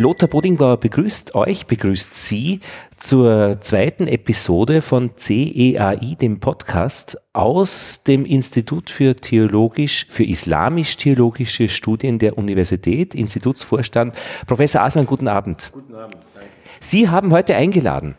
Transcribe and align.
Lothar 0.00 0.28
Bodingbauer 0.28 0.76
begrüßt 0.76 1.34
euch, 1.34 1.66
begrüßt 1.66 2.14
Sie 2.14 2.60
zur 2.98 3.60
zweiten 3.60 4.06
Episode 4.06 4.80
von 4.80 5.16
CEAI, 5.16 6.14
dem 6.20 6.38
Podcast 6.38 7.18
aus 7.32 8.04
dem 8.04 8.24
Institut 8.24 8.90
für 8.90 9.16
Theologisch, 9.16 10.06
für 10.08 10.22
Islamisch-Theologische 10.22 11.68
Studien 11.68 12.20
der 12.20 12.38
Universität, 12.38 13.12
Institutsvorstand. 13.12 14.14
Professor 14.46 14.82
Aslan, 14.82 15.04
guten 15.04 15.26
Abend. 15.26 15.70
Guten 15.72 15.96
Abend, 15.96 16.18
danke. 16.32 16.48
Sie 16.78 17.08
haben 17.08 17.32
heute 17.32 17.56
eingeladen. 17.56 18.14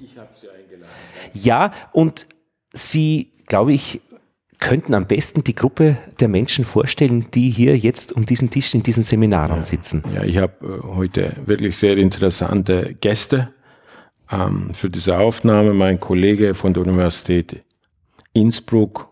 Ich 0.00 0.18
habe 0.18 0.30
Sie 0.34 0.48
eingeladen. 0.48 0.92
Ja, 1.32 1.70
und 1.92 2.26
Sie, 2.72 3.34
glaube 3.46 3.72
ich, 3.72 4.00
könnten 4.58 4.94
am 4.94 5.06
besten 5.06 5.44
die 5.44 5.54
Gruppe 5.54 5.98
der 6.20 6.28
Menschen 6.28 6.64
vorstellen, 6.64 7.26
die 7.32 7.50
hier 7.50 7.76
jetzt 7.76 8.12
um 8.12 8.26
diesen 8.26 8.50
Tisch 8.50 8.74
in 8.74 8.82
diesem 8.82 9.02
Seminarraum 9.02 9.58
ja. 9.58 9.64
sitzen? 9.64 10.02
Ja, 10.14 10.24
ich 10.24 10.38
habe 10.38 10.54
äh, 10.62 10.96
heute 10.96 11.32
wirklich 11.46 11.76
sehr 11.76 11.96
interessante 11.96 12.94
Gäste 13.00 13.50
ähm, 14.30 14.74
für 14.74 14.90
diese 14.90 15.18
Aufnahme. 15.18 15.74
Mein 15.74 16.00
Kollege 16.00 16.54
von 16.54 16.74
der 16.74 16.82
Universität 16.82 17.62
Innsbruck, 18.32 19.08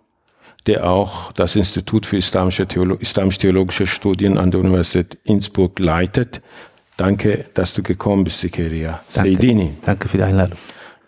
der 0.67 0.89
auch 0.91 1.33
das 1.33 1.55
Institut 1.57 2.07
für 2.07 2.17
islamische 2.17 2.67
Theolo 2.67 2.97
islamisch-theologische 2.97 3.87
Studien 3.87 4.39
an 4.39 4.51
der 4.51 4.61
Universität 4.61 5.19
Innsbruck 5.25 5.79
leitet. 5.79 6.43
Danke, 6.97 7.45
dass 7.55 7.75
du 7.75 7.83
gekommen 7.83 8.25
bist, 8.25 8.41
Sikeria 8.41 9.03
Seidini. 9.09 9.75
Danke 9.85 10.09
für 10.09 10.17
die 10.17 10.23
Einladung. 10.25 10.59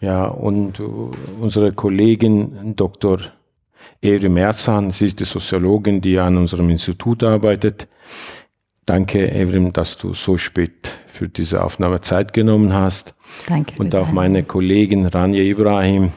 Ja, 0.01 0.27
und 0.27 0.79
uh, 0.79 1.11
unsere 1.41 1.73
Kollegin 1.73 2.77
Dr. 2.77 3.19
Evrim 4.01 4.37
Erzan, 4.37 4.91
sie 4.91 5.07
ist 5.07 5.21
die 5.21 5.25
Soziologin, 5.25 6.01
die 6.01 6.19
an 6.19 6.37
unserem 6.37 6.69
Institut 6.71 7.23
arbeitet. 7.25 7.89
Danke, 8.87 9.33
Evrim, 9.33 9.73
dass 9.73 9.99
du 9.99 10.15
so 10.15 10.39
spät 10.39 10.91
für 11.07 11.29
diese 11.29 11.63
Aufnahme 11.63 12.01
Zeit 12.01 12.33
genommen 12.33 12.73
hast. 12.73 13.15
Danke. 13.47 13.75
Und 13.79 13.95
auch 13.95 14.11
meine 14.13 14.43
Kollegin 14.45 15.05
Rania 15.07 15.43
Ibrahim, 15.43 16.13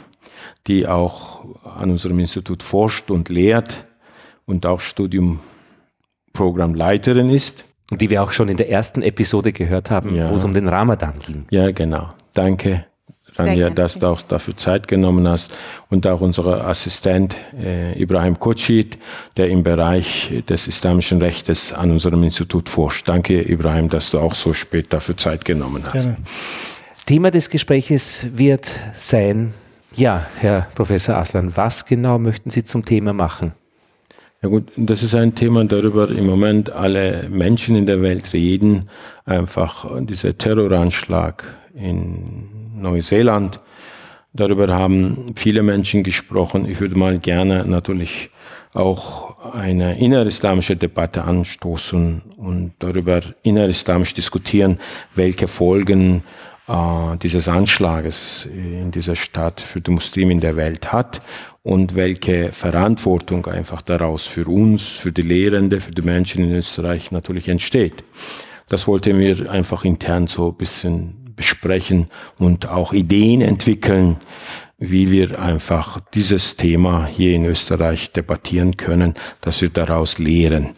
die 0.68 0.88
auch 0.88 1.44
an 1.66 1.92
unserem 1.92 2.20
Institut 2.20 2.64
forscht 2.64 3.12
und 3.12 3.28
lehrt 3.30 3.86
und 4.46 4.66
auch 4.66 4.80
Studiumprogrammleiterin 4.80 7.30
ist. 7.30 7.66
Und 7.92 8.00
die 8.00 8.10
wir 8.10 8.24
auch 8.24 8.32
schon 8.32 8.48
in 8.48 8.56
der 8.58 8.70
ersten 8.70 9.02
Episode 9.02 9.52
gehört 9.52 9.92
haben, 9.92 10.16
ja. 10.16 10.30
wo 10.30 10.36
es 10.36 10.46
um 10.46 10.54
den 10.54 10.70
Ramadan 10.70 11.16
ging. 11.20 11.44
Ja, 11.50 11.72
genau. 11.72 12.14
Danke 12.34 12.86
Rania, 13.36 13.70
dass 13.70 14.00
du 14.00 14.08
auch 14.08 14.22
dafür 14.22 14.58
Zeit 14.58 14.88
genommen 14.88 15.28
hast 15.28 15.52
und 15.90 16.06
auch 16.08 16.22
unser 16.22 16.66
Assistent 16.66 17.38
äh, 17.58 18.00
Ibrahim 18.02 18.40
Kotschid, 18.40 18.98
der 19.38 19.50
im 19.50 19.64
Bereich 19.64 20.44
des 20.48 20.68
islamischen 20.68 21.22
Rechtes 21.22 21.74
an 21.74 21.92
unserem 21.92 22.24
Institut 22.24 22.70
forscht. 22.70 23.08
Danke, 23.08 23.42
Ibrahim, 23.50 23.90
dass 23.90 24.12
du 24.12 24.20
auch 24.20 24.36
so 24.36 24.54
spät 24.54 24.92
dafür 24.94 25.18
Zeit 25.18 25.46
genommen 25.46 25.84
hast. 25.86 26.06
Gerne. 26.06 26.18
Thema 27.06 27.32
des 27.32 27.50
Gespräches 27.50 28.28
wird 28.38 28.72
sein, 28.94 29.54
ja, 29.96 30.26
Herr 30.40 30.68
Professor 30.76 31.18
Aslan, 31.18 31.56
was 31.56 31.86
genau 31.86 32.20
möchten 32.20 32.50
Sie 32.50 32.64
zum 32.64 32.86
Thema 32.86 33.14
machen? 33.14 33.54
Ja 34.42 34.50
gut, 34.50 34.72
das 34.76 35.04
ist 35.04 35.14
ein 35.14 35.36
Thema, 35.36 35.66
darüber 35.66 36.10
im 36.10 36.26
Moment 36.26 36.72
alle 36.72 37.28
Menschen 37.30 37.76
in 37.76 37.86
der 37.86 38.02
Welt 38.02 38.34
reden. 38.34 38.90
Einfach 39.26 39.86
dieser 40.02 40.36
Terroranschlag 40.36 41.44
in 41.76 42.50
Neuseeland. 42.76 43.60
Darüber 44.34 44.70
haben 44.70 45.26
viele 45.36 45.62
Menschen 45.62 46.04
gesprochen. 46.04 46.70
Ich 46.70 46.80
würde 46.80 46.98
mal 46.98 47.20
gerne 47.20 47.66
natürlich 47.66 48.30
auch 48.74 49.54
eine 49.54 50.00
innerislamische 50.00 50.78
Debatte 50.78 51.24
anstoßen 51.24 52.22
und 52.38 52.74
darüber 52.80 53.22
innerislamisch 53.44 54.14
diskutieren, 54.14 54.80
welche 55.16 55.48
Folgen 55.48 56.24
äh, 56.68 57.18
dieses 57.22 57.50
Anschlages 57.50 58.48
in 58.54 58.92
dieser 58.92 59.18
Stadt 59.18 59.60
für 59.60 59.82
die 59.82 59.92
Muslime 59.92 60.32
in 60.32 60.40
der 60.40 60.56
Welt 60.56 60.94
hat 60.94 61.22
und 61.64 61.96
welche 61.96 62.54
Verantwortung 62.54 63.46
einfach 63.48 63.82
daraus 63.82 64.26
für 64.26 64.48
uns, 64.48 64.88
für 64.88 65.12
die 65.12 65.22
Lehrende, 65.22 65.82
für 65.82 65.92
die 65.92 66.02
Menschen 66.02 66.46
in 66.46 66.56
Österreich 66.56 67.12
natürlich 67.12 67.50
entsteht. 67.50 68.04
Das 68.70 68.88
wollten 68.88 69.20
wir 69.20 69.52
einfach 69.52 69.84
intern 69.84 70.28
so 70.28 70.50
ein 70.50 70.56
bisschen 70.56 71.21
besprechen 71.36 72.08
und 72.38 72.68
auch 72.68 72.94
Ideen 72.94 73.42
entwickeln, 73.42 74.18
wie 74.78 75.12
wir 75.12 75.40
einfach 75.40 76.00
dieses 76.14 76.58
Thema 76.58 77.06
hier 77.06 77.36
in 77.36 77.46
Österreich 77.46 78.12
debattieren 78.12 78.78
können, 78.78 79.14
dass 79.42 79.62
wir 79.62 79.70
daraus 79.70 80.18
Lehren 80.18 80.72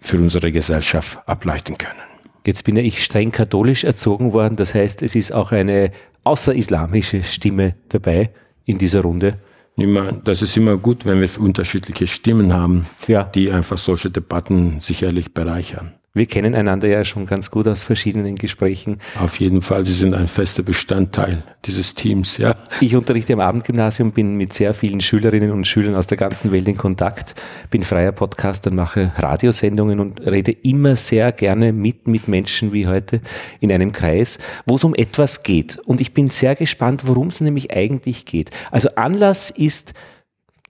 für 0.00 0.18
unsere 0.18 0.52
Gesellschaft 0.52 1.18
ableiten 1.26 1.76
können. 1.76 1.98
Jetzt 2.46 2.64
bin 2.64 2.76
ja 2.76 2.82
ich 2.82 3.04
streng 3.04 3.32
katholisch 3.32 3.84
erzogen 3.84 4.32
worden, 4.32 4.56
das 4.56 4.74
heißt, 4.74 5.02
es 5.02 5.14
ist 5.14 5.32
auch 5.32 5.52
eine 5.52 5.90
außerislamische 6.24 7.22
Stimme 7.22 7.74
dabei 7.88 8.30
in 8.64 8.78
dieser 8.78 9.02
Runde. 9.02 9.38
Immer, 9.76 10.12
das 10.12 10.42
ist 10.42 10.56
immer 10.56 10.76
gut, 10.76 11.06
wenn 11.06 11.20
wir 11.20 11.28
unterschiedliche 11.38 12.06
Stimmen 12.06 12.52
haben, 12.52 12.86
ja. 13.08 13.24
die 13.24 13.50
einfach 13.50 13.78
solche 13.78 14.10
Debatten 14.10 14.80
sicherlich 14.80 15.32
bereichern. 15.32 15.94
Wir 16.12 16.26
kennen 16.26 16.56
einander 16.56 16.88
ja 16.88 17.04
schon 17.04 17.24
ganz 17.24 17.52
gut 17.52 17.68
aus 17.68 17.84
verschiedenen 17.84 18.34
Gesprächen. 18.34 18.98
Auf 19.20 19.38
jeden 19.38 19.62
Fall, 19.62 19.86
Sie 19.86 19.92
sind 19.92 20.12
ein 20.12 20.26
fester 20.26 20.64
Bestandteil 20.64 21.44
dieses 21.66 21.94
Teams, 21.94 22.36
ja. 22.36 22.56
Ich 22.80 22.96
unterrichte 22.96 23.32
am 23.32 23.38
Abendgymnasium, 23.38 24.10
bin 24.10 24.34
mit 24.34 24.52
sehr 24.52 24.74
vielen 24.74 25.00
Schülerinnen 25.00 25.52
und 25.52 25.68
Schülern 25.68 25.94
aus 25.94 26.08
der 26.08 26.16
ganzen 26.16 26.50
Welt 26.50 26.66
in 26.66 26.76
Kontakt, 26.76 27.40
bin 27.70 27.84
freier 27.84 28.10
Podcaster, 28.10 28.72
mache 28.72 29.12
Radiosendungen 29.18 30.00
und 30.00 30.20
rede 30.26 30.50
immer 30.50 30.96
sehr 30.96 31.30
gerne 31.30 31.72
mit, 31.72 32.08
mit 32.08 32.26
Menschen 32.26 32.72
wie 32.72 32.88
heute 32.88 33.20
in 33.60 33.70
einem 33.70 33.92
Kreis, 33.92 34.40
wo 34.66 34.74
es 34.74 34.82
um 34.82 34.96
etwas 34.96 35.44
geht. 35.44 35.76
Und 35.76 36.00
ich 36.00 36.12
bin 36.12 36.28
sehr 36.28 36.56
gespannt, 36.56 37.06
worum 37.06 37.28
es 37.28 37.40
nämlich 37.40 37.70
eigentlich 37.70 38.26
geht. 38.26 38.50
Also 38.72 38.88
Anlass 38.96 39.50
ist 39.50 39.94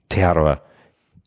Terror 0.07 0.61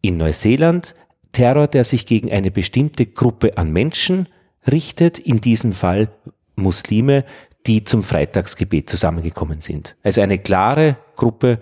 in 0.03 0.19
Neuseeland, 0.19 0.95
Terror, 1.35 1.69
der 1.69 1.85
sich 1.85 2.07
gegen 2.07 2.33
eine 2.33 2.51
bestimmte 2.51 3.05
Gruppe 3.05 3.59
an 3.59 3.71
Menschen 3.71 4.27
richtet, 4.67 5.19
in 5.19 5.43
diesem 5.43 5.73
Fall 5.75 6.09
Muslime, 6.57 7.27
die 7.67 7.85
zum 7.85 8.03
Freitagsgebet 8.03 8.89
zusammengekommen 8.89 9.61
sind. 9.61 9.97
Also 10.03 10.23
eine 10.23 10.39
klare 10.39 10.97
Gruppe, 11.17 11.59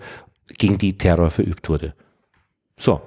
gegen 0.57 0.77
die 0.77 0.97
Terror 0.97 1.29
verübt 1.29 1.69
wurde. 1.69 1.93
So. 2.77 3.01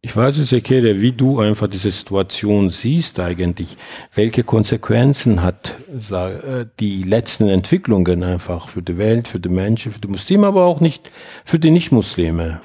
Ich 0.00 0.14
weiß 0.14 0.36
es, 0.36 0.52
Ekere, 0.52 1.00
wie 1.00 1.12
du 1.12 1.40
einfach 1.40 1.66
diese 1.66 1.90
Situation 1.90 2.68
siehst 2.68 3.18
eigentlich. 3.20 3.78
Welche 4.14 4.44
Konsequenzen 4.44 5.42
hat 5.42 5.76
äh, 6.10 6.66
die 6.78 7.02
letzten 7.02 7.48
Entwicklungen 7.48 8.22
einfach 8.22 8.68
für 8.68 8.82
die 8.82 8.98
Welt, 8.98 9.28
für 9.28 9.40
die 9.40 9.48
Menschen, 9.48 9.92
für 9.92 10.00
die 10.00 10.08
Muslime, 10.08 10.46
aber 10.46 10.66
auch 10.66 10.80
nicht 10.80 11.10
für 11.46 11.58
die 11.58 11.70
Nicht-Muslime? 11.70 12.60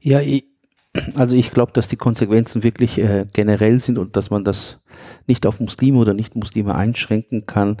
Ja, 0.00 0.20
ich, 0.20 0.44
also 1.14 1.36
ich 1.36 1.52
glaube, 1.52 1.72
dass 1.72 1.88
die 1.88 1.96
Konsequenzen 1.96 2.62
wirklich 2.62 2.98
äh, 2.98 3.26
generell 3.32 3.78
sind 3.78 3.98
und 3.98 4.16
dass 4.16 4.30
man 4.30 4.44
das 4.44 4.78
nicht 5.26 5.46
auf 5.46 5.60
Muslime 5.60 5.98
oder 5.98 6.14
Nicht-Muslime 6.14 6.74
einschränken 6.74 7.46
kann. 7.46 7.76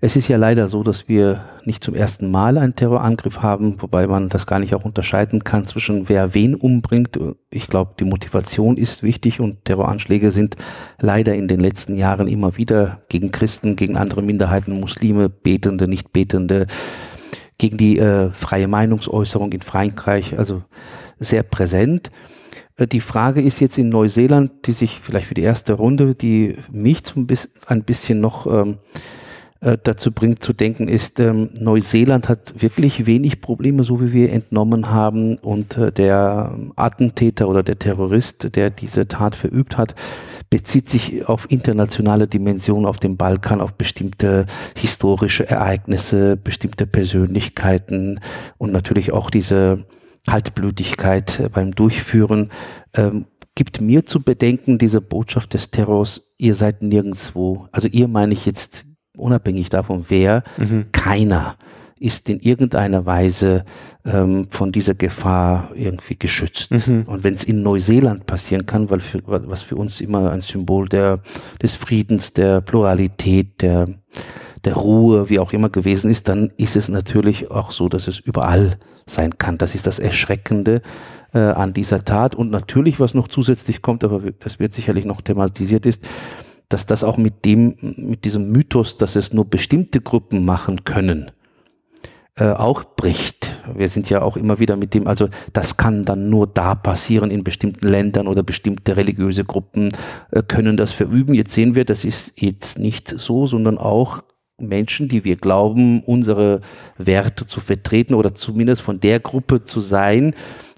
Es 0.00 0.16
ist 0.16 0.28
ja 0.28 0.36
leider 0.36 0.68
so, 0.68 0.82
dass 0.82 1.08
wir 1.08 1.46
nicht 1.64 1.82
zum 1.82 1.94
ersten 1.94 2.30
Mal 2.30 2.58
einen 2.58 2.74
Terrorangriff 2.74 3.38
haben, 3.38 3.80
wobei 3.80 4.06
man 4.06 4.28
das 4.28 4.46
gar 4.46 4.58
nicht 4.58 4.74
auch 4.74 4.84
unterscheiden 4.84 5.44
kann 5.44 5.66
zwischen 5.66 6.10
wer 6.10 6.34
wen 6.34 6.54
umbringt. 6.54 7.18
Ich 7.48 7.68
glaube, 7.68 7.94
die 7.98 8.04
Motivation 8.04 8.76
ist 8.76 9.02
wichtig 9.02 9.40
und 9.40 9.64
Terroranschläge 9.64 10.30
sind 10.30 10.56
leider 11.00 11.34
in 11.34 11.48
den 11.48 11.60
letzten 11.60 11.96
Jahren 11.96 12.28
immer 12.28 12.58
wieder 12.58 13.00
gegen 13.08 13.30
Christen, 13.30 13.76
gegen 13.76 13.96
andere 13.96 14.20
Minderheiten, 14.20 14.78
Muslime, 14.78 15.30
Betende, 15.30 15.88
Nicht-Betende, 15.88 16.66
gegen 17.56 17.78
die 17.78 17.98
äh, 17.98 18.30
freie 18.30 18.68
Meinungsäußerung 18.68 19.52
in 19.52 19.62
Frankreich, 19.62 20.36
also 20.36 20.64
sehr 21.18 21.44
präsent. 21.44 22.10
Äh, 22.76 22.86
die 22.86 23.00
Frage 23.00 23.40
ist 23.40 23.60
jetzt 23.60 23.78
in 23.78 23.88
Neuseeland, 23.88 24.66
die 24.66 24.72
sich 24.72 25.00
vielleicht 25.02 25.26
für 25.26 25.34
die 25.34 25.42
erste 25.42 25.74
Runde, 25.74 26.14
die 26.14 26.56
mich 26.70 27.04
zum 27.04 27.26
ein 27.66 27.84
bisschen 27.84 28.20
noch 28.20 28.46
ähm, 28.46 28.78
äh, 29.60 29.78
dazu 29.82 30.12
bringt 30.12 30.42
zu 30.42 30.52
denken, 30.52 30.88
ist, 30.88 31.20
ähm, 31.20 31.50
Neuseeland 31.58 32.28
hat 32.28 32.60
wirklich 32.60 33.06
wenig 33.06 33.40
Probleme, 33.40 33.82
so 33.82 34.00
wie 34.00 34.12
wir 34.12 34.32
entnommen 34.32 34.90
haben. 34.90 35.36
Und 35.38 35.78
äh, 35.78 35.90
der 35.90 36.56
Attentäter 36.76 37.48
oder 37.48 37.62
der 37.62 37.78
Terrorist, 37.78 38.56
der 38.56 38.70
diese 38.70 39.08
Tat 39.08 39.34
verübt 39.34 39.78
hat, 39.78 39.94
bezieht 40.50 40.88
sich 40.88 41.26
auf 41.28 41.50
internationale 41.50 42.28
Dimensionen, 42.28 42.86
auf 42.86 42.98
den 42.98 43.16
Balkan, 43.16 43.60
auf 43.60 43.72
bestimmte 43.72 44.46
historische 44.76 45.48
Ereignisse, 45.48 46.36
bestimmte 46.36 46.86
Persönlichkeiten 46.86 48.20
und 48.58 48.70
natürlich 48.70 49.12
auch 49.12 49.30
diese 49.30 49.86
Kaltblütigkeit 50.26 51.40
äh, 51.40 51.48
beim 51.48 51.74
Durchführen, 51.74 52.50
ähm, 52.96 53.26
gibt 53.54 53.80
mir 53.80 54.04
zu 54.04 54.20
bedenken, 54.22 54.78
diese 54.78 55.00
Botschaft 55.00 55.54
des 55.54 55.70
Terrors, 55.70 56.22
ihr 56.38 56.54
seid 56.54 56.82
nirgendwo. 56.82 57.68
Also 57.72 57.88
ihr 57.88 58.08
meine 58.08 58.32
ich 58.32 58.46
jetzt 58.46 58.84
unabhängig 59.16 59.68
davon, 59.68 60.04
wer, 60.08 60.42
mhm. 60.56 60.86
keiner 60.90 61.56
ist 62.00 62.28
in 62.28 62.40
irgendeiner 62.40 63.06
Weise 63.06 63.64
ähm, 64.04 64.48
von 64.50 64.72
dieser 64.72 64.94
Gefahr 64.94 65.70
irgendwie 65.74 66.16
geschützt. 66.16 66.72
Mhm. 66.72 67.04
Und 67.06 67.22
wenn 67.22 67.34
es 67.34 67.44
in 67.44 67.62
Neuseeland 67.62 68.26
passieren 68.26 68.66
kann, 68.66 68.90
weil 68.90 69.00
für, 69.00 69.22
was 69.24 69.62
für 69.62 69.76
uns 69.76 70.00
immer 70.00 70.30
ein 70.32 70.40
Symbol 70.40 70.88
der, 70.88 71.20
des 71.62 71.76
Friedens, 71.76 72.32
der 72.32 72.60
Pluralität, 72.60 73.62
der, 73.62 73.88
der 74.64 74.74
Ruhe, 74.74 75.28
wie 75.28 75.38
auch 75.38 75.52
immer 75.52 75.68
gewesen 75.68 76.10
ist, 76.10 76.28
dann 76.28 76.52
ist 76.56 76.76
es 76.76 76.88
natürlich 76.88 77.50
auch 77.50 77.70
so, 77.70 77.88
dass 77.88 78.08
es 78.08 78.18
überall 78.18 78.78
sein 79.06 79.38
kann. 79.38 79.58
Das 79.58 79.74
ist 79.74 79.86
das 79.86 79.98
Erschreckende 79.98 80.80
äh, 81.34 81.38
an 81.38 81.74
dieser 81.74 82.04
Tat. 82.04 82.34
Und 82.34 82.50
natürlich, 82.50 83.00
was 83.00 83.14
noch 83.14 83.28
zusätzlich 83.28 83.82
kommt, 83.82 84.04
aber 84.04 84.20
das 84.38 84.58
wird 84.58 84.72
sicherlich 84.72 85.04
noch 85.04 85.20
thematisiert 85.20 85.86
ist, 85.86 86.02
dass 86.68 86.86
das 86.86 87.04
auch 87.04 87.18
mit 87.18 87.44
dem, 87.44 87.76
mit 87.96 88.24
diesem 88.24 88.50
Mythos, 88.50 88.96
dass 88.96 89.16
es 89.16 89.32
nur 89.32 89.44
bestimmte 89.44 90.00
Gruppen 90.00 90.44
machen 90.44 90.84
können, 90.84 91.30
äh, 92.36 92.50
auch 92.50 92.84
bricht. 92.84 93.60
Wir 93.76 93.88
sind 93.88 94.10
ja 94.10 94.22
auch 94.22 94.36
immer 94.36 94.58
wieder 94.58 94.76
mit 94.76 94.94
dem, 94.94 95.06
also 95.06 95.28
das 95.52 95.76
kann 95.76 96.04
dann 96.04 96.30
nur 96.30 96.46
da 96.46 96.74
passieren 96.74 97.30
in 97.30 97.44
bestimmten 97.44 97.86
Ländern 97.86 98.26
oder 98.26 98.42
bestimmte 98.42 98.96
religiöse 98.96 99.44
Gruppen 99.44 99.92
äh, 100.30 100.42
können 100.42 100.76
das 100.76 100.90
verüben. 100.90 101.34
Jetzt 101.34 101.52
sehen 101.52 101.74
wir, 101.74 101.84
das 101.84 102.04
ist 102.04 102.32
jetzt 102.40 102.78
nicht 102.78 103.08
so, 103.08 103.46
sondern 103.46 103.78
auch 103.78 104.22
Menschen, 104.58 105.08
die 105.08 105.24
wir 105.24 105.36
glauben, 105.36 106.02
unsere 106.02 106.60
Werte 106.96 107.46
zu 107.46 107.60
vertreten 107.60 108.14
oder 108.14 108.34
zumindest 108.34 108.82
von 108.82 109.00
der 109.00 109.20
Gruppe 109.20 109.64
zu 109.64 109.80
sein, 109.80 110.34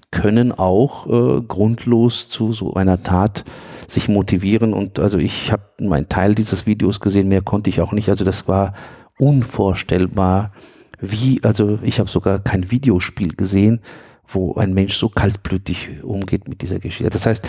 können 0.09 0.51
auch 0.51 1.07
äh, 1.07 1.41
grundlos 1.41 2.29
zu 2.29 2.53
so 2.53 2.73
einer 2.73 3.03
Tat 3.03 3.43
sich 3.87 4.07
motivieren. 4.07 4.73
Und 4.73 4.99
also 4.99 5.17
ich 5.17 5.51
habe 5.51 5.63
meinen 5.79 6.09
Teil 6.09 6.33
dieses 6.33 6.65
Videos 6.65 6.99
gesehen, 6.99 7.27
mehr 7.27 7.41
konnte 7.41 7.69
ich 7.69 7.81
auch 7.81 7.91
nicht. 7.91 8.09
Also 8.09 8.23
das 8.23 8.47
war 8.47 8.73
unvorstellbar, 9.19 10.51
wie, 10.99 11.41
also 11.43 11.77
ich 11.83 11.99
habe 11.99 12.09
sogar 12.09 12.39
kein 12.39 12.71
Videospiel 12.71 13.35
gesehen, 13.35 13.81
wo 14.27 14.55
ein 14.55 14.73
Mensch 14.73 14.95
so 14.95 15.09
kaltblütig 15.09 16.03
umgeht 16.03 16.47
mit 16.47 16.61
dieser 16.61 16.79
Geschichte. 16.79 17.09
Das 17.09 17.25
heißt, 17.25 17.47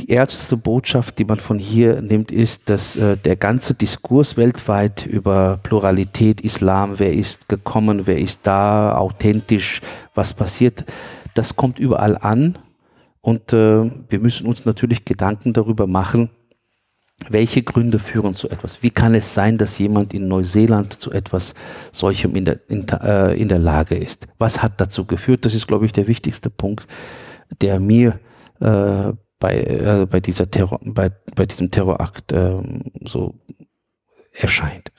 die 0.00 0.10
erste 0.10 0.56
Botschaft, 0.56 1.18
die 1.18 1.24
man 1.24 1.38
von 1.38 1.58
hier 1.58 2.02
nimmt, 2.02 2.32
ist, 2.32 2.68
dass 2.68 2.96
äh, 2.96 3.16
der 3.16 3.36
ganze 3.36 3.74
Diskurs 3.74 4.36
weltweit 4.36 5.06
über 5.06 5.58
Pluralität, 5.62 6.40
Islam, 6.40 6.98
wer 6.98 7.12
ist 7.12 7.48
gekommen, 7.48 8.06
wer 8.06 8.18
ist 8.18 8.40
da, 8.42 8.96
authentisch, 8.96 9.80
was 10.14 10.34
passiert, 10.34 10.84
das 11.34 11.56
kommt 11.56 11.78
überall 11.78 12.16
an 12.18 12.58
und 13.20 13.52
äh, 13.52 13.90
wir 14.08 14.18
müssen 14.20 14.46
uns 14.46 14.64
natürlich 14.64 15.04
Gedanken 15.04 15.52
darüber 15.52 15.86
machen, 15.86 16.30
welche 17.28 17.62
Gründe 17.62 17.98
führen 17.98 18.34
zu 18.34 18.50
etwas? 18.50 18.82
Wie 18.82 18.90
kann 18.90 19.14
es 19.14 19.32
sein, 19.32 19.56
dass 19.56 19.78
jemand 19.78 20.12
in 20.12 20.28
Neuseeland 20.28 20.92
zu 20.92 21.10
etwas 21.10 21.54
solchem 21.92 22.34
in 22.34 22.44
der, 22.44 22.60
in, 22.68 22.86
äh, 22.88 23.32
in 23.34 23.48
der 23.48 23.60
Lage 23.60 23.94
ist? 23.94 24.26
Was 24.38 24.62
hat 24.62 24.80
dazu 24.80 25.06
geführt? 25.06 25.44
Das 25.44 25.54
ist, 25.54 25.66
glaube 25.66 25.86
ich, 25.86 25.92
der 25.92 26.06
wichtigste 26.06 26.50
Punkt, 26.50 26.86
der 27.62 27.80
mir 27.80 28.18
äh, 28.60 29.12
bei, 29.44 29.58
äh, 29.58 30.06
bei, 30.06 30.20
dieser 30.20 30.50
Terror, 30.50 30.80
bei, 30.82 31.10
bei 31.34 31.44
diesem 31.44 31.70
Terrorakt 31.70 32.32
äh, 32.32 32.56
so 33.04 33.34
erscheint. 34.32 34.90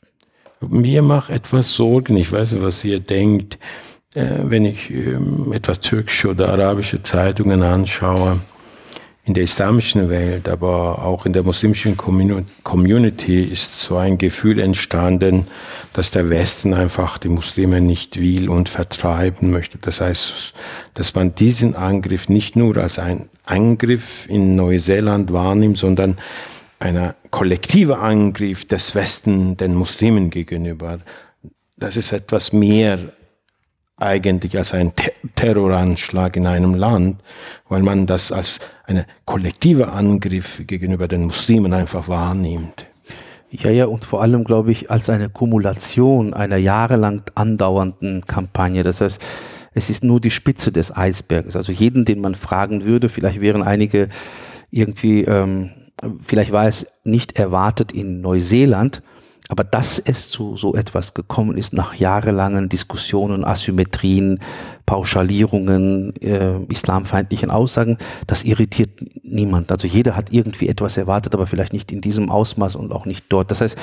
Mir 0.62 1.02
macht 1.02 1.32
etwas 1.32 1.74
Sorgen, 1.74 2.16
ich 2.16 2.32
weiß 2.32 2.52
nicht, 2.52 2.62
was 2.62 2.86
ihr 2.86 3.00
denkt, 3.00 3.58
äh, 4.14 4.42
wenn 4.44 4.66
ich 4.66 4.92
äh, 4.92 5.18
etwas 5.52 5.80
türkische 5.80 6.30
oder 6.30 6.50
arabische 6.50 7.02
Zeitungen 7.02 7.64
anschaue 7.64 8.40
in 9.26 9.34
der 9.34 9.44
islamischen 9.44 10.10
Welt, 10.10 10.48
aber 10.48 11.04
auch 11.04 11.26
in 11.26 11.34
der 11.34 11.42
muslimischen 11.42 11.98
Community 11.98 13.44
ist 13.44 13.82
so 13.82 13.98
ein 13.98 14.20
Gefühl 14.20 14.60
entstanden, 14.60 15.48
dass 15.94 16.12
der 16.12 16.30
Westen 16.30 16.76
einfach 16.76 17.18
die 17.18 17.30
Muslime 17.30 17.82
nicht 17.82 18.22
will 18.22 18.50
und 18.50 18.70
vertreiben 18.70 19.50
möchte. 19.50 19.80
Das 19.80 20.00
heißt, 20.00 20.54
dass 20.94 21.16
man 21.16 21.34
diesen 21.34 21.76
Angriff 21.76 22.30
nicht 22.30 22.56
nur 22.56 22.78
als 22.78 23.00
ein 23.00 23.28
Angriff 23.46 24.30
in 24.30 24.56
Neuseeland 24.56 25.34
wahrnimmt, 25.34 25.80
sondern 25.80 26.18
einer 26.78 27.16
kollektive 27.32 27.98
Angriff 27.98 28.68
des 28.68 28.94
Westen 28.94 29.58
den 29.58 29.74
Muslimen 29.74 30.30
gegenüber. 30.30 31.00
Das 31.78 31.98
ist 31.98 32.12
etwas 32.12 32.54
mehr 32.54 33.00
eigentlich 33.98 34.58
als 34.58 34.74
ein 34.74 34.92
Terroranschlag 35.36 36.36
in 36.36 36.48
einem 36.48 36.74
Land, 36.74 37.22
weil 37.70 37.82
man 37.82 38.08
das 38.08 38.32
als 38.32 38.60
eine 38.86 39.06
kollektive 39.26 39.92
Angriff 39.92 40.64
gegenüber 40.68 41.08
den 41.08 41.26
Muslimen 41.26 41.74
einfach 41.74 42.08
wahrnimmt. 42.08 42.88
Ja, 43.50 43.70
ja, 43.70 43.86
und 43.86 44.04
vor 44.04 44.22
allem, 44.22 44.44
glaube 44.44 44.72
ich, 44.72 44.92
als 44.92 45.10
eine 45.10 45.30
Kumulation 45.30 46.34
einer 46.34 46.58
jahrelang 46.58 47.22
andauernden 47.36 48.26
Kampagne. 48.26 48.84
Das 48.84 49.00
heißt, 49.00 49.22
es 49.74 49.90
ist 49.90 50.04
nur 50.04 50.20
die 50.20 50.32
Spitze 50.32 50.72
des 50.72 50.96
Eisberges. 50.96 51.56
Also 51.56 51.72
jeden, 51.72 52.06
den 52.06 52.20
man 52.20 52.36
fragen 52.36 52.84
würde, 52.86 53.08
vielleicht 53.08 53.40
wären 53.40 53.64
einige 53.64 54.10
irgendwie, 54.72 55.24
ähm, 55.24 55.72
vielleicht 56.22 56.52
war 56.52 56.68
es 56.68 56.88
nicht 57.04 57.40
erwartet 57.40 57.92
in 57.94 58.20
Neuseeland, 58.20 59.02
aber 59.50 59.64
dass 59.64 60.00
es 60.00 60.30
zu 60.30 60.56
so 60.56 60.76
etwas 60.76 61.14
gekommen 61.14 61.58
ist 61.58 61.74
nach 61.74 61.96
jahrelangen 61.96 62.70
Diskussionen, 62.70 63.46
Asymmetrien, 63.46 64.40
Pauschalierungen, 64.86 66.16
äh, 66.22 66.64
islamfeindlichen 66.70 67.52
Aussagen, 67.52 67.98
das 68.28 68.44
irritiert 68.44 68.90
niemand. 69.24 69.72
Also 69.72 69.88
jeder 69.88 70.16
hat 70.16 70.32
irgendwie 70.32 70.68
etwas 70.68 70.98
erwartet, 70.98 71.36
aber 71.36 71.48
vielleicht 71.48 71.74
nicht 71.74 71.92
in 71.92 72.02
diesem 72.02 72.30
Ausmaß 72.30 72.76
und 72.76 72.92
auch 72.92 73.06
nicht 73.06 73.26
dort. 73.30 73.52
Das 73.52 73.62
heißt, 73.62 73.78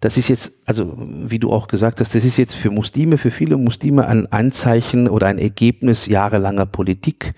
das 0.00 0.16
ist 0.16 0.28
jetzt, 0.28 0.52
also 0.66 0.94
wie 0.96 1.38
du 1.38 1.52
auch 1.52 1.66
gesagt 1.66 2.00
hast, 2.00 2.14
das 2.14 2.24
ist 2.24 2.36
jetzt 2.36 2.54
für 2.54 2.70
Muslime, 2.70 3.18
für 3.18 3.30
viele 3.30 3.56
Muslime 3.56 4.06
ein 4.06 4.30
Anzeichen 4.30 5.08
oder 5.08 5.26
ein 5.26 5.38
Ergebnis 5.38 6.06
jahrelanger 6.06 6.66
Politik 6.66 7.34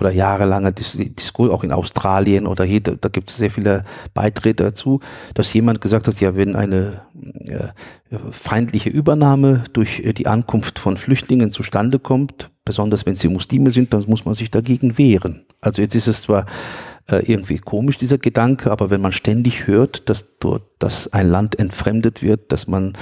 oder 0.00 0.10
jahrelanger 0.10 0.72
Diskurs, 0.72 1.50
auch 1.50 1.64
in 1.64 1.72
Australien 1.72 2.46
oder 2.46 2.64
hier, 2.64 2.80
da, 2.80 2.92
da 2.92 3.08
gibt 3.08 3.30
es 3.30 3.36
sehr 3.36 3.50
viele 3.50 3.84
Beiträge 4.14 4.54
dazu, 4.54 5.00
dass 5.34 5.52
jemand 5.52 5.80
gesagt 5.80 6.08
hat, 6.08 6.20
ja, 6.20 6.34
wenn 6.36 6.56
eine 6.56 7.02
äh, 7.44 7.68
feindliche 8.30 8.90
Übernahme 8.90 9.64
durch 9.72 10.00
äh, 10.00 10.12
die 10.12 10.26
Ankunft 10.26 10.78
von 10.78 10.96
Flüchtlingen 10.96 11.52
zustande 11.52 11.98
kommt, 11.98 12.50
besonders 12.64 13.06
wenn 13.06 13.16
sie 13.16 13.28
Muslime 13.28 13.70
sind, 13.70 13.92
dann 13.92 14.04
muss 14.06 14.24
man 14.24 14.34
sich 14.34 14.50
dagegen 14.50 14.98
wehren. 14.98 15.44
Also 15.60 15.82
jetzt 15.82 15.94
ist 15.94 16.06
es 16.06 16.22
zwar 16.22 16.46
äh, 17.10 17.30
irgendwie 17.30 17.58
komisch, 17.58 17.96
dieser 17.96 18.18
Gedanke, 18.18 18.70
aber 18.70 18.90
wenn 18.90 19.00
man 19.00 19.12
ständig 19.12 19.66
hört, 19.66 20.08
dass 20.08 20.38
dort, 20.38 20.62
dass 20.78 21.12
ein 21.12 21.28
Land 21.28 21.58
entfremdet 21.58 22.22
wird, 22.22 22.52
dass 22.52 22.66
man 22.66 22.96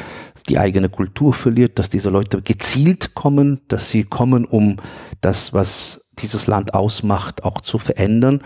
die 0.48 0.58
eigene 0.58 0.88
Kultur 0.88 1.34
verliert, 1.34 1.78
dass 1.78 1.90
diese 1.90 2.10
Leute 2.10 2.40
gezielt 2.42 3.14
kommen, 3.14 3.60
dass 3.68 3.90
sie 3.90 4.04
kommen, 4.04 4.44
um 4.44 4.76
das, 5.20 5.52
was 5.52 6.07
dieses 6.22 6.46
Land 6.46 6.74
ausmacht, 6.74 7.44
auch 7.44 7.60
zu 7.60 7.78
verändern, 7.78 8.42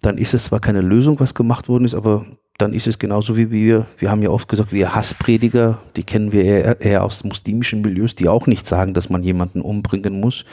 dann 0.00 0.18
ist 0.18 0.34
es 0.34 0.44
zwar 0.44 0.60
keine 0.60 0.80
Lösung, 0.80 1.18
was 1.20 1.34
gemacht 1.34 1.68
worden 1.68 1.84
ist, 1.84 1.94
aber 1.94 2.24
dann 2.58 2.72
ist 2.72 2.86
es 2.86 2.98
genauso 2.98 3.36
wie 3.36 3.50
wir, 3.50 3.86
wir 3.98 4.10
haben 4.10 4.22
ja 4.22 4.30
oft 4.30 4.48
gesagt, 4.48 4.72
wir 4.72 4.94
Hassprediger, 4.94 5.80
die 5.96 6.02
kennen 6.02 6.32
wir 6.32 6.44
eher, 6.44 6.80
eher 6.80 7.04
aus 7.04 7.24
muslimischen 7.24 7.82
Milieus, 7.82 8.16
die 8.16 8.28
auch 8.28 8.46
nicht 8.46 8.66
sagen, 8.66 8.94
dass 8.94 9.08
man 9.10 9.22
jemanden 9.22 9.60
umbringen 9.60 10.20
muss, 10.20 10.44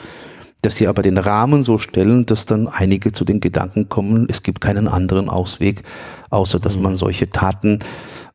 dass 0.62 0.76
sie 0.76 0.86
aber 0.88 1.02
den 1.02 1.18
Rahmen 1.18 1.62
so 1.62 1.78
stellen, 1.78 2.24
dass 2.26 2.46
dann 2.46 2.68
einige 2.68 3.12
zu 3.12 3.24
den 3.24 3.40
Gedanken 3.40 3.88
kommen, 3.88 4.26
es 4.30 4.42
gibt 4.42 4.60
keinen 4.60 4.88
anderen 4.88 5.28
Ausweg, 5.28 5.82
außer 6.30 6.60
dass 6.60 6.76
mhm. 6.76 6.82
man 6.82 6.96
solche 6.96 7.30
Taten 7.30 7.80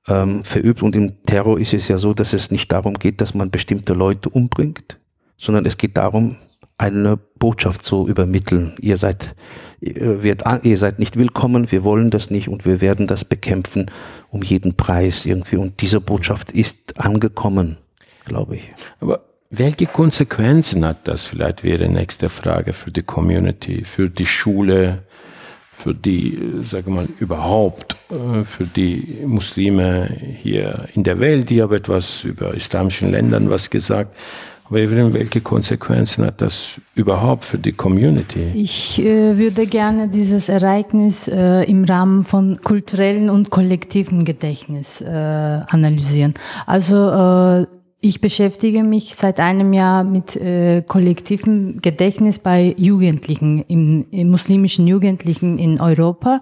ähm, 0.07 0.43
verübt. 0.43 0.83
Und 0.83 0.95
im 0.95 1.23
Terror 1.23 1.59
ist 1.59 1.73
es 1.73 1.87
ja 1.87 1.97
so, 1.97 2.13
dass 2.13 2.33
es 2.33 2.51
nicht 2.51 2.71
darum 2.71 2.95
geht, 2.95 3.21
dass 3.21 3.33
man 3.33 3.51
bestimmte 3.51 3.93
Leute 3.93 4.29
umbringt, 4.29 4.99
sondern 5.37 5.65
es 5.65 5.77
geht 5.77 5.97
darum, 5.97 6.35
eine 6.81 7.17
Botschaft 7.38 7.83
zu 7.85 8.07
übermitteln. 8.07 8.73
Ihr 8.79 8.97
seid, 8.97 9.35
wird, 9.79 10.43
ihr 10.63 10.77
seid 10.77 10.97
nicht 10.97 11.15
willkommen, 11.15 11.71
wir 11.71 11.83
wollen 11.83 12.09
das 12.09 12.31
nicht 12.31 12.47
und 12.47 12.65
wir 12.65 12.81
werden 12.81 13.05
das 13.05 13.23
bekämpfen 13.23 13.91
um 14.29 14.41
jeden 14.41 14.75
Preis 14.75 15.25
irgendwie. 15.27 15.57
Und 15.57 15.81
diese 15.81 16.01
Botschaft 16.01 16.51
ist 16.51 17.00
angekommen, 17.00 17.77
glaube 18.25 18.55
ich. 18.55 18.73
Aber 19.00 19.21
welche 19.51 19.85
Konsequenzen 19.85 20.83
hat 20.83 21.07
das? 21.07 21.25
Vielleicht 21.25 21.63
wäre 21.63 21.88
nächste 21.88 22.29
Frage 22.29 22.73
für 22.73 22.89
die 22.89 23.03
Community, 23.03 23.83
für 23.83 24.09
die 24.09 24.25
Schule, 24.25 25.03
für 25.71 25.93
die, 25.93 26.39
sage 26.61 26.89
mal, 26.89 27.07
überhaupt, 27.19 27.95
äh, 28.09 28.43
für 28.43 28.65
die 28.65 29.19
Muslime 29.25 30.09
hier 30.41 30.85
in 30.95 31.03
der 31.03 31.19
Welt. 31.19 31.51
Ich 31.51 31.61
habe 31.61 31.75
etwas 31.75 32.23
über 32.23 32.53
islamischen 32.53 33.11
Ländern 33.11 33.50
was 33.50 33.69
gesagt. 33.69 34.15
Waverin, 34.71 35.13
welche 35.13 35.41
Konsequenzen 35.41 36.25
hat 36.25 36.41
das 36.41 36.79
überhaupt 36.95 37.43
für 37.43 37.57
die 37.57 37.73
Community? 37.73 38.51
Ich 38.53 39.03
äh, 39.03 39.37
würde 39.37 39.67
gerne 39.67 40.07
dieses 40.07 40.47
Ereignis 40.47 41.27
äh, 41.27 41.63
im 41.63 41.83
Rahmen 41.83 42.23
von 42.23 42.61
kulturellen 42.61 43.29
und 43.29 43.49
kollektiven 43.49 44.23
Gedächtnis 44.23 45.01
äh, 45.01 45.07
analysieren. 45.07 46.35
Also 46.65 47.09
äh, 47.09 47.67
ich 47.99 48.21
beschäftige 48.21 48.83
mich 48.83 49.13
seit 49.13 49.39
einem 49.39 49.73
Jahr 49.73 50.05
mit 50.05 50.35
äh, 50.37 50.81
kollektivem 50.81 51.81
Gedächtnis 51.81 52.39
bei 52.39 52.73
Jugendlichen, 52.77 53.63
im, 53.67 54.07
im 54.09 54.31
muslimischen 54.31 54.87
Jugendlichen 54.87 55.59
in 55.59 55.81
Europa. 55.81 56.41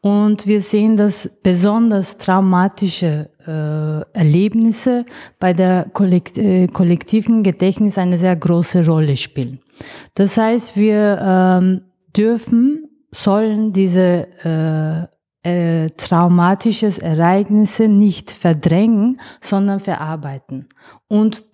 Und 0.00 0.46
wir 0.46 0.62
sehen, 0.62 0.96
dass 0.96 1.30
besonders 1.42 2.16
traumatische 2.16 3.28
Erlebnisse 3.50 5.04
bei 5.38 5.52
der 5.52 5.86
Kollekt 5.92 6.38
äh, 6.38 6.66
kollektiven 6.68 7.42
Gedächtnis 7.42 7.98
eine 7.98 8.16
sehr 8.16 8.36
große 8.36 8.86
Rolle 8.86 9.16
spielen. 9.16 9.60
Das 10.14 10.36
heißt, 10.36 10.76
wir 10.76 11.18
ähm, 11.22 11.82
dürfen, 12.16 12.88
sollen 13.12 13.72
diese 13.72 14.28
äh, 14.44 15.06
äh, 15.46 15.90
traumatisches 15.90 16.98
Ereignisse 16.98 17.88
nicht 17.88 18.32
verdrängen, 18.32 19.20
sondern 19.40 19.80
verarbeiten 19.80 20.68
und, 21.08 21.44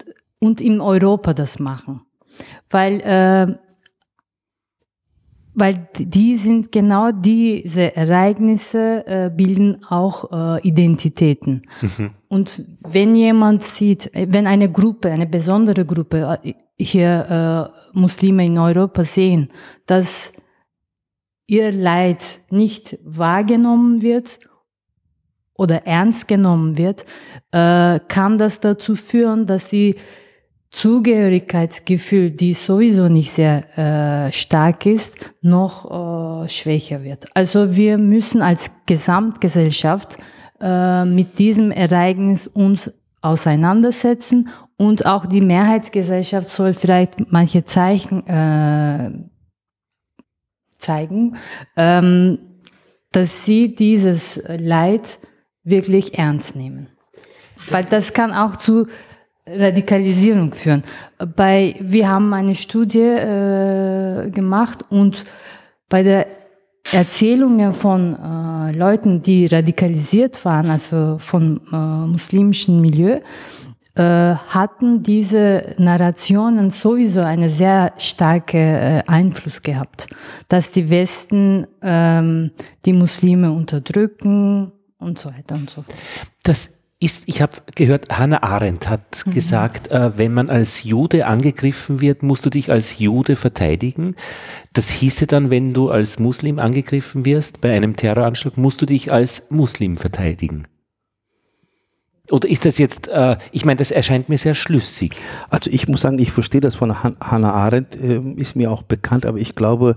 und 0.40 0.60
in 0.60 0.80
Europa 0.80 1.34
das 1.34 1.58
machen. 1.58 2.02
Weil 2.70 3.00
äh, 3.00 3.54
weil 5.54 5.88
die 5.98 6.36
sind 6.36 6.72
genau 6.72 7.12
diese 7.12 7.94
Ereignisse 7.94 9.06
äh, 9.06 9.30
bilden 9.30 9.84
auch 9.84 10.32
äh, 10.32 10.66
Identitäten. 10.66 11.62
Mhm. 11.80 12.10
Und 12.28 12.64
wenn 12.80 13.14
jemand 13.14 13.62
sieht, 13.62 14.10
wenn 14.14 14.46
eine 14.46 14.70
Gruppe, 14.70 15.10
eine 15.10 15.26
besondere 15.26 15.84
Gruppe 15.84 16.38
äh, 16.42 16.54
hier 16.78 17.70
äh, 17.94 17.98
Muslime 17.98 18.46
in 18.46 18.56
Europa 18.56 19.02
sehen, 19.04 19.48
dass 19.86 20.32
ihr 21.46 21.70
Leid 21.70 22.22
nicht 22.48 22.98
wahrgenommen 23.04 24.00
wird 24.00 24.40
oder 25.54 25.86
ernst 25.86 26.28
genommen 26.28 26.78
wird, 26.78 27.04
äh, 27.50 28.00
kann 28.08 28.38
das 28.38 28.60
dazu 28.60 28.96
führen, 28.96 29.44
dass 29.44 29.68
die 29.68 29.96
Zugehörigkeitsgefühl, 30.72 32.30
die 32.30 32.54
sowieso 32.54 33.08
nicht 33.08 33.30
sehr 33.30 33.78
äh, 33.78 34.32
stark 34.32 34.86
ist, 34.86 35.32
noch 35.42 36.44
äh, 36.44 36.48
schwächer 36.48 37.04
wird. 37.04 37.26
Also 37.36 37.76
wir 37.76 37.98
müssen 37.98 38.40
als 38.40 38.70
Gesamtgesellschaft 38.86 40.16
äh, 40.60 41.04
mit 41.04 41.38
diesem 41.38 41.72
Ereignis 41.72 42.46
uns 42.46 42.90
auseinandersetzen 43.20 44.48
und 44.78 45.04
auch 45.04 45.26
die 45.26 45.42
Mehrheitsgesellschaft 45.42 46.48
soll 46.48 46.72
vielleicht 46.72 47.30
manche 47.30 47.64
Zeichen 47.66 48.26
äh, 48.26 49.10
zeigen, 50.78 51.36
ähm, 51.76 52.38
dass 53.12 53.44
sie 53.44 53.74
dieses 53.74 54.42
Leid 54.48 55.18
wirklich 55.64 56.18
ernst 56.18 56.56
nehmen. 56.56 56.88
Weil 57.70 57.84
das 57.84 58.14
kann 58.14 58.32
auch 58.32 58.56
zu 58.56 58.86
Radikalisierung 59.46 60.52
führen. 60.52 60.82
Bei, 61.36 61.74
wir 61.80 62.08
haben 62.08 62.32
eine 62.32 62.54
Studie 62.54 63.00
äh, 63.00 64.30
gemacht 64.30 64.84
und 64.88 65.24
bei 65.88 66.02
der 66.02 66.26
Erzählungen 66.90 67.74
von 67.74 68.14
äh, 68.14 68.76
Leuten, 68.76 69.22
die 69.22 69.46
radikalisiert 69.46 70.44
waren, 70.44 70.70
also 70.70 71.16
von 71.18 71.60
äh, 71.72 71.76
muslimischen 71.76 72.80
Milieu, 72.80 73.18
äh, 73.94 74.02
hatten 74.02 75.02
diese 75.02 75.74
Narrationen 75.76 76.70
sowieso 76.70 77.20
eine 77.20 77.48
sehr 77.48 77.92
starke 77.98 78.58
äh, 78.58 79.02
Einfluss 79.06 79.62
gehabt, 79.62 80.06
dass 80.48 80.70
die 80.70 80.88
Westen 80.88 81.66
ähm, 81.82 82.52
die 82.86 82.94
Muslime 82.94 83.52
unterdrücken 83.52 84.72
und 84.98 85.18
so 85.18 85.30
weiter 85.30 85.56
und 85.56 85.68
so 85.68 85.82
fort. 85.82 85.94
Das 86.42 86.81
ist, 87.02 87.24
ich 87.26 87.42
habe 87.42 87.52
gehört, 87.74 88.06
Hannah 88.10 88.42
Arendt 88.42 88.88
hat 88.88 89.24
mhm. 89.26 89.32
gesagt, 89.32 89.90
äh, 89.90 90.16
wenn 90.16 90.32
man 90.32 90.48
als 90.48 90.84
Jude 90.84 91.26
angegriffen 91.26 92.00
wird, 92.00 92.22
musst 92.22 92.46
du 92.46 92.50
dich 92.50 92.70
als 92.70 92.98
Jude 92.98 93.36
verteidigen. 93.36 94.14
Das 94.72 94.90
hieße 94.90 95.26
dann, 95.26 95.50
wenn 95.50 95.74
du 95.74 95.90
als 95.90 96.18
Muslim 96.18 96.58
angegriffen 96.58 97.24
wirst 97.24 97.60
bei 97.60 97.74
einem 97.74 97.96
Terroranschlag, 97.96 98.56
musst 98.56 98.80
du 98.80 98.86
dich 98.86 99.12
als 99.12 99.50
Muslim 99.50 99.96
verteidigen. 99.96 100.64
Oder 102.30 102.48
ist 102.48 102.64
das 102.64 102.78
jetzt, 102.78 103.08
äh, 103.08 103.36
ich 103.50 103.64
meine, 103.64 103.76
das 103.76 103.90
erscheint 103.90 104.28
mir 104.28 104.38
sehr 104.38 104.54
schlüssig. 104.54 105.16
Also 105.50 105.70
ich 105.70 105.88
muss 105.88 106.02
sagen, 106.02 106.18
ich 106.18 106.32
verstehe 106.32 106.60
das 106.60 106.76
von 106.76 107.02
Han 107.02 107.16
Hannah 107.20 107.52
Arendt, 107.52 107.94
äh, 107.96 108.20
ist 108.36 108.56
mir 108.56 108.70
auch 108.70 108.82
bekannt, 108.82 109.26
aber 109.26 109.38
ich 109.38 109.54
glaube, 109.54 109.96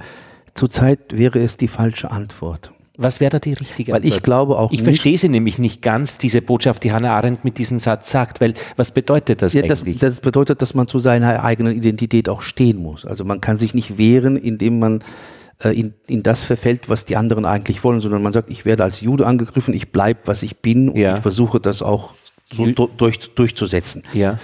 zurzeit 0.53 1.17
wäre 1.17 1.39
es 1.39 1.55
die 1.55 1.67
falsche 1.67 2.11
Antwort. 2.11 2.74
Was 2.97 3.19
wäre 3.19 3.31
da 3.31 3.39
die 3.39 3.53
richtige 3.53 3.91
weil 3.91 4.01
Antwort? 4.01 4.15
Ich 4.15 4.23
glaube 4.23 4.57
auch 4.57 4.71
Ich 4.71 4.83
verstehe 4.83 5.17
sie 5.17 5.29
nämlich 5.29 5.59
nicht 5.59 5.81
ganz, 5.81 6.17
diese 6.17 6.41
Botschaft, 6.41 6.83
die 6.83 6.91
Hannah 6.91 7.15
Arendt 7.15 7.43
mit 7.43 7.57
diesem 7.57 7.79
Satz 7.79 8.09
sagt, 8.09 8.41
weil 8.41 8.53
was 8.75 8.91
bedeutet 8.91 9.41
das 9.41 9.53
ja, 9.53 9.63
eigentlich? 9.63 9.99
Das, 9.99 10.15
das 10.15 10.19
bedeutet, 10.21 10.61
dass 10.61 10.73
man 10.73 10.87
zu 10.87 10.99
seiner 10.99 11.43
eigenen 11.43 11.75
Identität 11.75 12.29
auch 12.29 12.41
stehen 12.41 12.81
muss. 12.81 13.05
Also 13.05 13.23
man 13.23 13.41
kann 13.41 13.57
sich 13.57 13.73
nicht 13.73 13.97
wehren, 13.97 14.37
indem 14.37 14.79
man 14.79 15.03
äh, 15.63 15.69
in, 15.69 15.93
in 16.07 16.23
das 16.23 16.43
verfällt, 16.43 16.89
was 16.89 17.05
die 17.05 17.15
anderen 17.15 17.45
eigentlich 17.45 17.83
wollen, 17.83 18.01
sondern 18.01 18.21
man 18.21 18.33
sagt, 18.33 18.51
ich 18.51 18.65
werde 18.65 18.83
als 18.83 19.01
Jude 19.01 19.25
angegriffen, 19.25 19.73
ich 19.73 19.91
bleibe, 19.91 20.19
was 20.25 20.43
ich 20.43 20.57
bin 20.57 20.89
und 20.89 20.97
ja. 20.97 21.15
ich 21.15 21.21
versuche 21.21 21.59
das 21.59 21.81
auch 21.81 22.13
so 22.51 22.65
durch, 22.67 23.33
durchzusetzen. 23.33 24.03
Ja. 24.13 24.39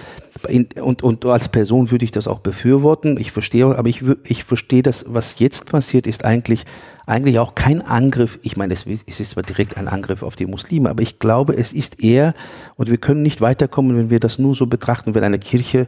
In, 0.48 0.66
und, 0.80 1.02
und 1.02 1.24
als 1.24 1.48
Person 1.48 1.90
würde 1.90 2.04
ich 2.04 2.10
das 2.10 2.26
auch 2.26 2.40
befürworten. 2.40 3.16
Ich 3.18 3.30
verstehe, 3.30 3.66
aber 3.66 3.88
ich, 3.88 4.02
ich 4.26 4.44
verstehe 4.44 4.82
das, 4.82 5.04
was 5.08 5.38
jetzt 5.38 5.70
passiert, 5.70 6.06
ist 6.06 6.24
eigentlich, 6.24 6.64
eigentlich 7.06 7.38
auch 7.38 7.54
kein 7.54 7.80
Angriff. 7.80 8.40
Ich 8.42 8.56
meine, 8.56 8.74
es, 8.74 8.86
es 8.86 9.20
ist 9.20 9.30
zwar 9.30 9.44
direkt 9.44 9.76
ein 9.76 9.86
Angriff 9.86 10.22
auf 10.22 10.34
die 10.34 10.46
Muslime, 10.46 10.90
aber 10.90 11.02
ich 11.02 11.20
glaube, 11.20 11.54
es 11.54 11.72
ist 11.72 12.02
eher, 12.02 12.34
und 12.76 12.90
wir 12.90 12.96
können 12.96 13.22
nicht 13.22 13.40
weiterkommen, 13.40 13.96
wenn 13.96 14.10
wir 14.10 14.20
das 14.20 14.38
nur 14.38 14.54
so 14.54 14.66
betrachten, 14.66 15.14
wenn 15.14 15.22
eine 15.22 15.38
Kirche, 15.38 15.86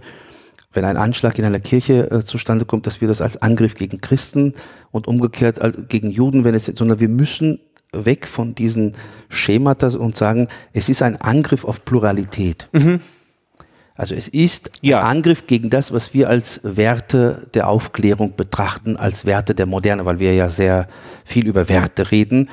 wenn 0.73 0.85
ein 0.85 0.97
Anschlag 0.97 1.39
in 1.39 1.45
einer 1.45 1.61
Kirche 1.61 2.11
äh, 2.11 2.25
zustande 2.25 2.65
kommt, 2.65 2.87
dass 2.87 3.01
wir 3.01 3.09
das 3.09 3.21
als 3.21 3.39
Angriff 3.39 3.75
gegen 3.75 4.01
Christen 4.01 4.55
und 4.93 5.09
umgekehrt 5.09 5.59
äh, 5.59 5.73
gegen 5.89 6.11
Juden, 6.11 6.45
wenn 6.45 6.55
es, 6.55 6.67
sondern 6.67 7.01
wir 7.01 7.09
müssen 7.09 7.59
weg 7.95 8.27
von 8.27 8.55
diesen 8.55 8.97
Schemata 9.29 9.89
und 9.89 10.17
sagen, 10.17 10.49
es 10.73 10.89
ist 10.89 11.03
ein 11.03 11.21
Angriff 11.21 11.65
auf 11.65 11.85
Pluralität. 11.85 12.69
Mhm. 12.73 13.01
Also 13.97 14.15
es 14.15 14.27
ist 14.29 14.71
ja. 14.83 15.01
ein 15.01 15.19
Angriff 15.19 15.47
gegen 15.47 15.71
das, 15.71 15.93
was 15.93 16.15
wir 16.15 16.29
als 16.29 16.61
Werte 16.65 17.49
der 17.55 17.69
Aufklärung 17.69 18.35
betrachten, 18.35 18.97
als 18.97 19.25
Werte 19.25 19.55
der 19.55 19.67
Moderne, 19.67 20.05
weil 20.05 20.19
wir 20.19 20.35
ja 20.35 20.49
sehr 20.49 20.89
viel 21.25 21.47
über 21.47 21.69
Werte 21.69 22.11
reden. 22.11 22.49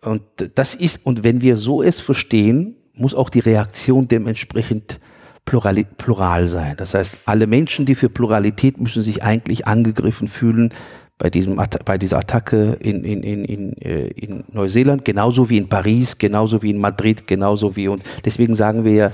Und 0.00 0.22
das 0.54 0.76
ist, 0.76 1.04
und 1.04 1.24
wenn 1.24 1.40
wir 1.40 1.56
so 1.56 1.82
es 1.82 1.98
verstehen, 2.00 2.76
muss 2.94 3.14
auch 3.14 3.30
die 3.30 3.40
Reaktion 3.40 4.06
dementsprechend 4.06 5.00
plural, 5.44 5.84
plural 5.96 6.46
sein. 6.46 6.74
Das 6.76 6.94
heißt, 6.94 7.14
alle 7.24 7.48
Menschen, 7.48 7.84
die 7.84 7.96
für 7.96 8.08
Pluralität 8.08 8.80
müssen 8.80 9.02
sich 9.02 9.24
eigentlich 9.24 9.66
angegriffen 9.66 10.28
fühlen, 10.28 10.72
bei, 11.18 11.30
diesem, 11.30 11.60
bei 11.84 11.96
dieser 11.96 12.18
Attacke 12.18 12.76
in, 12.80 13.02
in, 13.02 13.22
in, 13.22 13.44
in, 13.44 13.72
äh, 13.80 14.08
in 14.08 14.44
Neuseeland, 14.52 15.04
genauso 15.04 15.48
wie 15.48 15.56
in 15.56 15.68
Paris, 15.68 16.18
genauso 16.18 16.62
wie 16.62 16.70
in 16.70 16.78
Madrid, 16.78 17.26
genauso 17.26 17.74
wie 17.74 17.88
und 17.88 18.02
deswegen 18.24 18.54
sagen 18.54 18.84
wir 18.84 18.92
ja, 18.92 19.12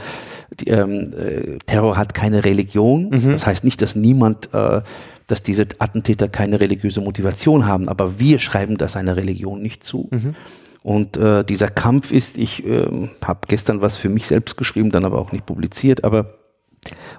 die, 0.60 0.68
ähm, 0.68 1.12
äh, 1.12 1.58
Terror 1.66 1.96
hat 1.96 2.12
keine 2.12 2.44
Religion. 2.44 3.10
Mhm. 3.10 3.32
Das 3.32 3.46
heißt 3.46 3.64
nicht, 3.64 3.80
dass 3.80 3.94
niemand, 3.94 4.52
äh, 4.52 4.82
dass 5.28 5.42
diese 5.42 5.66
Attentäter 5.78 6.28
keine 6.28 6.58
religiöse 6.58 7.00
Motivation 7.00 7.66
haben, 7.66 7.88
aber 7.88 8.18
wir 8.18 8.38
schreiben 8.40 8.76
das 8.78 8.96
einer 8.96 9.16
Religion 9.16 9.62
nicht 9.62 9.84
zu. 9.84 10.08
Mhm. 10.10 10.34
Und 10.82 11.16
äh, 11.16 11.44
dieser 11.44 11.68
Kampf 11.68 12.10
ist, 12.10 12.36
ich 12.36 12.66
äh, 12.66 13.08
habe 13.24 13.40
gestern 13.46 13.80
was 13.80 13.96
für 13.96 14.08
mich 14.08 14.26
selbst 14.26 14.56
geschrieben, 14.56 14.90
dann 14.90 15.04
aber 15.04 15.18
auch 15.18 15.30
nicht 15.30 15.46
publiziert, 15.46 16.02
aber 16.02 16.34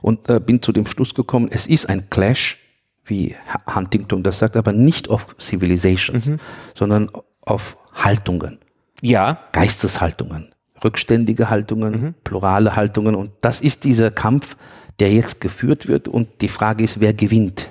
und 0.01 0.29
äh, 0.29 0.41
bin 0.41 0.61
zu 0.61 0.73
dem 0.73 0.85
Schluss 0.85 1.15
gekommen, 1.15 1.47
es 1.49 1.67
ist 1.67 1.87
ein 1.87 2.09
Clash 2.09 2.62
wie 3.05 3.35
Huntington 3.73 4.23
das 4.23 4.39
sagt, 4.39 4.55
aber 4.55 4.71
nicht 4.71 5.09
auf 5.09 5.35
Civilizations, 5.39 6.27
mhm. 6.27 6.39
sondern 6.73 7.09
auf 7.41 7.77
Haltungen. 7.93 8.59
Ja. 9.01 9.39
Geisteshaltungen, 9.51 10.53
rückständige 10.83 11.49
Haltungen, 11.49 11.91
mhm. 11.91 12.13
plurale 12.23 12.75
Haltungen. 12.75 13.15
Und 13.15 13.31
das 13.41 13.61
ist 13.61 13.83
dieser 13.83 14.11
Kampf, 14.11 14.55
der 14.99 15.11
jetzt 15.11 15.41
geführt 15.41 15.87
wird. 15.87 16.07
Und 16.07 16.29
die 16.41 16.47
Frage 16.47 16.83
ist, 16.83 16.99
wer 16.99 17.13
gewinnt? 17.13 17.69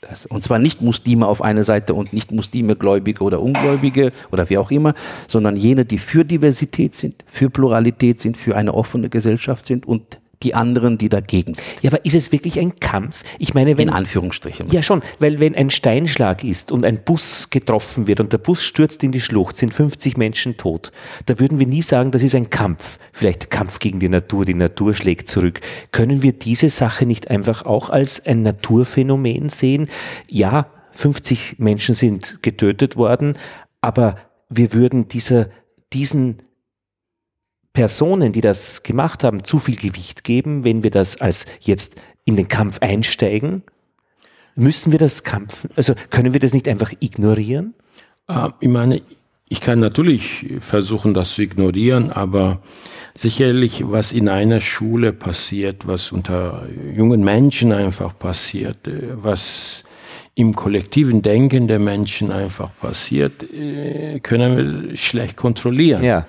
Das, 0.00 0.24
und 0.24 0.42
zwar 0.42 0.58
nicht 0.58 0.80
Muslime 0.80 1.26
auf 1.26 1.42
einer 1.42 1.62
Seite 1.62 1.92
und 1.92 2.14
nicht 2.14 2.32
Muslime, 2.32 2.74
Gläubige 2.74 3.22
oder 3.22 3.42
Ungläubige 3.42 4.12
oder 4.32 4.48
wie 4.48 4.56
auch 4.56 4.70
immer, 4.70 4.94
sondern 5.28 5.56
jene, 5.56 5.84
die 5.84 5.98
für 5.98 6.24
Diversität 6.24 6.94
sind, 6.94 7.22
für 7.26 7.50
Pluralität 7.50 8.18
sind, 8.18 8.38
für 8.38 8.56
eine 8.56 8.72
offene 8.72 9.10
Gesellschaft 9.10 9.66
sind 9.66 9.86
und 9.86 10.19
die 10.42 10.54
anderen, 10.54 10.96
die 10.96 11.08
dagegen 11.08 11.54
sind. 11.54 11.66
Ja, 11.82 11.90
aber 11.90 12.04
ist 12.04 12.14
es 12.14 12.32
wirklich 12.32 12.58
ein 12.58 12.76
Kampf? 12.80 13.22
Ich 13.38 13.52
meine, 13.52 13.76
wenn. 13.76 13.88
In 13.88 13.94
Anführungsstrichen. 13.94 14.68
Ja, 14.68 14.82
schon, 14.82 15.02
weil 15.18 15.38
wenn 15.38 15.54
ein 15.54 15.70
Steinschlag 15.70 16.44
ist 16.44 16.72
und 16.72 16.84
ein 16.84 17.04
Bus 17.04 17.50
getroffen 17.50 18.06
wird 18.06 18.20
und 18.20 18.32
der 18.32 18.38
Bus 18.38 18.62
stürzt 18.62 19.02
in 19.04 19.12
die 19.12 19.20
Schlucht, 19.20 19.56
sind 19.56 19.74
50 19.74 20.16
Menschen 20.16 20.56
tot. 20.56 20.92
Da 21.26 21.38
würden 21.38 21.58
wir 21.58 21.66
nie 21.66 21.82
sagen, 21.82 22.10
das 22.10 22.22
ist 22.22 22.34
ein 22.34 22.48
Kampf. 22.48 22.98
Vielleicht 23.12 23.50
Kampf 23.50 23.80
gegen 23.80 24.00
die 24.00 24.08
Natur, 24.08 24.44
die 24.44 24.54
Natur 24.54 24.94
schlägt 24.94 25.28
zurück. 25.28 25.60
Können 25.92 26.22
wir 26.22 26.32
diese 26.32 26.70
Sache 26.70 27.04
nicht 27.04 27.30
einfach 27.30 27.66
auch 27.66 27.90
als 27.90 28.24
ein 28.24 28.42
Naturphänomen 28.42 29.50
sehen? 29.50 29.88
Ja, 30.30 30.70
50 30.92 31.56
Menschen 31.58 31.94
sind 31.94 32.42
getötet 32.42 32.96
worden, 32.96 33.36
aber 33.80 34.16
wir 34.48 34.72
würden 34.72 35.08
dieser, 35.08 35.48
diesen 35.92 36.42
Personen, 37.72 38.32
die 38.32 38.40
das 38.40 38.82
gemacht 38.82 39.24
haben, 39.24 39.44
zu 39.44 39.58
viel 39.58 39.76
Gewicht 39.76 40.24
geben, 40.24 40.64
wenn 40.64 40.82
wir 40.82 40.90
das 40.90 41.20
als 41.20 41.46
jetzt 41.60 41.96
in 42.24 42.36
den 42.36 42.48
Kampf 42.48 42.78
einsteigen? 42.80 43.62
Müssen 44.54 44.92
wir 44.92 44.98
das 44.98 45.22
kämpfen? 45.22 45.70
Also 45.76 45.94
können 46.10 46.32
wir 46.32 46.40
das 46.40 46.52
nicht 46.52 46.68
einfach 46.68 46.92
ignorieren? 47.00 47.74
Äh, 48.28 48.48
ich 48.60 48.68
meine, 48.68 49.02
ich 49.48 49.60
kann 49.60 49.80
natürlich 49.80 50.46
versuchen, 50.60 51.14
das 51.14 51.34
zu 51.34 51.42
ignorieren, 51.42 52.12
aber 52.12 52.60
sicherlich, 53.14 53.82
was 53.86 54.12
in 54.12 54.28
einer 54.28 54.60
Schule 54.60 55.12
passiert, 55.12 55.86
was 55.86 56.12
unter 56.12 56.66
jungen 56.94 57.24
Menschen 57.24 57.72
einfach 57.72 58.16
passiert, 58.18 58.86
äh, 58.86 59.14
was 59.14 59.84
im 60.34 60.54
kollektiven 60.54 61.22
Denken 61.22 61.66
der 61.66 61.78
Menschen 61.78 62.30
einfach 62.30 62.70
passiert, 62.80 63.42
äh, 63.52 64.20
können 64.20 64.88
wir 64.88 64.96
schlecht 64.96 65.36
kontrollieren. 65.36 66.04
Ja. 66.04 66.26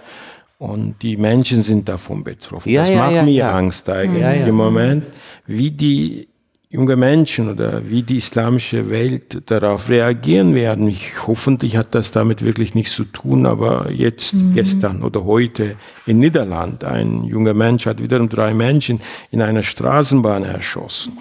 Und 0.62 1.01
die 1.01 1.18
Menschen 1.18 1.63
sind 1.63 1.89
davon 1.89 2.24
betroffen. 2.24 2.70
Ja, 2.70 2.82
das 2.82 2.89
ja, 2.89 2.98
macht 2.98 3.13
ja, 3.13 3.24
mir. 3.24 3.51
Angst 3.51 3.89
eigentlich 3.89 4.22
Ja, 4.22 4.32
ja. 4.32 4.46
im 4.46 4.53
Moment, 4.53 5.06
wie 5.48 5.72
die 5.72 6.27
junge 6.70 6.96
Menschen 6.96 7.50
oder 7.50 7.89
wie 7.89 8.03
die 8.03 8.18
islamische 8.18 8.91
Welt 8.91 9.50
darauf 9.50 9.89
reagieren 9.89 10.53
werden. 10.53 10.88
Ich, 10.88 11.25
hoffentlich 11.25 11.77
hat 11.77 11.96
das 11.96 12.12
damit 12.12 12.46
wirklich 12.46 12.75
nichts 12.75 12.94
zu 12.94 13.06
tun, 13.06 13.48
aber 13.48 13.89
jetzt, 13.89 14.36
gestern 14.53 15.01
oder 15.01 15.25
heute 15.25 15.77
in 16.06 16.20
Niederland, 16.20 16.84
ein 16.84 17.24
junger 17.24 17.56
Mensch 17.56 17.88
hat 17.88 18.00
wiederum 18.00 18.30
drei 18.30 18.53
Menschen 18.53 19.01
in 19.32 19.41
einer 19.41 19.63
Straßenbahn 19.63 20.44
erschossen. 20.44 21.18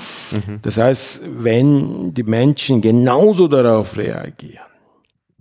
Das 0.61 0.77
heißt, 0.77 1.23
wenn 1.39 2.13
die 2.13 2.25
Menschen 2.25 2.83
genauso 2.83 3.49
darauf 3.49 3.97
reagieren, 3.97 4.67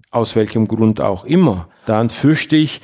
aus 0.09 0.37
welchem 0.37 0.69
Grund 0.69 1.01
auch 1.01 1.25
immer, 1.25 1.67
dann 1.85 2.09
fürchte 2.09 2.55
ich, 2.55 2.79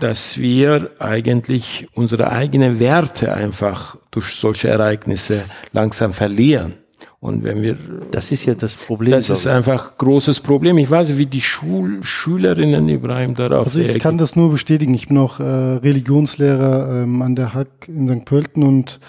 dass 0.00 0.38
wir 0.38 0.90
eigentlich 0.98 1.86
unsere 1.94 2.30
eigenen 2.30 2.78
Werte 2.78 3.32
einfach 3.34 3.96
durch 4.10 4.34
solche 4.34 4.68
Ereignisse 4.68 5.44
langsam 5.72 6.12
verlieren. 6.12 6.74
Und 7.20 7.42
wenn 7.42 7.62
wir, 7.62 7.78
Das 8.10 8.32
ist 8.32 8.44
ja 8.44 8.54
das 8.54 8.74
Problem. 8.76 9.12
das 9.12 9.30
ist 9.30 9.46
einfach 9.46 9.92
ein 9.92 9.94
großes 9.96 10.40
Problem. 10.40 10.76
Ich 10.76 10.90
weiß 10.90 11.08
nicht, 11.08 11.18
wie 11.18 11.26
die 11.26 11.40
Schul 11.40 12.02
Schülerinnen 12.02 12.86
Ibrahim 12.88 13.34
darauf 13.34 13.66
Also 13.68 13.80
ich 13.80 13.86
kann 13.86 13.94
reagieren. 13.94 14.18
das 14.18 14.36
nur 14.36 14.50
bestätigen. 14.50 14.92
Ich 14.92 15.08
bin 15.08 15.16
auch 15.16 15.40
äh, 15.40 15.42
Religionslehrer 15.42 17.02
ähm, 17.04 17.22
an 17.22 17.34
der 17.34 17.54
Hack 17.54 17.88
in 17.88 18.08
St. 18.08 18.26
Pölten 18.26 18.62
und 18.62 19.00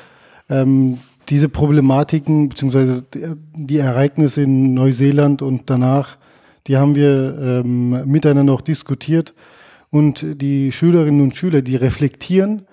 ähm, 0.50 1.00
diese 1.28 1.50
Problematiken 1.50 2.48
beziehungsweise 2.48 3.02
die, 3.14 3.34
die 3.54 3.78
Ereignisse 3.80 4.44
in 4.44 4.74
Neuseeland 4.74 5.42
und 5.42 5.70
danach, 5.70 6.18
die 6.68 6.78
haben 6.78 6.96
wir 6.96 7.38
ähm, 7.66 8.10
miteinander 8.10 8.54
auch 8.54 8.62
diskutiert 8.62 9.34
und 9.96 10.26
die 10.42 10.74
Schülerinnen 10.74 11.22
und 11.22 11.38
Schüler, 11.38 11.62
die 11.62 11.78
reflektieren 11.78 12.64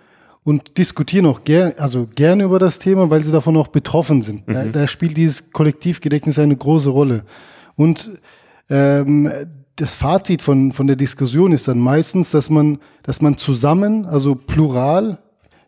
und 0.43 0.77
diskutieren 0.77 1.27
auch 1.27 1.45
gern, 1.45 1.73
also 1.79 2.09
gerne 2.17 2.43
über 2.43 2.59
das 2.59 2.81
Thema, 2.81 3.11
weil 3.11 3.23
sie 3.23 3.31
davon 3.31 3.57
auch 3.57 3.69
betroffen 3.69 4.23
sind. 4.23 4.43
Da, 4.49 4.65
da 4.65 4.89
spielt 4.89 5.17
dieses 5.17 5.53
Kollektivgedächtnis 5.53 6.41
eine 6.41 6.57
große 6.57 6.91
Rolle. 6.91 7.23
Und 7.77 8.11
ähm, 8.69 9.31
das 9.77 9.95
Fazit 9.95 10.43
von, 10.43 10.73
von 10.73 10.89
der 10.89 10.97
Diskussion 10.97 11.53
ist 11.53 11.69
dann 11.69 11.79
meistens, 11.79 12.33
dass 12.33 12.51
man, 12.51 12.79
dass 13.05 13.23
man 13.23 13.39
zusammen, 13.39 14.05
also 14.05 14.35
plural, 14.35 15.19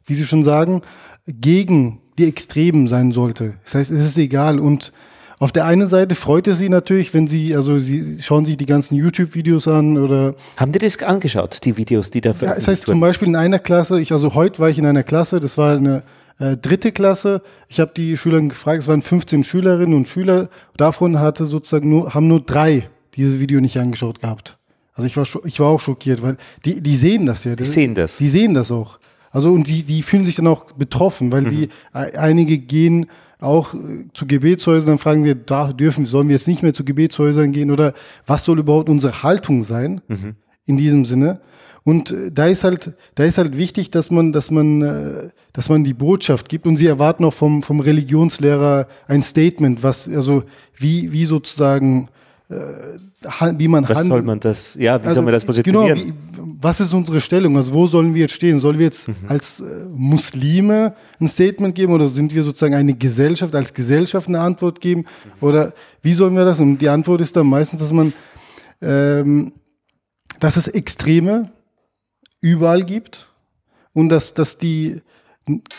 wie 0.06 0.14
Sie 0.14 0.24
schon 0.24 0.42
sagen, 0.42 0.82
gegen 1.24 2.00
die 2.18 2.26
Extremen 2.26 2.88
sein 2.88 3.12
sollte. 3.12 3.58
Das 3.62 3.76
heißt, 3.76 3.92
es 3.92 4.04
ist 4.04 4.18
egal. 4.18 4.58
Und 4.58 4.92
auf 5.38 5.52
der 5.52 5.64
einen 5.66 5.88
Seite 5.88 6.14
freut 6.14 6.46
es 6.46 6.58
Sie 6.58 6.68
natürlich, 6.68 7.12
wenn 7.14 7.26
Sie, 7.26 7.54
also 7.54 7.78
Sie 7.78 8.22
schauen 8.22 8.44
sich 8.44 8.56
die 8.56 8.66
ganzen 8.66 8.94
YouTube-Videos 8.94 9.68
an 9.68 9.98
oder 9.98 10.34
Haben 10.56 10.72
die 10.72 10.78
das 10.78 11.02
angeschaut, 11.02 11.58
die 11.64 11.76
Videos, 11.76 12.10
die 12.10 12.20
da 12.20 12.30
ja, 12.30 12.32
das 12.32 12.38
veröffentlicht 12.38 12.68
heißt 12.68 12.86
zum? 12.86 13.00
Beispiel 13.00 13.28
in 13.28 13.36
einer 13.36 13.58
Klasse, 13.58 14.00
ich, 14.00 14.12
also 14.12 14.34
heute 14.34 14.58
war 14.60 14.70
ich 14.70 14.78
in 14.78 14.86
einer 14.86 15.02
Klasse, 15.02 15.40
das 15.40 15.58
war 15.58 15.76
eine 15.76 16.02
äh, 16.38 16.56
dritte 16.56 16.92
Klasse. 16.92 17.42
Ich 17.68 17.80
habe 17.80 17.92
die 17.96 18.16
Schüler 18.16 18.40
gefragt, 18.40 18.82
es 18.82 18.88
waren 18.88 19.02
15 19.02 19.44
Schülerinnen 19.44 19.94
und 19.94 20.08
Schüler. 20.08 20.48
Davon 20.76 21.20
hatte 21.20 21.44
sozusagen 21.44 21.88
nur, 21.88 22.14
haben 22.14 22.28
nur 22.28 22.40
drei 22.40 22.88
dieses 23.14 23.38
Video 23.38 23.60
nicht 23.60 23.78
angeschaut 23.78 24.20
gehabt. 24.20 24.58
Also 24.94 25.06
ich 25.06 25.16
war, 25.16 25.26
ich 25.44 25.60
war 25.60 25.68
auch 25.68 25.80
schockiert, 25.80 26.22
weil 26.22 26.36
die, 26.64 26.80
die 26.80 26.96
sehen 26.96 27.26
das 27.26 27.44
ja. 27.44 27.56
Die 27.56 27.64
sehen 27.64 27.94
das. 27.94 28.18
Die 28.18 28.28
sehen 28.28 28.54
das 28.54 28.70
auch. 28.70 28.98
Also 29.30 29.52
und 29.52 29.68
die, 29.68 29.82
die 29.82 30.02
fühlen 30.02 30.24
sich 30.24 30.36
dann 30.36 30.46
auch 30.46 30.66
betroffen, 30.72 31.32
weil 31.32 31.48
sie, 31.48 31.64
e- 31.92 32.16
einige 32.16 32.58
gehen 32.58 33.06
auch 33.44 33.74
äh, 33.74 34.06
zu 34.14 34.26
Gebetshäusern, 34.26 34.88
dann 34.88 34.98
fragen 34.98 35.22
sie, 35.24 35.34
da 35.34 35.72
dürfen, 35.72 36.06
sollen 36.06 36.28
wir 36.28 36.34
jetzt 36.36 36.48
nicht 36.48 36.62
mehr 36.62 36.74
zu 36.74 36.84
Gebetshäusern 36.84 37.52
gehen 37.52 37.70
oder 37.70 37.92
was 38.26 38.44
soll 38.44 38.58
überhaupt 38.58 38.88
unsere 38.88 39.22
Haltung 39.22 39.62
sein 39.62 40.00
in 40.66 40.76
diesem 40.76 41.04
Sinne? 41.04 41.40
Und 41.84 42.10
äh, 42.10 42.32
da 42.32 42.46
ist 42.46 42.64
halt, 42.64 42.94
da 43.14 43.24
ist 43.24 43.38
halt 43.38 43.56
wichtig, 43.56 43.90
dass 43.90 44.10
man, 44.10 44.32
dass 44.32 44.50
man, 44.50 44.82
äh, 44.82 45.28
dass 45.52 45.68
man 45.68 45.84
die 45.84 45.94
Botschaft 45.94 46.48
gibt 46.48 46.66
und 46.66 46.78
sie 46.78 46.86
erwarten 46.86 47.24
auch 47.24 47.34
vom, 47.34 47.62
vom 47.62 47.80
Religionslehrer 47.80 48.88
ein 49.06 49.22
Statement, 49.22 49.82
was, 49.82 50.08
also 50.08 50.44
wie, 50.76 51.12
wie 51.12 51.26
sozusagen, 51.26 52.08
wie 53.56 53.68
man 53.68 53.84
Was 53.84 53.90
handelt. 53.90 54.08
soll 54.08 54.22
man 54.22 54.38
das, 54.38 54.74
ja, 54.74 55.00
wie 55.00 55.06
Also, 55.06 55.14
soll 55.14 55.24
man 55.24 55.32
das 55.32 55.44
positionieren? 55.44 55.98
Genau, 55.98 56.14
wie, 56.43 56.43
was 56.60 56.80
ist 56.80 56.92
unsere 56.92 57.20
Stellung? 57.20 57.56
Also 57.56 57.72
wo 57.72 57.86
sollen 57.86 58.14
wir 58.14 58.22
jetzt 58.22 58.34
stehen? 58.34 58.60
Sollen 58.60 58.78
wir 58.78 58.86
jetzt 58.86 59.08
als 59.28 59.60
äh, 59.60 59.86
Muslime 59.92 60.94
ein 61.20 61.28
Statement 61.28 61.74
geben 61.74 61.92
oder 61.92 62.08
sind 62.08 62.34
wir 62.34 62.44
sozusagen 62.44 62.74
eine 62.74 62.94
Gesellschaft, 62.94 63.54
als 63.54 63.74
Gesellschaft 63.74 64.28
eine 64.28 64.40
Antwort 64.40 64.80
geben? 64.80 65.04
Oder 65.40 65.74
wie 66.02 66.14
sollen 66.14 66.36
wir 66.36 66.44
das? 66.44 66.60
Und 66.60 66.78
die 66.78 66.88
Antwort 66.88 67.20
ist 67.20 67.36
dann 67.36 67.46
meistens, 67.46 67.80
dass 67.80 67.92
man, 67.92 68.12
ähm, 68.80 69.52
dass 70.40 70.56
es 70.56 70.68
Extreme 70.68 71.50
überall 72.40 72.84
gibt 72.84 73.28
und 73.92 74.08
dass, 74.08 74.34
dass 74.34 74.58
die 74.58 75.00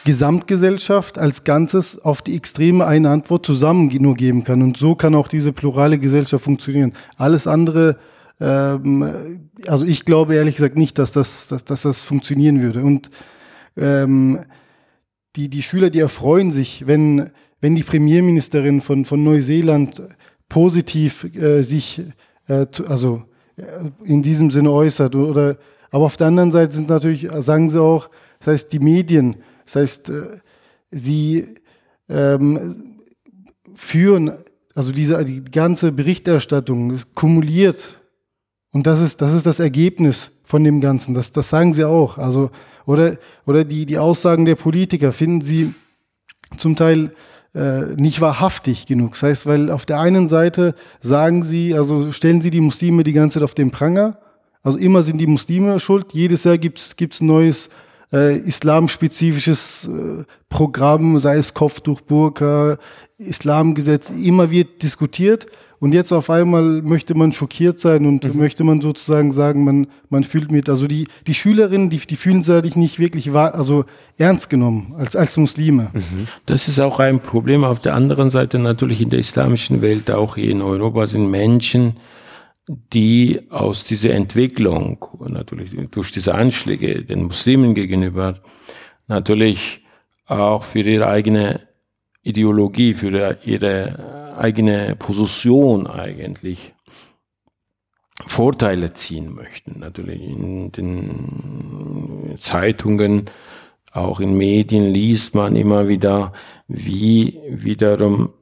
Gesamtgesellschaft 0.04 1.18
als 1.18 1.44
Ganzes 1.44 2.04
auf 2.04 2.22
die 2.22 2.36
Extreme 2.36 2.86
eine 2.86 3.10
Antwort 3.10 3.46
zusammen 3.46 3.90
nur 4.00 4.14
geben 4.14 4.44
kann. 4.44 4.62
Und 4.62 4.78
so 4.78 4.96
kann 4.96 5.16
auch 5.16 5.28
diese 5.28 5.54
plurale 5.54 5.98
Gesellschaft 5.98 6.44
funktionieren. 6.44 6.94
Alles 7.18 7.48
andere, 7.48 7.98
ähm, 8.39 9.50
also 9.67 9.86
ich 9.86 10.06
glaube 10.06 10.36
ehrlich 10.36 10.56
gesagt 10.56 10.78
nicht, 10.78 10.98
dass 10.98 11.12
das, 11.12 11.48
dass, 11.48 11.65
dass 11.65 11.82
das 11.84 12.02
funktionieren 12.02 12.62
würde. 12.62 12.84
Und 12.84 13.10
ähm, 13.78 14.39
die, 15.36 15.50
die 15.50 15.62
Schüler, 15.62 15.89
die 15.89 16.00
erfreuen 16.00 16.52
sich, 16.52 16.88
wenn, 16.88 17.30
wenn 17.62 17.76
die 17.76 17.84
Premierministerin 17.84 18.82
von, 18.82 19.06
von 19.06 19.24
Neuseeland 19.24 20.02
positiv 20.50 21.26
äh, 21.36 21.62
sich, 21.62 22.02
äh, 22.48 22.65
also 22.88 23.24
äh, 23.58 23.63
in 24.04 24.21
diesem 24.21 24.52
Sinne 24.52 24.71
äußert. 24.71 25.15
Oder, 25.15 25.58
aber 25.91 26.06
auf 26.06 26.17
der 26.17 26.28
anderen 26.28 26.52
Seite 26.52 26.74
sind 26.74 26.89
natürlich, 26.89 27.28
sagen 27.39 27.69
sie 27.69 27.82
auch, 27.82 28.10
das 28.39 28.48
heißt, 28.48 28.74
die 28.74 28.80
Medien, 28.80 29.38
das 29.65 29.76
heißt, 29.76 30.10
äh, 30.10 30.39
sie 30.91 31.56
ähm, 32.10 33.02
führen, 33.74 34.32
also 34.74 34.91
diese, 34.91 35.24
die 35.24 35.43
ganze 35.43 35.91
Berichterstattung 35.91 37.00
kumuliert. 37.13 38.00
Und 38.76 38.86
das 38.88 39.00
ist, 39.00 39.22
das 39.22 39.32
ist 39.32 39.46
das 39.46 39.62
Ergebnis 39.62 40.32
von 40.44 40.62
dem 40.66 40.82
Ganzen. 40.82 41.14
Das, 41.14 41.32
das 41.32 41.50
sagen 41.50 41.72
sie 41.72 41.86
auch. 41.86 42.18
Also, 42.18 42.52
oder, 42.86 43.18
oder 43.46 43.64
die, 43.64 43.86
die 43.86 43.98
Aussagen 43.98 44.44
der 44.44 44.56
Politiker 44.56 45.14
finden 45.14 45.40
sie 45.40 45.74
zum 46.58 46.76
Teil 46.76 47.12
äh, 47.54 47.96
nicht 47.96 48.20
wahrhaftig 48.20 48.86
genug. 48.86 49.14
Das 49.14 49.24
heißt, 49.24 49.46
weil 49.46 49.72
auf 49.72 49.86
der 49.86 50.02
einen 50.02 50.28
Seite 50.28 50.76
sagen 51.00 51.42
sie, 51.42 51.74
also 51.74 52.12
stellen 52.12 52.42
sie 52.42 52.50
die 52.50 52.60
Muslime 52.60 53.06
die 53.06 53.14
ganze 53.14 53.36
Zeit 53.36 53.44
auf 53.44 53.56
den 53.56 53.72
Pranger. 53.72 54.18
Also 54.62 54.78
immer 54.78 55.04
sind 55.04 55.20
die 55.20 55.28
Muslime 55.28 55.80
schuld. 55.80 56.08
Jedes 56.12 56.44
Jahr 56.44 56.58
gibt's 56.58 56.98
gibt's 56.98 57.22
ein 57.22 57.28
neues 57.28 57.70
äh, 58.12 58.40
islamspezifisches 58.40 59.88
äh, 59.88 60.26
Programm, 60.50 61.18
sei 61.20 61.38
es 61.38 61.54
Kopftuch, 61.54 62.02
Burka, 62.02 62.78
Islamgesetz. 63.20 64.10
Immer 64.10 64.52
wird 64.52 64.84
diskutiert. 64.84 65.46
Und 65.86 65.93
jetzt 65.93 66.12
auf 66.12 66.32
einmal 66.32 66.82
möchte 66.82 67.13
man 67.13 67.32
schockiert 67.32 67.80
sein 67.80 68.08
und 68.08 68.34
möchte 68.34 68.63
man 68.63 68.82
sozusagen 68.82 69.32
sagen, 69.32 69.63
man, 69.63 69.86
man 70.10 70.24
fühlt 70.24 70.52
mit, 70.52 70.67
also 70.67 70.88
die, 70.88 71.08
die 71.28 71.36
Schülerinnen, 71.36 71.91
die, 71.91 72.00
die 72.00 72.15
fühlen 72.15 72.41
sich 72.41 72.76
nicht 72.76 72.98
wirklich 72.98 73.34
wahr, 73.34 73.54
also 73.54 73.86
ernst 74.17 74.50
genommen 74.50 74.95
als, 74.98 75.15
als 75.15 75.38
Muslime. 75.38 75.91
Das 76.48 76.67
ist 76.67 76.80
auch 76.80 77.00
ein 77.00 77.19
Problem. 77.19 77.63
Auf 77.63 77.82
der 77.82 77.93
anderen 77.93 78.32
Seite 78.32 78.58
natürlich 78.58 79.00
in 79.00 79.12
der 79.12 79.19
islamischen 79.19 79.84
Welt, 79.84 80.10
auch 80.10 80.38
hier 80.38 80.50
in 80.50 80.63
Europa, 80.63 81.06
sind 81.06 81.30
Menschen, 81.30 81.98
die 82.67 83.41
aus 83.52 83.84
dieser 83.84 84.10
Entwicklung, 84.10 85.06
natürlich 85.19 85.69
durch 85.91 86.12
diese 86.12 86.34
Anschläge 86.34 87.04
den 87.04 87.26
Muslimen 87.26 87.76
gegenüber, 87.76 88.39
natürlich 89.08 89.84
auch 90.26 90.63
für 90.63 90.80
ihre 90.80 91.06
eigene 91.06 91.60
Ideologie, 92.26 92.94
für 92.94 93.38
ihre- 93.46 94.26
eigene 94.38 94.96
Position 94.96 95.88
eigentlich 95.88 96.74
Vorteile 98.26 98.94
ziehen 98.94 99.34
möchten. 99.34 99.80
Natürlich 99.80 100.22
in 100.22 100.72
den 100.72 102.38
Zeitungen, 102.40 103.30
auch 103.92 104.20
in 104.20 104.38
Medien 104.38 104.92
liest 104.92 105.36
man 105.36 105.56
immer 105.56 105.88
wieder, 105.88 106.34
wie 106.68 107.40
wiederum 107.50 108.34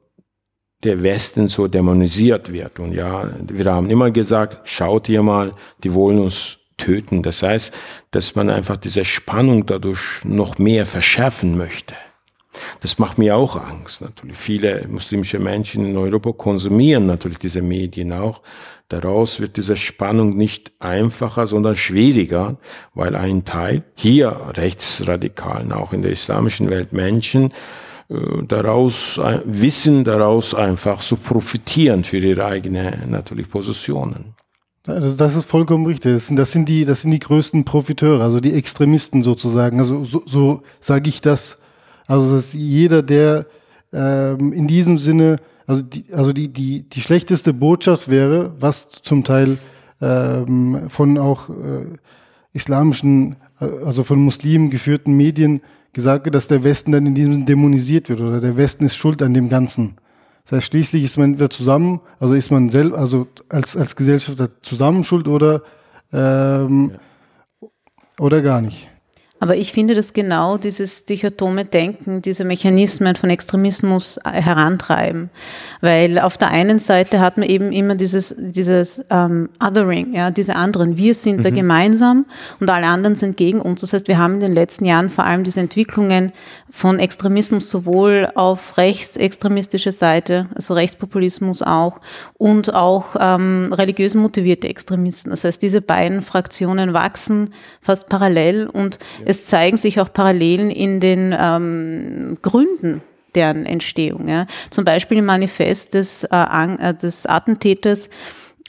der 0.82 1.02
Westen 1.02 1.48
so 1.48 1.66
dämonisiert 1.66 2.52
wird. 2.52 2.78
Und 2.78 2.92
ja, 2.92 3.30
wir 3.48 3.72
haben 3.72 3.90
immer 3.90 4.10
gesagt, 4.10 4.68
schaut 4.68 5.08
ihr 5.08 5.22
mal, 5.22 5.54
die 5.82 5.94
wollen 5.94 6.18
uns 6.18 6.58
töten. 6.76 7.22
Das 7.22 7.42
heißt, 7.42 7.74
dass 8.10 8.34
man 8.34 8.50
einfach 8.50 8.76
diese 8.76 9.04
Spannung 9.04 9.64
dadurch 9.66 10.24
noch 10.24 10.58
mehr 10.58 10.86
verschärfen 10.86 11.56
möchte. 11.56 11.94
Das 12.84 12.98
macht 12.98 13.16
mir 13.16 13.34
auch 13.34 13.56
Angst. 13.56 14.02
Natürlich 14.02 14.36
viele 14.36 14.86
muslimische 14.88 15.38
Menschen 15.38 15.86
in 15.86 15.96
Europa 15.96 16.32
konsumieren 16.32 17.06
natürlich 17.06 17.38
diese 17.38 17.62
Medien 17.62 18.12
auch. 18.12 18.42
Daraus 18.88 19.40
wird 19.40 19.56
diese 19.56 19.78
Spannung 19.78 20.36
nicht 20.36 20.70
einfacher, 20.80 21.46
sondern 21.46 21.76
schwieriger, 21.76 22.58
weil 22.92 23.16
ein 23.16 23.46
Teil 23.46 23.84
hier 23.94 24.38
Rechtsradikalen, 24.50 25.72
auch 25.72 25.94
in 25.94 26.02
der 26.02 26.12
islamischen 26.12 26.68
Welt 26.68 26.92
Menschen, 26.92 27.54
äh, 28.10 28.16
daraus 28.46 29.16
äh, 29.16 29.40
wissen, 29.46 30.04
daraus 30.04 30.54
einfach 30.54 31.00
zu 31.00 31.16
profitieren 31.16 32.04
für 32.04 32.18
ihre 32.18 32.44
eigenen 32.44 33.10
natürlich 33.10 33.48
Positionen. 33.48 34.34
Also 34.86 35.14
das 35.14 35.36
ist 35.36 35.46
vollkommen 35.46 35.86
richtig. 35.86 36.12
Das 36.12 36.26
sind, 36.26 36.36
das 36.36 36.52
sind 36.52 36.68
die, 36.68 36.84
das 36.84 37.00
sind 37.00 37.12
die 37.12 37.18
größten 37.18 37.64
Profiteure, 37.64 38.22
also 38.22 38.40
die 38.40 38.52
Extremisten 38.52 39.22
sozusagen. 39.22 39.78
Also 39.78 40.04
so, 40.04 40.22
so 40.26 40.62
sage 40.80 41.08
ich 41.08 41.22
das. 41.22 41.62
Also 42.06 42.34
dass 42.34 42.52
jeder, 42.52 43.02
der 43.02 43.46
ähm, 43.92 44.52
in 44.52 44.66
diesem 44.66 44.98
Sinne, 44.98 45.36
also 45.66 45.82
die, 45.82 46.04
also 46.12 46.32
die, 46.32 46.48
die, 46.48 46.82
die 46.82 47.00
schlechteste 47.00 47.54
Botschaft 47.54 48.08
wäre, 48.08 48.54
was 48.58 48.88
zum 48.88 49.24
Teil 49.24 49.56
ähm, 50.00 50.88
von 50.88 51.16
auch 51.18 51.48
äh, 51.48 51.86
islamischen, 52.52 53.36
äh, 53.60 53.66
also 53.84 54.04
von 54.04 54.18
Muslimen 54.18 54.70
geführten 54.70 55.16
Medien 55.16 55.60
gesagt 55.92 56.24
wird, 56.24 56.34
dass 56.34 56.48
der 56.48 56.64
Westen 56.64 56.92
dann 56.92 57.06
in 57.06 57.14
diesem 57.14 57.32
Sinne 57.32 57.44
dämonisiert 57.46 58.08
wird 58.08 58.20
oder 58.20 58.40
der 58.40 58.56
Westen 58.56 58.84
ist 58.84 58.96
schuld 58.96 59.22
an 59.22 59.32
dem 59.32 59.48
Ganzen. 59.48 59.96
Das 60.44 60.52
heißt, 60.52 60.66
schließlich 60.66 61.04
ist 61.04 61.16
man 61.16 61.34
wieder 61.34 61.48
zusammen, 61.48 62.00
also 62.18 62.34
ist 62.34 62.50
man 62.50 62.68
selbst, 62.68 62.94
also 62.94 63.28
als, 63.48 63.76
als 63.76 63.96
Gesellschaft 63.96 64.42
zusammen 64.62 65.02
schuld 65.02 65.26
oder, 65.26 65.62
ähm, 66.12 66.92
ja. 66.92 67.68
oder 68.18 68.42
gar 68.42 68.60
nicht. 68.60 68.88
Aber 69.44 69.56
ich 69.56 69.74
finde, 69.74 69.94
dass 69.94 70.14
genau 70.14 70.56
dieses 70.56 71.04
dichotome 71.04 71.66
Denken, 71.66 72.22
diese 72.22 72.46
Mechanismen 72.46 73.14
von 73.14 73.28
Extremismus 73.28 74.16
äh, 74.24 74.40
herantreiben. 74.40 75.28
Weil 75.82 76.18
auf 76.18 76.38
der 76.38 76.48
einen 76.48 76.78
Seite 76.78 77.20
hat 77.20 77.36
man 77.36 77.46
eben 77.46 77.70
immer 77.70 77.94
dieses, 77.94 78.34
dieses 78.38 79.04
ähm, 79.10 79.50
Othering, 79.62 80.14
ja, 80.14 80.30
diese 80.30 80.56
anderen. 80.56 80.96
Wir 80.96 81.12
sind 81.12 81.40
mhm. 81.40 81.42
da 81.42 81.50
gemeinsam 81.50 82.24
und 82.58 82.70
alle 82.70 82.86
anderen 82.86 83.16
sind 83.16 83.36
gegen 83.36 83.60
uns. 83.60 83.82
Das 83.82 83.92
heißt, 83.92 84.08
wir 84.08 84.16
haben 84.16 84.36
in 84.36 84.40
den 84.40 84.54
letzten 84.54 84.86
Jahren 84.86 85.10
vor 85.10 85.24
allem 85.26 85.44
diese 85.44 85.60
Entwicklungen 85.60 86.32
von 86.70 86.98
Extremismus 86.98 87.68
sowohl 87.68 88.32
auf 88.36 88.78
rechtsextremistische 88.78 89.92
Seite, 89.92 90.48
also 90.54 90.72
Rechtspopulismus 90.72 91.60
auch, 91.60 92.00
und 92.38 92.72
auch 92.72 93.14
ähm, 93.20 93.70
religiös 93.74 94.14
motivierte 94.14 94.68
Extremisten. 94.68 95.28
Das 95.28 95.44
heißt, 95.44 95.60
diese 95.60 95.82
beiden 95.82 96.22
Fraktionen 96.22 96.94
wachsen 96.94 97.50
fast 97.82 98.08
parallel 98.08 98.68
und 98.68 98.98
ja 99.20 99.33
es 99.33 99.33
zeigen 99.42 99.76
sich 99.76 100.00
auch 100.00 100.12
Parallelen 100.12 100.70
in 100.70 101.00
den 101.00 101.34
ähm, 101.36 102.38
Gründen 102.42 103.02
deren 103.34 103.66
Entstehung. 103.66 104.28
Ja. 104.28 104.46
Zum 104.70 104.84
Beispiel 104.84 105.18
im 105.18 105.24
Manifest 105.24 105.94
des, 105.94 106.24
äh, 106.24 106.36
äh, 106.36 106.94
des 106.94 107.26
Attentäters 107.26 108.08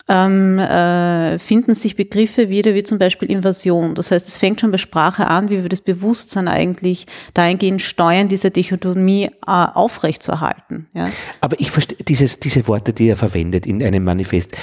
ähm, 0.07 0.59
äh, 0.59 1.39
finden 1.39 1.73
sich 1.73 1.95
Begriffe 1.95 2.49
wieder 2.49 2.75
wie 2.75 2.83
zum 2.83 2.99
Beispiel 2.99 3.29
Invasion. 3.31 3.95
Das 3.95 4.11
heißt, 4.11 4.27
es 4.27 4.37
fängt 4.37 4.61
schon 4.61 4.71
bei 4.71 4.77
Sprache 4.77 5.27
an, 5.27 5.49
wie 5.49 5.61
wir 5.61 5.69
das 5.69 5.81
Bewusstsein 5.81 6.47
eigentlich 6.47 7.07
dahingehend 7.33 7.81
steuern, 7.81 8.27
diese 8.27 8.51
Dichotomie 8.51 9.25
äh, 9.25 9.29
aufrechtzuerhalten. 9.45 10.87
Ja. 10.93 11.09
Aber 11.41 11.59
ich 11.59 11.71
verstehe 11.71 11.97
diese 12.05 12.67
Worte, 12.67 12.93
die 12.93 13.09
er 13.09 13.17
verwendet 13.17 13.65
in 13.65 13.81
einem 13.81 14.03
Manifest 14.03 14.55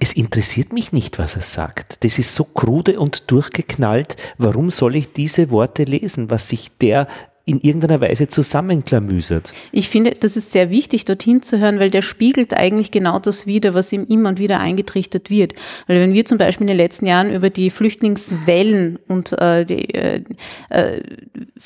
es 0.00 0.12
interessiert 0.12 0.72
mich 0.72 0.92
nicht, 0.92 1.18
was 1.18 1.36
er 1.36 1.42
sagt. 1.42 2.04
Das 2.04 2.18
ist 2.18 2.34
so 2.34 2.44
krude 2.44 2.98
und 2.98 3.30
durchgeknallt. 3.30 4.16
Warum 4.38 4.70
soll 4.70 4.96
ich 4.96 5.12
diese 5.12 5.50
Worte 5.50 5.84
lesen, 5.84 6.30
was 6.30 6.48
sich 6.48 6.70
der 6.78 7.08
in 7.46 7.60
irgendeiner 7.60 8.00
Weise 8.00 8.28
zusammenklamüsert. 8.28 9.52
Ich 9.70 9.90
finde, 9.90 10.12
das 10.12 10.36
ist 10.36 10.52
sehr 10.52 10.70
wichtig, 10.70 11.04
dorthin 11.04 11.42
zu 11.42 11.58
hören, 11.58 11.78
weil 11.78 11.90
der 11.90 12.00
spiegelt 12.00 12.54
eigentlich 12.54 12.90
genau 12.90 13.18
das 13.18 13.46
wider, 13.46 13.74
was 13.74 13.92
ihm 13.92 14.06
immer 14.08 14.30
und 14.30 14.38
wieder 14.38 14.60
eingetrichtert 14.60 15.28
wird. 15.28 15.52
Weil 15.86 16.00
wenn 16.00 16.14
wir 16.14 16.24
zum 16.24 16.38
Beispiel 16.38 16.64
in 16.64 16.68
den 16.68 16.78
letzten 16.78 17.06
Jahren 17.06 17.30
über 17.30 17.50
die 17.50 17.68
Flüchtlingswellen 17.68 18.98
und 19.08 19.38
äh, 19.38 19.66
die 19.66 19.94
äh, 19.94 20.22
äh, 20.70 21.02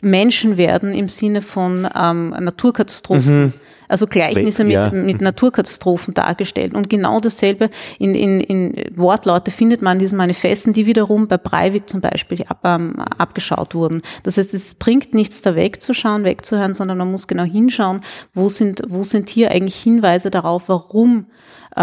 Menschen 0.03 0.57
werden 0.57 0.93
im 0.93 1.09
Sinne 1.09 1.43
von 1.43 1.89
ähm, 1.95 2.31
Naturkatastrophen 2.31 3.43
mhm 3.43 3.53
also 3.89 4.07
Gleichnisse 4.07 4.65
mit, 4.65 4.73
ja. 4.75 4.91
mit 4.91 5.21
Naturkatastrophen 5.21 6.15
dargestellt. 6.15 6.75
Und 6.75 6.91
genau 6.91 7.21
dasselbe 7.21 7.71
in, 7.99 8.15
in, 8.15 8.41
in 8.41 8.97
Wortlaute 8.97 9.51
findet 9.51 9.83
man 9.83 9.95
in 9.95 9.99
diesen 10.01 10.19
Manifesten, 10.19 10.73
die 10.73 10.87
wiederum 10.87 11.27
bei 11.27 11.39
Breivik 11.39 11.89
zum 11.89 12.01
Beispiel 12.01 12.45
ab, 12.49 12.61
ähm, 12.65 12.97
abgeschaut 13.19 13.75
wurden. 13.75 14.03
Das 14.23 14.37
heißt, 14.37 14.55
es 14.55 14.75
bringt 14.75 15.15
nichts 15.15 15.41
da 15.41 15.55
wegzuschauen, 15.55 16.25
wegzuhören, 16.25 16.75
sondern 16.75 16.99
man 16.99 17.11
muss 17.11 17.27
genau 17.27 17.45
hinschauen, 17.45 18.03
wo 18.35 18.49
sind, 18.49 18.83
wo 18.89 19.03
sind 19.03 19.31
hier 19.31 19.51
eigentlich 19.51 19.77
Hinweise 19.77 20.31
darauf, 20.31 20.69
warum 20.69 21.27
äh, 21.77 21.81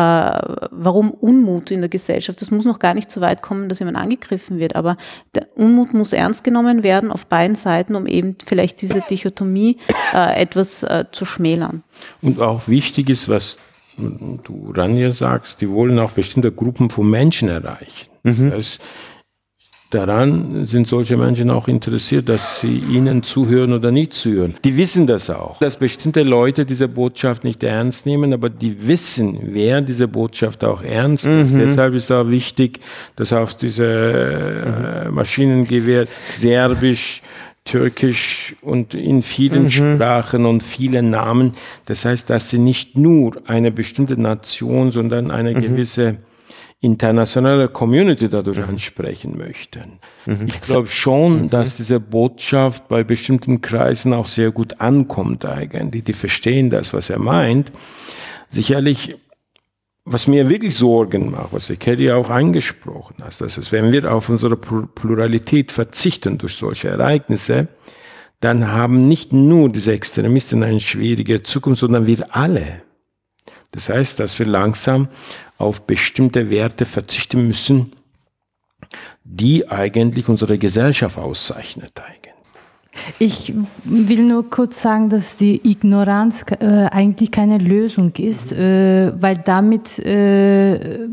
warum 0.72 1.12
Unmut 1.12 1.72
in 1.72 1.82
der 1.82 1.90
Gesellschaft. 1.90 2.42
Das 2.42 2.52
muss 2.52 2.66
noch 2.66 2.80
gar 2.80 2.94
nicht 2.94 3.12
so 3.12 3.22
weit 3.22 3.42
kommen, 3.42 3.70
dass 3.70 3.80
jemand 3.80 3.98
angegriffen 3.98 4.60
wird, 4.60 4.76
aber 4.76 4.98
der 5.34 5.48
Unmut 5.56 5.94
muss 5.94 6.14
ernst 6.14 6.44
genommen 6.44 6.84
werden 6.84 7.12
auf 7.12 7.26
beiden 7.28 7.56
Seiten, 7.56 7.96
um 7.96 8.08
eben 8.08 8.36
vielleicht 8.46 8.82
diese 8.82 9.02
Dichotomie 9.02 9.78
äh, 10.14 10.42
etwas 10.42 10.84
äh, 10.84 11.06
zu 11.12 11.26
schmälern. 11.26 11.84
Und 12.22 12.42
auch 12.42 12.68
wichtig 12.68 13.10
ist, 13.10 13.30
was 13.30 13.58
du 13.98 14.74
Ranja 14.76 15.12
sagst, 15.12 15.62
die 15.62 15.70
wollen 15.70 16.00
auch 16.00 16.12
bestimmte 16.12 16.52
Gruppen 16.52 16.90
von 16.90 17.10
Menschen 17.10 17.50
erreichen. 17.50 18.10
Mhm. 18.24 18.52
Das 18.52 18.80
Daran 19.92 20.66
sind 20.66 20.88
solche 20.88 21.16
Menschen 21.16 21.52
auch 21.52 21.68
interessiert, 21.68 22.28
dass 22.28 22.60
sie 22.60 22.80
ihnen 22.80 23.22
zuhören 23.22 23.72
oder 23.72 23.92
nicht 23.92 24.14
zuhören. 24.14 24.56
Die 24.64 24.78
wissen 24.78 25.06
das 25.06 25.30
auch, 25.30 25.60
dass 25.60 25.78
bestimmte 25.78 26.24
Leute 26.24 26.66
diese 26.66 26.88
Botschaft 26.88 27.44
nicht 27.44 27.64
ernst 27.64 28.06
nehmen, 28.06 28.34
aber 28.34 28.50
die 28.50 28.88
wissen, 28.88 29.40
wer 29.44 29.82
diese 29.82 30.08
Botschaft 30.08 30.64
auch 30.64 30.82
ernst 30.82 31.28
nimmt. 31.28 31.54
Mhm. 31.54 31.60
Deshalb 31.60 31.94
ist 31.94 32.12
auch 32.12 32.30
wichtig, 32.30 32.80
dass 33.16 33.32
auf 33.32 33.54
diese 33.54 33.86
äh, 33.86 35.12
Maschinengewehr 35.12 36.08
Serbisch, 36.36 37.22
Türkisch 37.64 38.56
und 38.62 38.94
in 38.96 39.22
vielen 39.22 39.64
mhm. 39.64 39.70
Sprachen 39.70 40.46
und 40.46 40.62
vielen 40.62 41.10
Namen. 41.10 41.56
Das 41.86 42.06
heißt, 42.06 42.30
dass 42.30 42.50
sie 42.50 42.60
nicht 42.60 42.98
nur 42.98 43.42
eine 43.46 43.72
bestimmte 43.72 44.20
Nation, 44.20 44.92
sondern 44.92 45.32
eine 45.32 45.52
mhm. 45.52 45.62
gewisse 45.62 46.18
internationale 46.86 47.68
Community 47.68 48.30
dadurch 48.30 48.60
ansprechen 48.60 49.38
möchten. 49.38 50.00
Mhm. 50.26 50.48
Ich 50.48 50.62
glaube 50.62 50.88
schon, 50.88 51.44
mhm. 51.44 51.50
dass 51.50 51.78
diese 51.78 52.00
Botschaft 52.00 52.88
bei 52.88 53.04
bestimmten 53.04 53.62
Kreisen 53.62 54.14
auch 54.14 54.28
sehr 54.28 54.52
gut 54.52 54.80
ankommt 54.80 55.46
eigentlich. 55.46 56.04
Die 56.04 56.14
verstehen 56.14 56.70
das, 56.70 56.94
was 56.94 57.10
er 57.10 57.20
meint. 57.20 57.72
Sicherlich, 58.48 59.18
was 60.06 60.28
mir 60.28 60.50
wirklich 60.50 60.76
Sorgen 60.76 61.32
macht, 61.32 61.52
was 61.52 61.68
der 61.68 61.78
Kelly 61.78 62.12
auch 62.12 62.30
angesprochen 62.30 63.24
hat, 63.24 63.42
dass 63.42 63.58
es, 63.58 63.72
wenn 63.72 63.92
wir 63.92 64.14
auf 64.14 64.30
unsere 64.30 64.56
Pluralität 64.56 65.72
verzichten 65.72 66.38
durch 66.38 66.56
solche 66.56 66.90
Ereignisse, 66.90 67.68
dann 68.40 68.72
haben 68.72 69.08
nicht 69.08 69.34
nur 69.34 69.70
diese 69.70 69.94
Extremisten 69.94 70.62
eine 70.62 70.80
schwierige 70.80 71.42
Zukunft, 71.42 71.80
sondern 71.80 72.06
wir 72.06 72.36
alle. 72.36 72.84
Das 73.72 73.90
heißt, 73.90 74.20
dass 74.20 74.40
wir 74.40 74.46
langsam 74.46 75.10
auf 75.58 75.88
bestimmte 75.88 76.50
Werte 76.50 76.86
verzichten 76.86 77.48
müssen, 77.48 77.92
die 79.24 79.70
eigentlich 79.70 80.28
unsere 80.28 80.58
Gesellschaft 80.58 81.18
auszeichnet. 81.18 81.94
Ich 83.20 83.54
will 83.84 84.24
nur 84.24 84.50
kurz 84.50 84.82
sagen, 84.82 85.10
dass 85.10 85.36
die 85.36 85.70
Ignoranz 85.70 86.46
äh, 86.60 86.88
eigentlich 86.92 87.32
keine 87.32 87.58
Lösung 87.58 88.12
ist, 88.18 88.54
äh, 88.54 89.12
weil 89.20 89.38
damit 89.38 90.00
äh, 90.00 91.08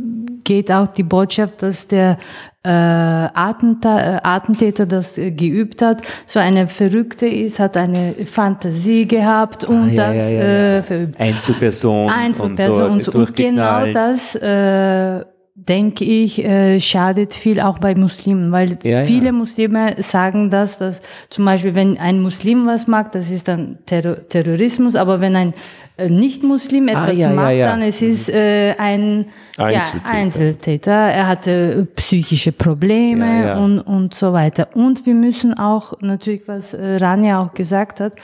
geht 0.44 0.70
auch 0.70 0.88
die 0.88 1.02
Botschaft, 1.02 1.62
dass 1.62 1.86
der 1.86 2.18
äh, 2.64 2.68
Attentäter, 2.68 4.14
äh, 4.14 4.20
Attentäter 4.22 4.86
das 4.86 5.18
äh, 5.18 5.32
geübt 5.32 5.82
hat, 5.82 6.02
so 6.26 6.38
eine 6.38 6.68
Verrückte 6.68 7.26
ist, 7.26 7.58
hat 7.58 7.76
eine 7.76 8.14
Fantasie 8.24 9.06
gehabt 9.06 9.64
und 9.64 9.90
ah, 9.90 9.92
ja, 9.92 10.12
das 10.12 10.32
ja, 10.32 10.38
ja, 10.38 10.78
äh. 10.78 11.06
Einzelperson, 11.18 12.10
Einzelperson 12.10 12.90
und, 12.92 13.04
so, 13.04 13.12
und, 13.12 13.28
und 13.28 13.36
genau 13.36 13.92
das 13.92 14.36
äh, 14.36 15.24
denke 15.54 16.04
ich, 16.04 16.44
äh, 16.44 16.80
schadet 16.80 17.34
viel 17.34 17.60
auch 17.60 17.78
bei 17.78 17.94
Muslimen, 17.94 18.52
weil 18.52 18.78
ja, 18.82 19.04
viele 19.04 19.26
ja. 19.26 19.32
Muslime 19.32 19.94
sagen 19.98 20.48
das, 20.48 20.78
dass 20.78 21.02
zum 21.28 21.44
Beispiel, 21.44 21.74
wenn 21.74 21.98
ein 21.98 22.20
Muslim 22.20 22.66
was 22.66 22.86
mag, 22.86 23.12
das 23.12 23.30
ist 23.30 23.48
dann 23.48 23.78
Terror 23.84 24.16
Terrorismus, 24.28 24.96
aber 24.96 25.20
wenn 25.20 25.36
ein 25.36 25.54
äh, 25.98 26.08
Nicht-Muslim 26.08 26.88
ah, 26.88 26.92
etwas 26.92 27.16
ah, 27.16 27.20
ja, 27.20 27.30
macht, 27.30 27.60
dann 27.60 27.82
es 27.82 28.00
ist 28.00 28.30
äh, 28.30 28.74
ein 28.78 29.26
Einzeltäter. 29.58 30.10
Einzeltäter. 30.10 30.92
Er 30.92 31.28
hatte 31.28 31.86
psychische 31.96 32.52
Probleme 32.52 33.58
Und, 33.58 33.80
und 33.80 34.14
so 34.14 34.32
weiter. 34.32 34.68
Und 34.72 35.04
wir 35.04 35.14
müssen 35.14 35.52
auch 35.58 36.00
natürlich, 36.00 36.48
was 36.48 36.72
äh, 36.72 36.96
Rania 36.96 37.42
auch 37.42 37.52
gesagt 37.52 38.00
hat, 38.00 38.14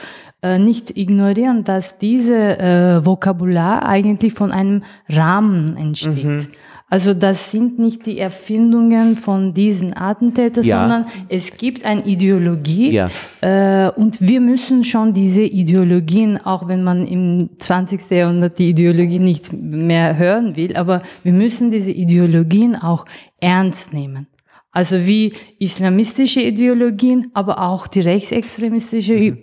äh, 0.41 0.59
nicht 0.59 0.97
ignorieren, 0.97 1.65
dass 1.65 1.99
diese 1.99 2.59
äh, 2.59 3.05
Vokabular 3.05 3.87
eigentlich 3.87 4.33
von 4.33 4.51
einem 4.51 4.83
Rahmen 5.09 5.77
entsteht. 5.77 6.25
Mhm. 6.25 6.47
Also 6.91 7.13
das 7.13 7.53
sind 7.53 7.79
nicht 7.79 8.07
die 8.07 8.19
Erfindungen 8.19 9.17
von 9.17 9.53
diesen 9.53 9.95
Attentätern, 9.95 10.65
Ja. 10.65 10.81
sondern 10.81 11.07
es 11.29 11.57
gibt 11.59 11.85
eine 11.85 12.07
Ideologie 12.07 12.93
Ja. 12.93 13.11
äh, 13.43 13.91
und 13.91 14.21
wir 14.23 14.41
müssen 14.41 14.85
schon 14.85 15.13
diese 15.13 15.43
Ideologien, 15.43 16.39
auch 16.43 16.67
wenn 16.67 16.83
man 16.83 17.07
im 17.07 17.51
20. 17.59 18.11
Jahrhundert 18.17 18.59
die 18.59 18.71
Ideologie 18.71 19.19
nicht 19.19 19.53
mehr 19.53 20.17
hören 20.17 20.57
will, 20.57 20.77
aber 20.77 21.03
wir 21.23 21.33
müssen 21.35 21.71
diese 21.71 21.93
Ideologien 21.93 22.75
auch 22.75 23.05
ernst 23.41 23.93
nehmen. 23.93 24.27
Also 24.71 25.07
wie 25.07 25.33
islamistische 25.59 26.41
Ideologien, 26.41 27.31
aber 27.35 27.63
auch 27.69 27.87
die 27.87 28.01
rechtsextremistische 28.01 29.15
I- 29.15 29.35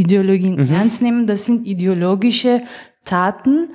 Ideologien 0.00 0.58
ernst 0.58 1.02
nehmen. 1.02 1.26
Das 1.26 1.46
sind 1.46 1.66
ideologische 1.66 2.62
Taten, 3.04 3.68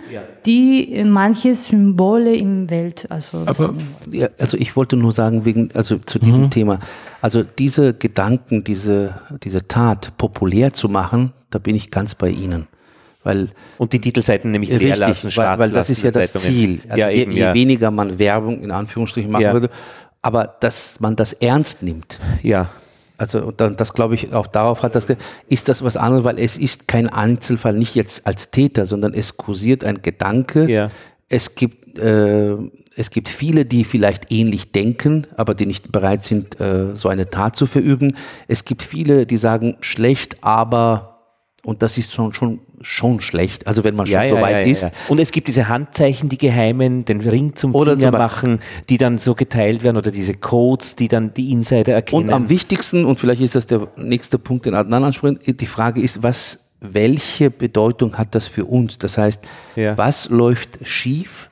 die 0.46 0.92
äh, 0.94 1.04
manche 1.06 1.54
Symbole 1.56 2.36
im 2.36 2.70
Welt, 2.70 3.06
also 3.10 3.44
Aber 3.46 3.74
Ja, 4.12 4.28
also 4.40 4.58
ich 4.58 4.76
wollte 4.76 4.96
nur 4.98 5.12
sagen, 5.12 5.46
wegen, 5.46 5.70
also 5.74 5.98
zu 5.98 6.20
diesem 6.20 6.44
Mhm. 6.44 6.50
Thema, 6.50 6.80
also 7.22 7.44
diese 7.44 7.94
Gedanken, 7.94 8.64
diese, 8.64 9.16
diese 9.44 9.68
Tat 9.68 10.18
populär 10.18 10.74
zu 10.74 10.90
machen, 10.90 11.34
da 11.52 11.60
bin 11.60 11.76
ich 11.76 11.92
ganz 11.92 12.16
bei 12.16 12.30
Ihnen. 12.30 12.68
Weil 13.24 13.50
Und 13.78 13.92
die 13.94 14.00
Titelseiten 14.00 14.52
nämlich 14.52 14.70
leer 14.70 14.80
Richtig, 14.80 15.00
lassen, 15.00 15.26
weil, 15.26 15.32
schwarz 15.32 15.60
weil 15.60 15.70
das 15.70 15.76
lassen 15.90 15.92
ist 15.92 16.04
ja 16.04 16.12
das 16.12 16.32
Zeitungen. 16.34 16.56
Ziel. 16.56 16.80
Also 16.88 17.00
ja, 17.00 17.10
je, 17.10 17.22
eben, 17.22 17.32
je 17.34 17.40
ja. 17.42 17.54
weniger 17.54 17.92
man 17.92 18.18
Werbung 18.18 18.62
in 18.62 18.72
Anführungsstrichen 18.72 19.30
machen 19.30 19.44
Ja. 19.44 19.54
würde, 19.54 19.70
aber 20.22 20.56
dass 20.62 21.00
man 21.02 21.16
das 21.16 21.34
ernst 21.34 21.84
nimmt. 21.84 22.20
ja. 22.44 22.70
Also 23.20 23.52
dann, 23.52 23.76
das 23.76 23.94
glaube 23.94 24.16
ich 24.16 24.34
auch 24.34 24.48
darauf 24.48 24.82
hat 24.82 24.96
das 24.96 25.08
ist 25.48 25.68
das 25.68 25.84
was 25.84 25.98
anderes, 25.98 26.24
weil 26.24 26.40
es 26.40 26.58
ist 26.58 26.88
kein 26.88 27.10
Einzelfall, 27.10 27.74
nicht 27.74 27.96
jetzt 27.96 28.26
als 28.26 28.52
Täter, 28.52 28.86
sondern 28.86 29.14
es 29.14 29.38
kursiert 29.38 29.84
ein 29.84 30.02
Gedanke. 30.02 30.70
Ja. 30.70 30.90
Es 31.28 31.56
gibt 31.56 32.00
äh, 32.00 32.56
es 32.96 33.12
gibt 33.12 33.30
viele, 33.30 33.66
die 33.66 33.84
vielleicht 33.84 34.32
ähnlich 34.32 34.72
denken, 34.72 35.28
aber 35.36 35.54
die 35.54 35.66
nicht 35.66 35.92
bereit 35.92 36.24
sind, 36.24 36.60
äh, 36.60 36.96
so 36.96 37.10
eine 37.10 37.30
Tat 37.30 37.56
zu 37.56 37.68
verüben. 37.68 38.16
Es 38.48 38.66
gibt 38.66 38.82
viele, 38.82 39.26
die 39.26 39.38
sagen 39.38 39.78
schlecht, 39.82 40.44
aber 40.44 41.20
und 41.64 41.84
das 41.84 41.98
ist 41.98 42.14
schon 42.14 42.34
schon 42.34 42.62
schon 42.82 43.20
schlecht. 43.22 43.68
Also 43.68 43.84
wenn 43.84 43.96
man 43.96 44.08
schon 44.08 44.22
Ja, 44.22 44.30
so 44.30 44.36
ja, 44.36 44.42
weit 44.42 44.66
ja, 44.66 44.72
ist. 44.72 44.88
Und 45.08 45.20
es 45.20 45.32
gibt 45.32 45.48
diese 45.48 45.68
Handzeichen, 45.68 46.30
die 46.30 46.38
geheimen, 46.38 47.06
den 47.06 47.22
Ring 47.22 47.56
zum 47.56 47.76
Oder 47.76 47.96
Finger 47.96 48.12
zum 48.12 48.20
machen, 48.20 48.60
die 48.90 48.98
dann 48.98 49.18
so 49.18 49.36
geteilt 49.36 49.84
werden 49.84 49.98
oder 49.98 50.12
diese 50.12 50.34
Codes, 50.34 50.96
die 50.96 51.08
dann 51.08 51.34
die 51.34 51.52
Insider 51.52 51.94
erkennen. 51.94 52.30
Und 52.30 52.34
am 52.34 52.50
wichtigsten, 52.50 53.06
und 53.06 53.20
vielleicht 53.20 53.42
ist 53.42 53.56
das 53.56 53.68
der 53.68 53.88
nächste 53.98 54.40
Punkt, 54.40 54.66
den 54.66 54.76
Adnan 54.76 55.04
anspricht, 55.04 55.62
die 55.62 55.66
Frage 55.66 56.02
ist, 56.02 56.24
was, 56.24 56.72
welche 56.80 57.50
Bedeutung 57.50 58.18
hat 58.18 58.36
das 58.36 58.48
für 58.48 58.66
uns? 58.66 58.98
Das 58.98 59.18
heißt, 59.18 59.44
was 59.96 60.30
läuft 60.30 60.80
schief 60.84 61.50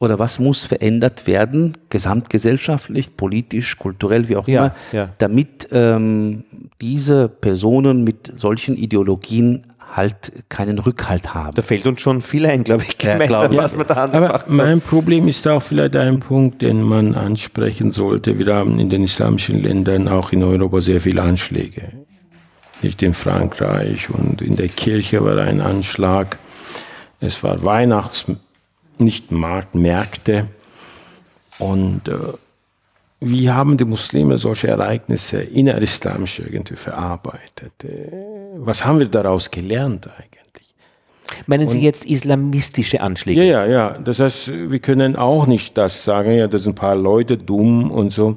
oder 0.00 0.18
was 0.18 0.38
muss 0.38 0.64
verändert 0.64 1.26
werden, 1.26 1.72
gesamtgesellschaftlich, 1.90 3.16
politisch, 3.16 3.76
kulturell, 3.78 4.28
wie 4.28 4.36
auch 4.36 4.46
immer, 4.46 4.72
damit 5.18 5.68
ähm, 5.72 6.44
diese 6.80 7.28
Personen 7.28 8.04
mit 8.04 8.32
solchen 8.36 8.76
Ideologien 8.76 9.64
halt 9.94 10.32
keinen 10.48 10.78
Rückhalt 10.78 11.34
haben. 11.34 11.54
da 11.54 11.62
fällt 11.62 11.86
uns 11.86 12.00
schon 12.00 12.22
viel 12.22 12.46
ein, 12.46 12.64
glaube 12.64 12.84
ich, 12.84 13.02
Ja, 13.02 13.14
gemeinsam, 13.14 13.38
glaub 13.38 13.52
ich. 13.52 13.58
was 13.58 13.76
man 13.76 13.86
da 13.86 13.94
Aber 14.04 14.44
mein 14.46 14.80
Problem 14.80 15.28
ist 15.28 15.46
auch 15.48 15.62
vielleicht 15.62 15.96
ein 15.96 16.20
Punkt, 16.20 16.62
den 16.62 16.82
man 16.82 17.14
ansprechen 17.14 17.90
sollte. 17.90 18.38
Wir 18.38 18.54
haben 18.54 18.78
in 18.78 18.88
den 18.88 19.04
islamischen 19.04 19.62
Ländern, 19.62 20.08
auch 20.08 20.32
in 20.32 20.42
Europa, 20.42 20.80
sehr 20.80 21.00
viele 21.00 21.22
Anschläge. 21.22 21.82
Nicht 22.82 23.02
in 23.02 23.14
Frankreich 23.14 24.08
und 24.10 24.40
in 24.40 24.54
der 24.56 24.68
Kirche 24.68 25.24
war 25.24 25.38
ein 25.38 25.60
Anschlag. 25.60 26.38
Es 27.20 27.42
war 27.42 27.64
Weihnachts, 27.64 28.26
nicht 28.98 29.32
Markt, 29.32 29.74
Märkte. 29.74 30.46
Und 31.58 32.08
äh, 32.08 32.18
wie 33.20 33.50
haben 33.50 33.76
die 33.76 33.84
Muslime 33.84 34.38
solche 34.38 34.68
Ereignisse 34.68 35.40
innerislamisch 35.40 36.38
irgendwie 36.38 36.76
verarbeitet? 36.76 37.72
Was 38.56 38.84
haben 38.84 38.98
wir 38.98 39.08
daraus 39.08 39.50
gelernt 39.50 40.06
eigentlich? 40.06 40.74
Meinen 41.46 41.68
Sie 41.68 41.80
jetzt 41.80 42.04
islamistische 42.04 43.00
Anschläge? 43.00 43.44
Ja, 43.44 43.64
ja, 43.64 43.66
ja. 43.66 43.98
Das 43.98 44.20
heißt, 44.20 44.70
wir 44.70 44.78
können 44.78 45.16
auch 45.16 45.46
nicht 45.46 45.76
das 45.76 46.04
sagen, 46.04 46.32
ja, 46.32 46.46
das 46.46 46.62
sind 46.62 46.72
ein 46.72 46.74
paar 46.74 46.96
Leute 46.96 47.36
dumm 47.36 47.90
und 47.90 48.12
so. 48.12 48.36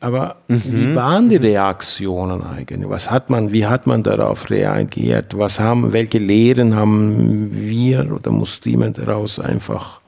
Aber 0.00 0.36
wie 0.46 0.94
waren 0.94 1.28
die 1.28 1.36
Reaktionen 1.36 2.44
eigentlich? 2.44 2.88
Was 2.88 3.10
hat 3.10 3.30
man, 3.30 3.52
wie 3.52 3.66
hat 3.66 3.86
man 3.86 4.04
darauf 4.04 4.48
reagiert? 4.48 5.36
Was 5.36 5.58
haben, 5.58 5.92
welche 5.92 6.18
Lehren 6.18 6.76
haben 6.76 7.48
wir 7.52 8.12
oder 8.12 8.30
Muslime 8.30 8.92
daraus 8.92 9.40
einfach 9.40 10.00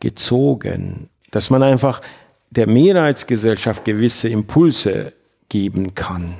gezogen? 0.00 1.10
Dass 1.30 1.50
man 1.50 1.62
einfach 1.62 2.00
der 2.50 2.66
Mehrheitsgesellschaft 2.66 3.84
gewisse 3.84 4.30
Impulse 4.30 5.12
geben 5.50 5.94
kann. 5.94 6.36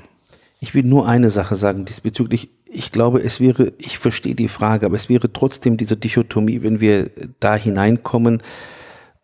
Ich 0.61 0.75
will 0.75 0.83
nur 0.83 1.07
eine 1.07 1.31
Sache 1.31 1.57
sagen 1.57 1.85
diesbezüglich. 1.85 2.51
Ich 2.67 2.91
glaube, 2.91 3.21
es 3.21 3.41
wäre, 3.41 3.73
ich 3.79 3.99
verstehe 3.99 4.35
die 4.35 4.49
Frage, 4.49 4.87
aber 4.87 4.97
es 4.97 5.09
wäre 5.09 5.33
trotzdem 5.33 5.77
diese 5.77 5.97
Dichotomie, 5.97 6.63
wenn 6.63 6.81
wir 6.81 7.11
da 7.39 7.55
hineinkommen, 7.55 8.43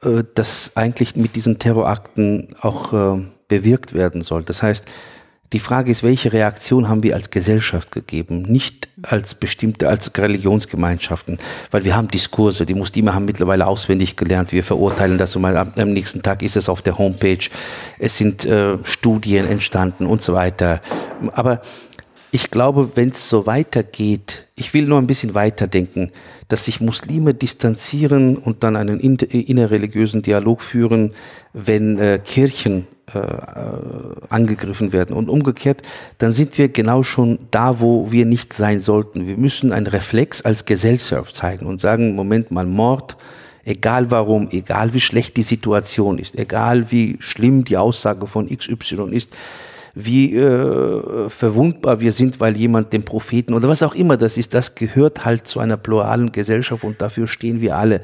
äh, 0.02 0.22
dass 0.34 0.76
eigentlich 0.76 1.16
mit 1.16 1.36
diesen 1.36 1.58
Terrorakten 1.58 2.54
auch 2.60 2.92
äh, 2.92 3.22
bewirkt 3.48 3.94
werden 3.94 4.22
soll. 4.22 4.44
Das 4.44 4.62
heißt, 4.62 4.86
die 5.54 5.60
Frage 5.60 5.92
ist, 5.92 6.02
welche 6.02 6.32
Reaktion 6.32 6.88
haben 6.88 7.04
wir 7.04 7.14
als 7.14 7.30
Gesellschaft 7.30 7.92
gegeben, 7.92 8.42
nicht 8.42 8.88
als 9.02 9.36
bestimmte, 9.36 9.88
als 9.88 10.10
Religionsgemeinschaften, 10.18 11.38
weil 11.70 11.84
wir 11.84 11.96
haben 11.96 12.08
Diskurse, 12.08 12.66
die 12.66 12.74
Muslime 12.74 13.14
haben 13.14 13.24
mittlerweile 13.24 13.68
auswendig 13.68 14.16
gelernt, 14.16 14.50
wir 14.50 14.64
verurteilen 14.64 15.16
das 15.16 15.36
und 15.36 15.44
am, 15.44 15.92
nächsten 15.92 16.22
Tag 16.22 16.42
ist 16.42 16.56
es 16.56 16.68
auf 16.68 16.82
der 16.82 16.98
Homepage, 16.98 17.48
es 18.00 18.18
sind 18.18 18.44
äh, 18.44 18.78
Studien 18.82 19.46
entstanden 19.46 20.06
und 20.06 20.22
so 20.22 20.34
weiter. 20.34 20.80
Aber 21.34 21.62
ich 22.32 22.50
glaube, 22.50 22.90
wenn 22.96 23.10
es 23.10 23.28
so 23.28 23.46
weitergeht, 23.46 24.46
ich 24.56 24.74
will 24.74 24.86
nur 24.86 24.98
ein 24.98 25.06
bisschen 25.06 25.34
weiterdenken, 25.34 26.10
dass 26.48 26.64
sich 26.64 26.80
Muslime 26.80 27.32
distanzieren 27.32 28.36
und 28.36 28.64
dann 28.64 28.74
einen 28.74 28.98
innerreligiösen 28.98 30.22
Dialog 30.22 30.62
führen, 30.62 31.12
wenn 31.52 31.98
äh, 32.00 32.18
Kirchen 32.18 32.88
äh, 33.12 33.20
angegriffen 34.28 34.92
werden. 34.92 35.14
Und 35.14 35.28
umgekehrt, 35.28 35.82
dann 36.18 36.32
sind 36.32 36.56
wir 36.58 36.68
genau 36.68 37.02
schon 37.02 37.38
da, 37.50 37.80
wo 37.80 38.10
wir 38.10 38.24
nicht 38.24 38.52
sein 38.52 38.80
sollten. 38.80 39.26
Wir 39.26 39.36
müssen 39.36 39.72
einen 39.72 39.86
Reflex 39.86 40.42
als 40.42 40.64
Gesellschaft 40.64 41.36
zeigen 41.36 41.66
und 41.66 41.80
sagen, 41.80 42.14
Moment 42.14 42.50
mal, 42.50 42.66
Mord, 42.66 43.16
egal 43.64 44.10
warum, 44.10 44.48
egal 44.50 44.94
wie 44.94 45.00
schlecht 45.00 45.36
die 45.36 45.42
Situation 45.42 46.18
ist, 46.18 46.38
egal 46.38 46.90
wie 46.90 47.16
schlimm 47.20 47.64
die 47.64 47.76
Aussage 47.76 48.26
von 48.26 48.48
XY 48.48 49.10
ist, 49.10 49.32
wie 49.94 50.34
äh, 50.36 51.30
verwundbar 51.30 52.00
wir 52.00 52.12
sind, 52.12 52.40
weil 52.40 52.56
jemand 52.56 52.92
den 52.92 53.04
Propheten 53.04 53.54
oder 53.54 53.68
was 53.68 53.82
auch 53.82 53.94
immer 53.94 54.16
das 54.16 54.36
ist, 54.36 54.52
das 54.52 54.74
gehört 54.74 55.24
halt 55.24 55.46
zu 55.46 55.60
einer 55.60 55.76
pluralen 55.76 56.32
Gesellschaft 56.32 56.82
und 56.82 57.00
dafür 57.00 57.28
stehen 57.28 57.60
wir 57.60 57.76
alle. 57.76 58.00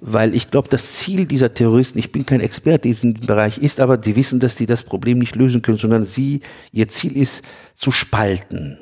Weil 0.00 0.34
ich 0.34 0.50
glaube, 0.50 0.68
das 0.68 0.94
Ziel 0.94 1.26
dieser 1.26 1.52
Terroristen, 1.52 1.98
ich 1.98 2.10
bin 2.10 2.24
kein 2.24 2.40
Experte 2.40 2.88
in 2.88 2.92
diesem 2.92 3.14
Bereich, 3.14 3.58
ist 3.58 3.80
aber, 3.80 4.02
sie 4.02 4.16
wissen, 4.16 4.40
dass 4.40 4.56
die 4.56 4.66
das 4.66 4.82
Problem 4.82 5.18
nicht 5.18 5.36
lösen 5.36 5.60
können, 5.60 5.76
sondern 5.76 6.04
sie, 6.04 6.40
ihr 6.72 6.88
Ziel 6.88 7.16
ist 7.16 7.44
zu 7.74 7.90
spalten. 7.90 8.78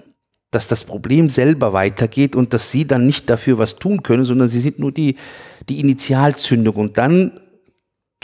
Dass 0.50 0.68
das 0.68 0.84
Problem 0.84 1.28
selber 1.28 1.72
weitergeht 1.72 2.36
und 2.36 2.54
dass 2.54 2.70
sie 2.70 2.86
dann 2.86 3.06
nicht 3.06 3.28
dafür 3.28 3.58
was 3.58 3.76
tun 3.76 4.02
können, 4.02 4.24
sondern 4.24 4.48
sie 4.48 4.60
sind 4.60 4.78
nur 4.78 4.92
die, 4.92 5.16
die 5.68 5.80
Initialzündung. 5.80 6.76
Und 6.76 6.98
dann 6.98 7.32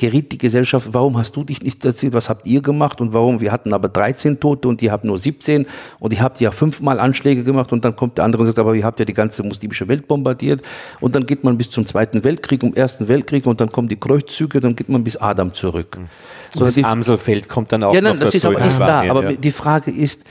geriet 0.05 0.33
die 0.33 0.39
Gesellschaft, 0.39 0.89
warum 0.93 1.17
hast 1.17 1.35
du 1.35 1.45
dich 1.45 1.63
nicht 1.63 1.83
erzählt, 1.83 2.13
was 2.13 2.29
habt 2.29 2.47
ihr 2.47 2.61
gemacht? 2.61 3.01
Und 3.01 3.15
warum, 3.15 3.41
wir 3.41 3.51
hatten 3.51 3.73
aber 3.73 3.89
13 3.89 4.39
Tote 4.39 4.69
und 4.69 4.83
ihr 4.83 4.93
habt 4.93 5.05
nur 5.05 5.19
17 5.19 5.65
und 5.99 6.13
ihr 6.13 6.21
habt 6.21 6.41
ja 6.41 6.51
fünfmal 6.51 7.01
Anschläge 7.01 7.43
gemacht. 7.43 7.73
Und 7.73 7.87
dann 7.87 7.97
kommt 7.97 8.19
der 8.19 8.27
andere 8.27 8.43
und 8.43 8.47
sagt, 8.49 8.59
aber 8.59 8.75
ihr 8.75 8.85
habt 8.85 8.99
ja 8.99 9.07
die 9.07 9.15
ganze 9.15 9.43
muslimische 9.43 9.89
Welt 9.89 10.07
bombardiert. 10.07 10.61
Und 11.01 11.17
dann 11.17 11.25
geht 11.25 11.43
man 11.43 11.57
bis 11.57 11.71
zum 11.71 11.87
Zweiten 11.87 12.23
Weltkrieg, 12.23 12.63
um 12.63 12.75
Ersten 12.75 13.09
Weltkrieg. 13.09 13.47
Und 13.47 13.63
dann 13.63 13.73
kommen 13.73 13.89
die 13.89 13.97
Kreuzzüge, 13.97 14.61
dann 14.61 14.77
geht 14.77 14.91
man 14.91 15.03
bis 15.03 15.17
Adam 15.17 15.55
zurück. 15.55 15.97
Und 15.97 16.61
das 16.61 16.75
die- 16.75 16.85
Amselfeld 16.85 17.49
kommt 17.49 17.73
dann 17.73 17.83
auch 17.83 17.95
ja, 17.95 18.03
nein, 18.03 18.19
noch 18.19 18.25
das 18.27 18.35
ist 18.35 18.45
aber 18.45 18.61
ist 18.63 18.81
da. 18.81 19.09
Aber 19.09 19.31
ja. 19.31 19.33
die 19.33 19.53
Frage 19.53 19.91
ist, 19.91 20.25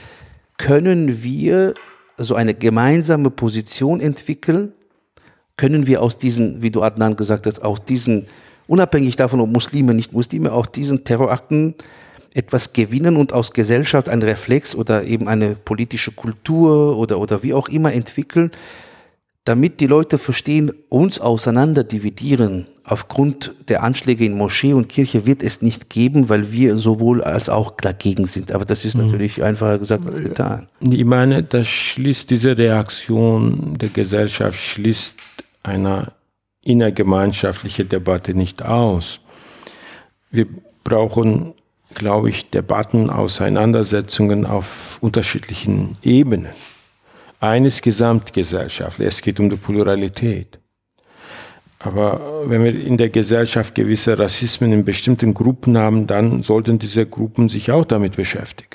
können 0.56 1.24
wir 1.24 1.74
so 2.16 2.36
eine 2.36 2.54
gemeinsame 2.54 3.30
Position 3.30 4.00
entwickeln? 4.00 4.72
Können 5.56 5.88
wir 5.88 6.00
aus 6.00 6.16
diesen, 6.16 6.62
wie 6.62 6.70
du 6.70 6.82
Adnan 6.82 7.16
gesagt 7.16 7.46
hast, 7.46 7.60
aus 7.60 7.84
diesen, 7.84 8.26
unabhängig 8.66 9.16
davon, 9.16 9.40
ob 9.40 9.50
Muslime, 9.50 9.94
nicht 9.94 10.12
Muslime, 10.12 10.52
auch 10.52 10.66
diesen 10.66 11.04
Terrorakten 11.04 11.74
etwas 12.34 12.72
gewinnen 12.72 13.16
und 13.16 13.32
aus 13.32 13.52
Gesellschaft 13.52 14.08
einen 14.08 14.22
Reflex 14.22 14.74
oder 14.74 15.04
eben 15.04 15.28
eine 15.28 15.54
politische 15.54 16.10
Kultur 16.10 16.96
oder, 16.96 17.18
oder 17.20 17.42
wie 17.42 17.54
auch 17.54 17.68
immer 17.68 17.92
entwickeln, 17.92 18.50
damit 19.44 19.80
die 19.80 19.86
Leute 19.86 20.18
verstehen, 20.18 20.72
uns 20.88 21.20
auseinander 21.20 21.84
dividieren 21.84 22.66
aufgrund 22.84 23.54
der 23.68 23.82
Anschläge 23.82 24.24
in 24.26 24.36
Moschee 24.36 24.74
und 24.74 24.88
Kirche 24.88 25.26
wird 25.26 25.42
es 25.42 25.62
nicht 25.62 25.88
geben, 25.88 26.28
weil 26.28 26.52
wir 26.52 26.76
sowohl 26.76 27.22
als 27.22 27.48
auch 27.48 27.72
dagegen 27.72 28.26
sind. 28.26 28.52
Aber 28.52 28.64
das 28.64 28.84
ist 28.84 28.94
natürlich 28.94 29.42
einfacher 29.42 29.78
gesagt 29.78 30.06
als 30.06 30.22
getan. 30.22 30.68
Ich 30.80 31.04
meine, 31.04 31.42
das 31.42 31.66
schließt 31.66 32.28
diese 32.28 32.56
Reaktion 32.56 33.78
der 33.78 33.88
Gesellschaft 33.88 34.58
schließt 34.58 35.14
eine 35.62 36.12
innergemeinschaftliche 36.64 37.84
Debatte 37.84 38.34
nicht 38.34 38.62
aus. 38.62 39.20
wir 40.30 40.46
brauchen, 40.82 41.54
glaube 41.94 42.28
ich, 42.30 42.50
Debatten, 42.50 43.08
Auseinandersetzungen 43.08 44.46
auf 44.46 44.98
unterschiedlichen 45.00 45.96
Ebenen. 46.02 46.52
Eines 47.40 47.82
gesamtgesellschaftlich, 47.82 49.06
es 49.08 49.22
geht 49.22 49.38
um 49.38 49.48
die 49.48 49.56
Pluralität. 49.56 50.58
Aber 51.78 52.42
wenn 52.46 52.64
wir 52.64 52.74
in 52.74 52.96
der 52.96 53.10
Gesellschaft 53.10 53.74
gewisse 53.74 54.18
Rassismen 54.18 54.72
in 54.72 54.84
bestimmten 54.84 55.34
Gruppen 55.34 55.76
haben, 55.76 56.06
dann 56.06 56.42
sollten 56.42 56.78
diese 56.78 57.06
Gruppen 57.06 57.48
sich 57.48 57.70
auch 57.70 57.84
damit 57.84 58.16
beschäftigen 58.16 58.73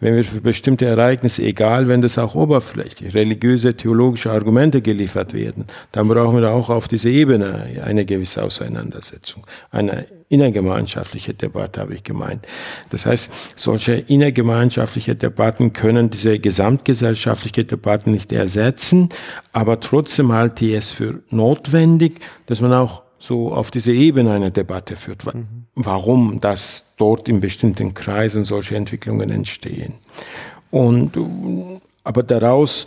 wenn 0.00 0.16
wir 0.16 0.24
für 0.24 0.40
bestimmte 0.40 0.86
Ereignisse, 0.86 1.42
egal 1.42 1.88
wenn 1.88 2.00
das 2.00 2.18
auch 2.18 2.34
oberflächlich, 2.34 3.14
religiöse, 3.14 3.76
theologische 3.76 4.30
Argumente 4.30 4.80
geliefert 4.80 5.34
werden, 5.34 5.66
dann 5.92 6.08
brauchen 6.08 6.40
wir 6.40 6.50
auch 6.50 6.70
auf 6.70 6.88
dieser 6.88 7.10
Ebene 7.10 7.66
eine 7.84 8.06
gewisse 8.06 8.42
Auseinandersetzung, 8.42 9.46
eine 9.70 10.06
innergemeinschaftliche 10.30 11.34
Debatte, 11.34 11.80
habe 11.80 11.94
ich 11.94 12.04
gemeint. 12.04 12.46
Das 12.90 13.04
heißt, 13.04 13.30
solche 13.56 13.94
innergemeinschaftliche 13.94 15.16
Debatten 15.16 15.72
können 15.72 16.08
diese 16.08 16.38
gesamtgesellschaftliche 16.38 17.64
Debatten 17.64 18.12
nicht 18.12 18.32
ersetzen, 18.32 19.10
aber 19.52 19.80
trotzdem 19.80 20.32
halte 20.32 20.64
ich 20.64 20.74
es 20.74 20.92
für 20.92 21.22
notwendig, 21.30 22.20
dass 22.46 22.60
man 22.60 22.72
auch 22.72 23.02
so 23.18 23.52
auf 23.52 23.70
diese 23.70 23.92
Ebene 23.92 24.32
eine 24.32 24.50
Debatte 24.50 24.96
führt, 24.96 25.26
mhm. 25.26 25.59
Warum 25.84 26.40
das 26.40 26.94
dort 26.96 27.28
in 27.28 27.40
bestimmten 27.40 27.94
Kreisen 27.94 28.44
solche 28.44 28.76
Entwicklungen 28.76 29.30
entstehen. 29.30 29.94
Und, 30.70 31.12
aber 32.04 32.22
daraus 32.22 32.86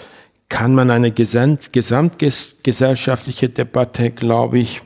kann 0.49 0.75
man 0.75 0.91
eine 0.91 1.11
gesamt, 1.11 1.73
gesamtgesellschaftliche 1.73 3.49
Debatte, 3.49 4.11
glaube 4.11 4.59
ich, 4.59 4.81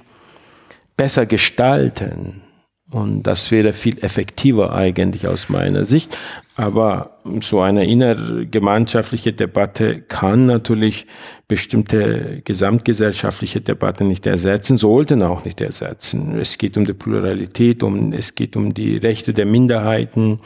besser 0.95 1.25
gestalten. 1.25 2.41
Und 2.89 3.23
das 3.23 3.51
wäre 3.51 3.73
viel 3.73 3.97
effektiver 4.01 4.73
eigentlich 4.73 5.27
aus 5.27 5.49
meiner 5.49 5.83
Sicht. 5.83 6.17
Aber 6.55 7.19
so 7.41 7.59
eine 7.59 7.85
innergemeinschaftliche 7.85 9.33
Debatte 9.33 10.01
kann 10.01 10.45
natürlich 10.45 11.05
bestimmte 11.49 12.41
gesamtgesellschaftliche 12.45 13.59
Debatten 13.59 14.07
nicht 14.07 14.25
ersetzen, 14.25 14.77
sollten 14.77 15.21
auch 15.21 15.43
nicht 15.43 15.59
ersetzen. 15.59 16.39
Es 16.39 16.57
geht 16.57 16.77
um 16.77 16.85
die 16.85 16.93
Pluralität, 16.93 17.83
um, 17.83 18.13
es 18.13 18.35
geht 18.35 18.55
um 18.55 18.73
die 18.73 18.97
Rechte 18.97 19.33
der 19.33 19.45
Minderheiten, 19.45 20.39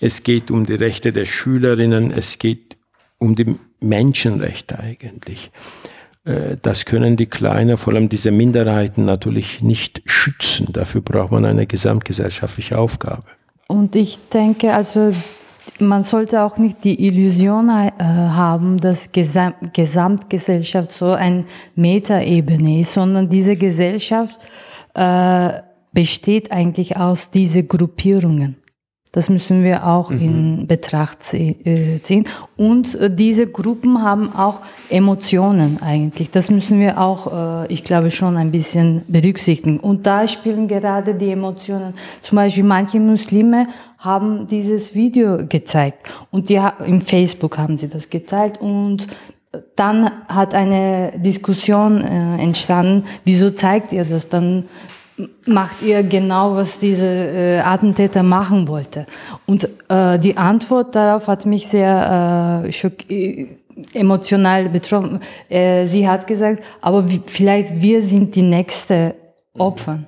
es 0.00 0.22
geht 0.22 0.50
um 0.50 0.66
die 0.66 0.74
Rechte 0.74 1.12
der 1.12 1.24
Schülerinnen, 1.24 2.12
es 2.12 2.38
geht 2.38 2.78
um 3.18 3.34
die 3.34 3.56
Menschenrechte 3.80 4.78
eigentlich. 4.78 5.50
Äh, 6.30 6.56
das 6.62 6.84
können 6.84 7.16
die 7.16 7.26
Kleinen, 7.26 7.76
vor 7.76 7.94
allem 7.94 8.08
diese 8.08 8.30
Minderheiten, 8.30 9.04
natürlich 9.04 9.62
nicht 9.62 10.02
schützen. 10.06 10.68
Dafür 10.72 11.00
braucht 11.00 11.32
man 11.32 11.44
eine 11.44 11.66
gesamtgesellschaftliche 11.66 12.78
Aufgabe. 12.78 13.24
Und 13.66 13.94
ich 13.96 14.18
denke, 14.32 14.74
also 14.74 15.12
man 15.78 16.02
sollte 16.02 16.42
auch 16.42 16.58
nicht 16.58 16.84
die 16.84 17.06
Illusion 17.06 17.68
äh, 17.68 17.92
haben, 17.98 18.78
dass 18.78 19.12
Gesam 19.12 19.54
Gesamtgesellschaft 19.72 20.92
so 20.92 21.12
eine 21.12 21.44
Metaebene 21.74 22.80
ist, 22.80 22.94
sondern 22.94 23.28
diese 23.28 23.56
Gesellschaft 23.56 24.38
äh, 24.94 25.50
besteht 25.92 26.50
eigentlich 26.52 26.96
aus 26.96 27.30
diesen 27.30 27.68
Gruppierungen. 27.68 28.56
Das 29.12 29.28
müssen 29.28 29.64
wir 29.64 29.86
auch 29.88 30.10
mhm. 30.10 30.20
in 30.20 30.66
Betracht 30.68 31.18
äh, 31.34 32.00
ziehen. 32.02 32.24
Und 32.56 32.94
äh, 32.94 33.12
diese 33.12 33.48
Gruppen 33.48 34.02
haben 34.02 34.32
auch 34.36 34.60
Emotionen 34.88 35.82
eigentlich. 35.82 36.30
Das 36.30 36.48
müssen 36.48 36.78
wir 36.78 37.00
auch, 37.00 37.64
äh, 37.64 37.72
ich 37.72 37.82
glaube, 37.82 38.12
schon 38.12 38.36
ein 38.36 38.52
bisschen 38.52 39.02
berücksichtigen. 39.08 39.80
Und 39.80 40.06
da 40.06 40.28
spielen 40.28 40.68
gerade 40.68 41.16
die 41.16 41.30
Emotionen. 41.30 41.94
Zum 42.22 42.36
Beispiel 42.36 42.62
manche 42.62 43.00
Muslime 43.00 43.66
haben 43.98 44.46
dieses 44.46 44.94
Video 44.94 45.44
gezeigt 45.46 46.08
und 46.30 46.48
die 46.48 46.60
im 46.86 47.02
Facebook 47.02 47.58
haben 47.58 47.76
sie 47.76 47.88
das 47.88 48.08
geteilt 48.08 48.58
und 48.58 49.06
dann 49.76 50.10
hat 50.28 50.54
eine 50.54 51.12
Diskussion 51.16 52.02
entstanden. 52.02 53.04
Wieso 53.24 53.50
zeigt 53.50 53.92
ihr 53.92 54.04
das? 54.04 54.28
Dann 54.28 54.64
macht 55.46 55.82
ihr 55.82 56.02
genau, 56.02 56.54
was 56.54 56.78
diese 56.78 57.06
äh, 57.06 57.58
Attentäter 57.60 58.22
machen 58.22 58.68
wollte. 58.68 59.06
Und 59.46 59.68
äh, 59.88 60.18
die 60.18 60.36
Antwort 60.36 60.94
darauf 60.94 61.28
hat 61.28 61.46
mich 61.46 61.66
sehr 61.68 62.64
äh, 62.64 62.72
schock, 62.72 63.10
äh, 63.10 63.46
emotional 63.94 64.68
betroffen. 64.68 65.20
Äh, 65.48 65.86
sie 65.86 66.08
hat 66.08 66.26
gesagt, 66.26 66.62
aber 66.80 67.04
vielleicht 67.26 67.80
wir 67.80 68.02
sind 68.02 68.34
die 68.36 68.42
nächste 68.42 69.14
Opfer. 69.56 70.00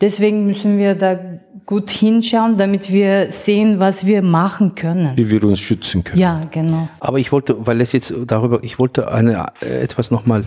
Deswegen 0.00 0.46
müssen 0.46 0.78
wir 0.78 0.94
da 0.94 1.18
gut 1.64 1.90
hinschauen, 1.90 2.56
damit 2.56 2.92
wir 2.92 3.32
sehen, 3.32 3.80
was 3.80 4.06
wir 4.06 4.22
machen 4.22 4.74
können. 4.74 5.16
Wie 5.16 5.28
wir 5.28 5.42
uns 5.44 5.58
schützen 5.58 6.04
können. 6.04 6.20
Ja, 6.20 6.46
genau. 6.50 6.88
Aber 7.00 7.18
ich 7.18 7.32
wollte, 7.32 7.66
weil 7.66 7.80
es 7.80 7.92
jetzt 7.92 8.14
darüber, 8.26 8.60
ich 8.62 8.78
wollte 8.78 9.10
eine, 9.10 9.46
äh, 9.62 9.82
etwas 9.82 10.10
nochmal, 10.10 10.44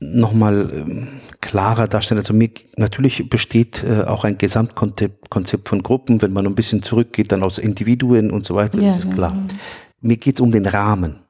nochmal, 0.00 0.70
ähm, 0.72 1.08
klarer 1.54 1.86
darstellen. 1.86 2.18
Also 2.18 2.34
mir, 2.34 2.50
natürlich 2.76 3.30
besteht 3.30 3.84
äh, 3.84 4.02
auch 4.02 4.24
ein 4.24 4.38
Gesamtkonzept 4.38 5.30
Konzept 5.30 5.68
von 5.68 5.84
Gruppen, 5.84 6.20
wenn 6.20 6.32
man 6.32 6.46
ein 6.46 6.56
bisschen 6.56 6.82
zurückgeht, 6.82 7.30
dann 7.30 7.44
aus 7.44 7.58
Individuen 7.58 8.32
und 8.32 8.44
so 8.44 8.56
weiter, 8.56 8.80
ja, 8.80 8.88
das 8.88 9.04
ist 9.04 9.14
klar. 9.14 9.34
Ja. 9.36 9.56
Mir 10.00 10.16
geht 10.16 10.34
es 10.34 10.40
um 10.40 10.50
den 10.50 10.66
Rahmen. 10.66 11.20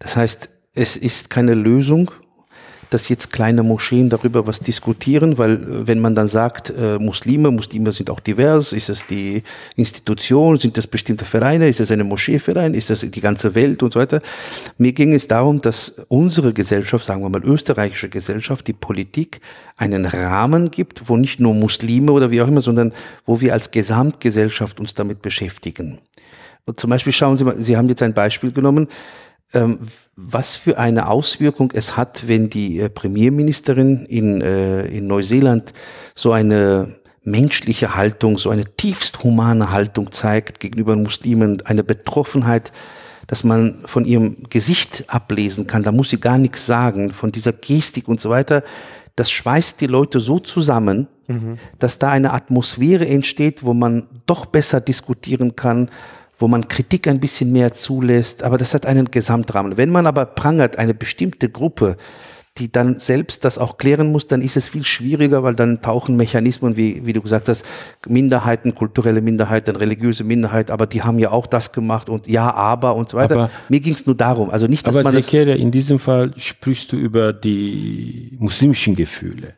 Das 0.00 0.18
heißt, 0.18 0.50
es 0.74 0.98
ist 0.98 1.30
keine 1.30 1.54
Lösung, 1.54 2.10
dass 2.90 3.08
jetzt 3.08 3.32
kleine 3.32 3.62
Moscheen 3.62 4.10
darüber 4.10 4.46
was 4.46 4.60
diskutieren, 4.60 5.38
weil 5.38 5.52
äh, 5.52 5.86
wenn 5.86 6.00
man 6.00 6.14
dann 6.14 6.28
sagt, 6.28 6.70
äh, 6.70 6.98
Muslime, 6.98 7.50
Muslime 7.50 7.92
sind 7.92 8.10
auch 8.10 8.20
divers, 8.20 8.72
ist 8.72 8.88
es 8.88 9.06
die 9.06 9.42
Institution, 9.76 10.58
sind 10.58 10.76
das 10.76 10.86
bestimmte 10.86 11.24
Vereine, 11.24 11.68
ist 11.68 11.80
es 11.80 11.90
eine 11.90 12.04
Moscheeverein, 12.04 12.74
ist 12.74 12.90
das 12.90 13.00
die 13.00 13.20
ganze 13.20 13.54
Welt 13.54 13.82
und 13.82 13.92
so 13.92 14.00
weiter. 14.00 14.20
Mir 14.76 14.92
ging 14.92 15.12
es 15.14 15.28
darum, 15.28 15.60
dass 15.60 15.94
unsere 16.08 16.52
Gesellschaft, 16.52 17.04
sagen 17.04 17.22
wir 17.22 17.28
mal 17.28 17.42
österreichische 17.44 18.08
Gesellschaft, 18.08 18.66
die 18.66 18.72
Politik 18.72 19.40
einen 19.76 20.06
Rahmen 20.06 20.70
gibt, 20.70 21.08
wo 21.08 21.16
nicht 21.16 21.40
nur 21.40 21.54
Muslime 21.54 22.12
oder 22.12 22.30
wie 22.30 22.42
auch 22.42 22.48
immer, 22.48 22.60
sondern 22.60 22.92
wo 23.26 23.40
wir 23.40 23.52
als 23.52 23.70
Gesamtgesellschaft 23.70 24.80
uns 24.80 24.94
damit 24.94 25.22
beschäftigen. 25.22 25.98
Und 26.64 26.78
zum 26.78 26.90
Beispiel 26.90 27.12
schauen 27.12 27.36
Sie 27.36 27.44
mal, 27.44 27.56
Sie 27.58 27.76
haben 27.76 27.88
jetzt 27.88 28.02
ein 28.02 28.12
Beispiel 28.12 28.52
genommen, 28.52 28.88
ähm, 29.54 29.78
was 30.20 30.56
für 30.56 30.78
eine 30.78 31.08
Auswirkung 31.08 31.70
es 31.72 31.96
hat, 31.96 32.26
wenn 32.26 32.50
die 32.50 32.80
äh, 32.80 32.88
Premierministerin 32.88 34.04
in, 34.06 34.40
äh, 34.40 34.84
in 34.86 35.06
Neuseeland 35.06 35.72
so 36.16 36.32
eine 36.32 36.96
menschliche 37.22 37.94
Haltung, 37.94 38.36
so 38.36 38.50
eine 38.50 38.64
tiefst 38.64 39.22
humane 39.22 39.70
Haltung 39.70 40.10
zeigt 40.10 40.58
gegenüber 40.58 40.96
Muslimen, 40.96 41.62
eine 41.64 41.84
Betroffenheit, 41.84 42.72
dass 43.28 43.44
man 43.44 43.78
von 43.86 44.04
ihrem 44.04 44.48
Gesicht 44.50 45.04
ablesen 45.06 45.68
kann. 45.68 45.84
Da 45.84 45.92
muss 45.92 46.10
sie 46.10 46.18
gar 46.18 46.38
nichts 46.38 46.66
sagen, 46.66 47.12
von 47.12 47.30
dieser 47.30 47.52
Gestik 47.52 48.08
und 48.08 48.20
so 48.20 48.28
weiter. 48.28 48.64
Das 49.14 49.30
schweißt 49.30 49.80
die 49.80 49.86
Leute 49.86 50.18
so 50.18 50.40
zusammen, 50.40 51.06
mhm. 51.28 51.58
dass 51.78 52.00
da 52.00 52.10
eine 52.10 52.32
Atmosphäre 52.32 53.06
entsteht, 53.06 53.62
wo 53.62 53.72
man 53.72 54.08
doch 54.26 54.46
besser 54.46 54.80
diskutieren 54.80 55.54
kann, 55.54 55.90
wo 56.38 56.48
man 56.48 56.68
Kritik 56.68 57.08
ein 57.08 57.20
bisschen 57.20 57.52
mehr 57.52 57.72
zulässt, 57.72 58.42
aber 58.42 58.58
das 58.58 58.72
hat 58.74 58.86
einen 58.86 59.10
Gesamtrahmen. 59.10 59.76
Wenn 59.76 59.90
man 59.90 60.06
aber 60.06 60.24
prangert 60.24 60.78
eine 60.78 60.94
bestimmte 60.94 61.50
Gruppe, 61.50 61.96
die 62.58 62.70
dann 62.70 62.98
selbst 62.98 63.44
das 63.44 63.58
auch 63.58 63.76
klären 63.76 64.10
muss, 64.10 64.26
dann 64.26 64.42
ist 64.42 64.56
es 64.56 64.68
viel 64.68 64.84
schwieriger, 64.84 65.42
weil 65.42 65.54
dann 65.54 65.80
tauchen 65.80 66.16
Mechanismen, 66.16 66.76
wie, 66.76 67.06
wie 67.06 67.12
du 67.12 67.22
gesagt 67.22 67.48
hast, 67.48 67.64
Minderheiten, 68.06 68.74
kulturelle 68.74 69.20
Minderheiten, 69.20 69.76
religiöse 69.76 70.24
Minderheit, 70.24 70.70
aber 70.70 70.86
die 70.86 71.02
haben 71.02 71.18
ja 71.18 71.30
auch 71.30 71.46
das 71.46 71.72
gemacht 71.72 72.08
und 72.08 72.26
ja, 72.26 72.52
aber 72.52 72.94
und 72.96 73.08
so 73.08 73.16
weiter. 73.16 73.34
Aber, 73.34 73.50
Mir 73.68 73.80
ging 73.80 73.94
es 73.94 74.06
nur 74.06 74.16
darum, 74.16 74.50
also 74.50 74.66
nicht, 74.66 74.86
dass 74.86 74.96
aber 74.96 75.12
man 75.12 75.22
Zekere, 75.22 75.54
in 75.54 75.70
diesem 75.70 75.98
Fall 75.98 76.32
sprichst 76.36 76.92
du 76.92 76.96
über 76.96 77.32
die 77.32 78.36
muslimischen 78.40 78.96
Gefühle. 78.96 79.54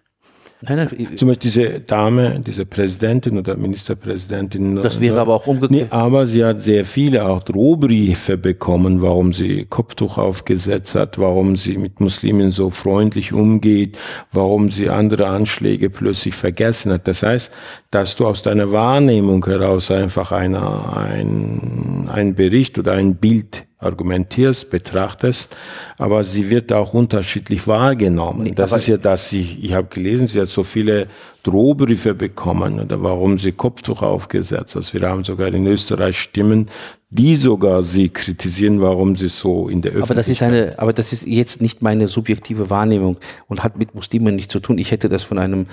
Nein, 0.62 0.76
nein, 0.76 1.16
Zum 1.16 1.28
Beispiel 1.28 1.50
diese 1.50 1.80
Dame, 1.80 2.38
diese 2.46 2.66
Präsidentin 2.66 3.38
oder 3.38 3.56
Ministerpräsidentin. 3.56 4.76
Das 4.76 5.00
wäre 5.00 5.18
aber 5.18 5.34
auch 5.34 5.46
umgekehrt. 5.46 5.70
Nee, 5.70 5.86
aber 5.88 6.26
sie 6.26 6.44
hat 6.44 6.60
sehr 6.60 6.84
viele 6.84 7.26
auch 7.26 7.42
Drohbriefe 7.42 8.36
bekommen, 8.36 9.00
warum 9.00 9.32
sie 9.32 9.64
Kopftuch 9.64 10.18
aufgesetzt 10.18 10.94
hat, 10.94 11.18
warum 11.18 11.56
sie 11.56 11.78
mit 11.78 12.00
Muslimen 12.00 12.50
so 12.50 12.68
freundlich 12.68 13.32
umgeht, 13.32 13.96
warum 14.32 14.70
sie 14.70 14.90
andere 14.90 15.28
Anschläge 15.28 15.88
plötzlich 15.88 16.34
vergessen 16.34 16.92
hat. 16.92 17.08
Das 17.08 17.22
heißt, 17.22 17.50
dass 17.90 18.16
du 18.16 18.26
aus 18.26 18.42
deiner 18.42 18.70
Wahrnehmung 18.70 19.44
heraus 19.46 19.90
einfach 19.90 20.30
eine, 20.30 20.94
ein, 20.94 22.06
ein 22.12 22.34
Bericht 22.34 22.78
oder 22.78 22.92
ein 22.92 23.16
Bild 23.16 23.64
argumentierst, 23.80 24.70
betrachtest, 24.70 25.56
aber 25.98 26.22
sie 26.22 26.50
wird 26.50 26.72
auch 26.72 26.94
unterschiedlich 26.94 27.66
wahrgenommen. 27.66 28.44
Nee, 28.44 28.52
das 28.54 28.72
ist 28.72 28.86
ja 28.86 28.96
das, 28.96 29.32
ich, 29.32 29.62
ich 29.64 29.72
habe 29.72 29.88
gelesen, 29.88 30.26
sie 30.26 30.40
hat 30.40 30.48
so 30.48 30.62
viele 30.62 31.06
Drohbriefe 31.42 32.14
bekommen 32.14 32.80
oder 32.80 33.02
warum 33.02 33.38
sie 33.38 33.52
Kopftuch 33.52 34.02
aufgesetzt. 34.02 34.76
Also 34.76 34.92
wir 34.92 35.08
haben 35.08 35.24
sogar 35.24 35.48
in 35.48 35.66
Österreich 35.66 36.18
Stimmen, 36.18 36.68
die 37.08 37.34
sogar 37.34 37.82
sie 37.82 38.08
kritisieren, 38.08 38.80
warum 38.80 39.16
sie 39.16 39.28
so 39.28 39.68
in 39.68 39.82
der 39.82 39.92
Öffentlichkeit. 39.92 40.10
Aber 40.10 40.14
das 40.14 40.28
ist 40.28 40.42
eine, 40.42 40.78
aber 40.78 40.92
das 40.92 41.12
ist 41.12 41.26
jetzt 41.26 41.60
nicht 41.60 41.82
meine 41.82 42.06
subjektive 42.06 42.70
Wahrnehmung 42.70 43.16
und 43.48 43.64
hat 43.64 43.78
mit 43.78 43.94
Muslimen 43.94 44.36
nichts 44.36 44.52
zu 44.52 44.60
tun. 44.60 44.78
Ich 44.78 44.90
hätte 44.92 45.08
das 45.08 45.24
von 45.24 45.38
einem 45.38 45.66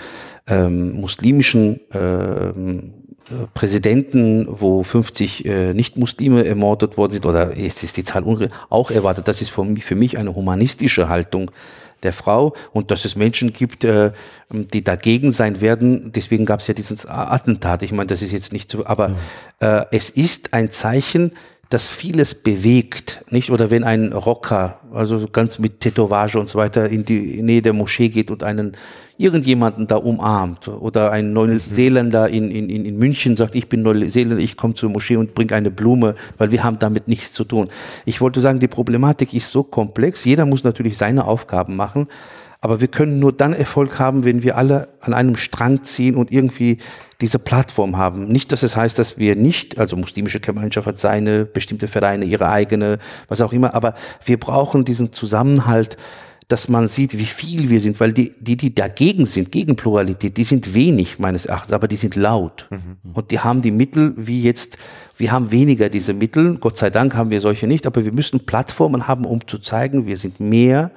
ähm, 0.48 1.00
muslimischen 1.00 1.82
ähm, 1.94 2.94
Präsidenten, 3.54 4.48
wo 4.50 4.84
50 4.84 5.46
äh, 5.46 5.74
Nicht-Muslime 5.74 6.46
ermordet 6.46 6.98
worden 6.98 7.14
sind, 7.14 7.26
oder 7.26 7.56
ist, 7.56 7.84
ist 7.84 7.98
die 7.98 8.04
Zahl 8.04 8.24
auch 8.70 8.92
erwartet. 8.92 9.28
Das 9.28 9.42
ist 9.42 9.50
für 9.50 9.64
mich, 9.64 9.86
für 9.86 9.96
mich 9.96 10.18
eine 10.18 10.36
humanistische 10.36 11.10
Haltung 11.10 11.52
der 12.04 12.14
Frau 12.14 12.54
und 12.74 12.92
dass 12.92 13.06
es 13.06 13.16
Menschen 13.16 13.54
gibt, 13.54 13.84
äh, 13.84 14.12
die 14.52 14.84
dagegen 14.84 15.32
sein 15.32 15.62
werden. 15.62 16.12
Deswegen 16.14 16.46
gab 16.46 16.60
es 16.60 16.68
ja 16.68 16.74
dieses 16.74 17.06
Attentat. 17.06 17.82
Ich 17.82 17.92
meine, 17.92 18.08
das 18.08 18.22
ist 18.22 18.32
jetzt 18.32 18.54
nicht 18.54 18.70
so, 18.70 18.86
aber 18.86 19.16
äh, 19.60 19.86
es 19.92 20.10
ist 20.10 20.54
ein 20.54 20.72
Zeichen, 20.72 21.32
das 21.70 21.90
vieles 21.90 22.34
bewegt, 22.34 23.26
nicht? 23.30 23.52
Oder 23.52 23.70
wenn 23.70 23.84
ein 23.84 24.14
Rocker, 24.14 24.80
also 24.94 25.28
ganz 25.28 25.60
mit 25.60 25.82
Tätowage 25.82 26.40
und 26.40 26.48
so 26.48 26.58
weiter, 26.58 26.88
in 26.90 27.04
die 27.04 27.42
Nähe 27.42 27.62
der 27.62 27.74
Moschee 27.74 28.08
geht 28.10 28.32
und 28.32 28.44
einen 28.44 28.78
irgendjemanden 29.18 29.88
da 29.88 29.98
umarmt 29.98 30.68
oder 30.68 31.12
ein 31.12 31.34
Neuseeländer 31.34 32.30
in, 32.30 32.52
in, 32.52 32.70
in 32.70 32.98
München 32.98 33.36
sagt, 33.36 33.56
ich 33.56 33.68
bin 33.68 33.82
Neuseeländer, 33.82 34.42
ich 34.42 34.56
komme 34.56 34.76
zur 34.76 34.90
Moschee 34.90 35.18
und 35.18 35.34
bringe 35.34 35.56
eine 35.56 35.72
Blume, 35.72 36.16
weil 36.38 36.52
wir 36.52 36.64
haben 36.64 36.80
damit 36.80 37.08
nichts 37.08 37.34
zu 37.34 37.44
tun. 37.44 37.68
Ich 38.06 38.22
wollte 38.22 38.40
sagen, 38.40 38.60
die 38.60 38.68
Problematik 38.68 39.34
ist 39.34 39.52
so 39.52 39.64
komplex. 39.64 40.24
Jeder 40.24 40.46
muss 40.46 40.64
natürlich 40.64 40.98
seine 40.98 41.26
Aufgaben 41.26 41.76
machen. 41.76 42.08
Aber 42.60 42.82
wir 42.82 42.88
können 42.88 43.20
nur 43.20 43.34
dann 43.34 43.54
Erfolg 43.54 44.00
haben, 44.00 44.26
wenn 44.26 44.44
wir 44.44 44.58
alle 44.58 44.90
an 45.02 45.14
einem 45.14 45.36
Strang 45.36 45.84
ziehen 45.84 46.16
und 46.16 46.32
irgendwie 46.32 46.80
diese 47.22 47.40
Plattform 47.40 47.98
haben. 47.98 48.28
Nicht, 48.28 48.52
dass 48.52 48.64
es 48.64 48.76
heißt, 48.76 48.98
dass 49.00 49.18
wir 49.18 49.36
nicht, 49.36 49.78
also 49.78 49.96
muslimische 49.96 50.40
Gemeinschaft 50.40 50.88
hat 50.88 51.00
seine, 51.00 51.46
bestimmte 51.46 51.88
Vereine 51.88 52.26
ihre 52.26 52.50
eigene, 52.50 52.98
was 53.28 53.42
auch 53.42 53.54
immer, 53.54 53.74
aber 53.74 53.94
wir 54.26 54.40
brauchen 54.40 54.86
diesen 54.86 55.14
Zusammenhalt, 55.14 55.98
dass 56.48 56.70
man 56.70 56.88
sieht, 56.88 57.18
wie 57.18 57.26
viel 57.26 57.70
wir 57.70 57.82
sind, 57.82 58.00
weil 58.00 58.14
die, 58.14 58.32
die, 58.40 58.56
die 58.56 58.74
dagegen 58.74 59.26
sind, 59.26 59.52
gegen 59.52 59.76
Pluralität, 59.76 60.38
die 60.38 60.46
sind 60.46 60.74
wenig 60.74 61.20
meines 61.20 61.46
Erachtens, 61.46 61.74
aber 61.74 61.90
die 61.90 61.98
sind 61.98 62.16
laut. 62.16 62.68
Mhm. 62.70 63.12
Und 63.14 63.32
die 63.32 63.40
haben 63.40 63.62
die 63.62 63.72
Mittel, 63.72 64.14
wie 64.16 64.42
jetzt, 64.42 64.78
wir 65.18 65.32
haben 65.32 65.52
weniger 65.52 65.90
diese 65.90 66.14
Mittel, 66.14 66.58
Gott 66.58 66.78
sei 66.78 66.90
Dank 66.90 67.16
haben 67.16 67.32
wir 67.32 67.42
solche 67.42 67.68
nicht, 67.68 67.86
aber 67.86 68.06
wir 68.06 68.14
müssen 68.14 68.46
Plattformen 68.46 69.08
haben, 69.10 69.26
um 69.26 69.46
zu 69.46 69.58
zeigen, 69.60 70.06
wir 70.06 70.16
sind 70.16 70.40
mehr, 70.40 70.92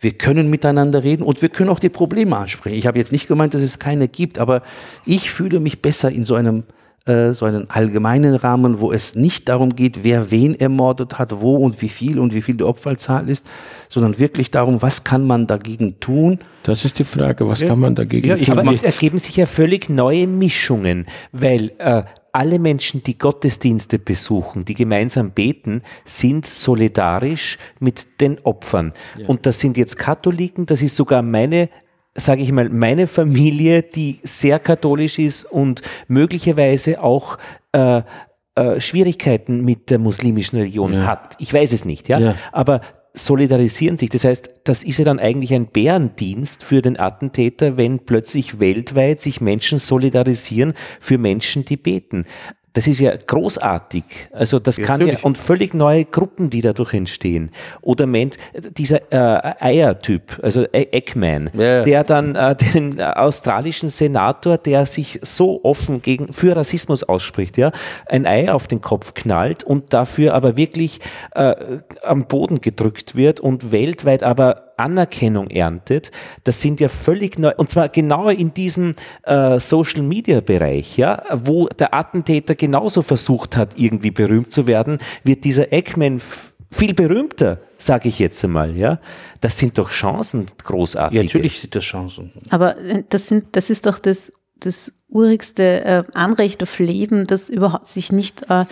wir 0.00 0.12
können 0.12 0.48
miteinander 0.50 1.02
reden 1.02 1.22
und 1.22 1.42
wir 1.42 1.48
können 1.48 1.70
auch 1.70 1.80
die 1.80 1.88
Probleme 1.88 2.36
ansprechen. 2.36 2.76
Ich 2.76 2.86
habe 2.86 2.98
jetzt 2.98 3.12
nicht 3.12 3.26
gemeint, 3.26 3.54
dass 3.54 3.62
es 3.62 3.78
keine 3.78 4.08
gibt, 4.08 4.38
aber 4.38 4.62
ich 5.04 5.30
fühle 5.30 5.60
mich 5.60 5.82
besser 5.82 6.10
in 6.10 6.24
so 6.24 6.34
einem 6.34 6.64
äh, 7.08 7.32
so 7.32 7.46
einen 7.46 7.70
allgemeinen 7.70 8.34
Rahmen, 8.34 8.80
wo 8.80 8.92
es 8.92 9.14
nicht 9.14 9.48
darum 9.48 9.74
geht, 9.74 10.04
wer 10.04 10.30
wen 10.30 10.54
ermordet 10.54 11.18
hat, 11.18 11.40
wo 11.40 11.56
und 11.56 11.80
wie 11.80 11.88
viel 11.88 12.18
und 12.18 12.34
wie 12.34 12.42
viel 12.42 12.56
die 12.56 12.64
Opferzahl 12.64 13.28
ist, 13.30 13.46
sondern 13.88 14.18
wirklich 14.18 14.50
darum, 14.50 14.82
was 14.82 15.04
kann 15.04 15.26
man 15.26 15.46
dagegen 15.46 16.00
tun. 16.00 16.38
Das 16.64 16.84
ist 16.84 16.98
die 16.98 17.04
Frage, 17.04 17.48
was 17.48 17.60
ja. 17.60 17.68
kann 17.68 17.80
man 17.80 17.94
dagegen 17.94 18.28
ja, 18.28 18.36
tun? 18.36 18.58
Aber 18.58 18.72
es 18.72 18.82
ergeben 18.82 19.18
sich 19.18 19.36
ja 19.36 19.46
völlig 19.46 19.88
neue 19.88 20.26
Mischungen, 20.26 21.06
weil 21.32 21.72
äh, 21.78 22.02
alle 22.32 22.58
Menschen, 22.58 23.02
die 23.02 23.18
Gottesdienste 23.18 23.98
besuchen, 23.98 24.64
die 24.64 24.74
gemeinsam 24.74 25.32
beten, 25.32 25.82
sind 26.04 26.46
solidarisch 26.46 27.58
mit 27.80 28.20
den 28.20 28.38
Opfern. 28.40 28.92
Ja. 29.16 29.28
Und 29.28 29.46
das 29.46 29.60
sind 29.60 29.76
jetzt 29.76 29.96
Katholiken, 29.98 30.66
das 30.66 30.82
ist 30.82 30.96
sogar 30.96 31.22
meine 31.22 31.68
sage 32.14 32.42
ich 32.42 32.50
mal, 32.50 32.68
meine 32.68 33.06
Familie, 33.06 33.84
die 33.84 34.18
sehr 34.24 34.58
katholisch 34.58 35.20
ist 35.20 35.44
und 35.44 35.82
möglicherweise 36.08 37.00
auch 37.00 37.38
äh, 37.70 38.02
äh, 38.58 38.80
Schwierigkeiten 38.80 39.64
mit 39.64 39.90
der 39.90 39.98
muslimischen 40.00 40.58
Religion 40.58 40.92
ja. 40.92 41.06
hat. 41.06 41.36
Ich 41.38 41.54
weiß 41.54 41.72
es 41.72 41.84
nicht, 41.84 42.08
ja? 42.08 42.18
ja. 42.18 42.34
Aber 42.50 42.80
solidarisieren 43.14 43.96
sich. 43.96 44.10
Das 44.10 44.24
heißt, 44.24 44.50
das 44.64 44.84
ist 44.84 44.98
ja 44.98 45.04
dann 45.04 45.18
eigentlich 45.18 45.54
ein 45.54 45.68
Bärendienst 45.68 46.62
für 46.62 46.82
den 46.82 46.98
Attentäter, 46.98 47.76
wenn 47.76 48.00
plötzlich 48.00 48.60
weltweit 48.60 49.20
sich 49.20 49.40
Menschen 49.40 49.78
solidarisieren 49.78 50.74
für 51.00 51.18
Menschen, 51.18 51.64
die 51.64 51.76
beten. 51.76 52.24
Das 52.74 52.86
ist 52.86 53.00
ja 53.00 53.12
großartig. 53.16 54.04
Also 54.32 54.58
das 54.58 54.76
ja, 54.76 54.86
kann 54.86 55.00
natürlich. 55.00 55.20
ja 55.20 55.26
und 55.26 55.38
völlig 55.38 55.74
neue 55.74 56.04
Gruppen, 56.04 56.50
die 56.50 56.60
dadurch 56.60 56.94
entstehen. 56.94 57.50
Oder 57.80 58.06
Mensch, 58.06 58.36
dieser 58.54 59.10
äh, 59.10 59.54
Eiertyp, 59.58 60.38
also 60.42 60.64
e 60.64 60.86
Eggman, 60.92 61.50
ja. 61.54 61.82
der 61.82 62.04
dann 62.04 62.34
äh, 62.34 62.54
den 62.54 63.00
australischen 63.00 63.88
Senator, 63.88 64.58
der 64.58 64.86
sich 64.86 65.18
so 65.22 65.64
offen 65.64 66.02
gegen 66.02 66.32
für 66.32 66.56
Rassismus 66.56 67.04
ausspricht, 67.04 67.56
ja, 67.56 67.72
ein 68.06 68.26
Ei 68.26 68.52
auf 68.52 68.66
den 68.66 68.80
Kopf 68.80 69.14
knallt 69.14 69.64
und 69.64 69.92
dafür 69.92 70.34
aber 70.34 70.56
wirklich 70.56 71.00
äh, 71.34 71.78
am 72.02 72.26
Boden 72.26 72.60
gedrückt 72.60 73.16
wird 73.16 73.40
und 73.40 73.72
weltweit 73.72 74.22
aber 74.22 74.67
Anerkennung 74.78 75.50
erntet, 75.50 76.10
das 76.44 76.60
sind 76.60 76.80
ja 76.80 76.88
völlig 76.88 77.38
neu, 77.38 77.52
und 77.56 77.70
zwar 77.70 77.88
genau 77.88 78.28
in 78.28 78.54
diesem 78.54 78.94
äh, 79.24 79.58
Social 79.58 80.02
Media 80.02 80.40
Bereich, 80.40 80.96
ja, 80.96 81.22
wo 81.32 81.68
der 81.68 81.94
Attentäter 81.94 82.54
genauso 82.54 83.02
versucht 83.02 83.56
hat, 83.56 83.78
irgendwie 83.78 84.10
berühmt 84.10 84.52
zu 84.52 84.66
werden, 84.66 84.98
wird 85.24 85.44
dieser 85.44 85.72
Eggman 85.72 86.20
viel 86.70 86.94
berühmter, 86.94 87.60
sage 87.78 88.08
ich 88.08 88.18
jetzt 88.18 88.44
einmal, 88.44 88.76
ja. 88.76 89.00
Das 89.40 89.58
sind 89.58 89.78
doch 89.78 89.90
Chancen, 89.90 90.46
großartig. 90.64 91.16
Ja, 91.16 91.22
natürlich 91.22 91.60
sind 91.60 91.74
das 91.74 91.84
Chancen. 91.84 92.32
Aber 92.50 92.76
äh, 92.78 93.04
das 93.08 93.28
sind, 93.28 93.56
das 93.56 93.70
ist 93.70 93.86
doch 93.86 93.98
das, 93.98 94.32
das 94.60 94.94
urigste 95.08 95.84
äh, 95.84 96.04
Anrecht 96.14 96.62
auf 96.62 96.78
Leben, 96.78 97.26
das 97.26 97.48
überhaupt 97.48 97.86
sich 97.86 98.12
nicht 98.12 98.50
äh, 98.50 98.66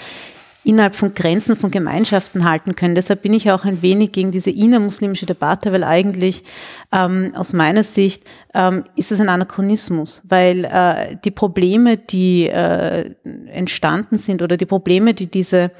innerhalb 0.67 0.97
von 0.97 1.15
Grenzen 1.15 1.55
von 1.55 1.71
Gemeinschaften 1.71 2.49
halten 2.49 2.75
können. 2.75 2.97
Deshalb 2.97 3.23
bin 3.23 3.33
ich 3.33 3.51
auch 3.53 3.65
ein 3.65 3.83
wenig 3.83 4.11
gegen 4.11 4.33
diese 4.33 4.51
innermuslimische 4.51 5.25
Debatte, 5.25 5.73
weil 5.73 5.85
eigentlich 5.85 6.43
ähm, 6.93 7.33
aus 7.37 7.53
meiner 7.53 7.85
Sicht 7.85 8.25
ähm, 8.53 8.85
ist 8.97 9.13
es 9.13 9.21
ein 9.21 9.29
Anachronismus, 9.29 10.23
weil 10.29 10.65
äh, 10.65 11.17
die 11.25 11.31
Probleme, 11.31 11.97
die 11.97 12.49
äh, 12.49 13.11
entstanden 13.47 14.19
sind 14.19 14.43
oder 14.43 14.57
die 14.57 14.67
Probleme, 14.67 15.15
die 15.15 15.31
diese 15.31 15.71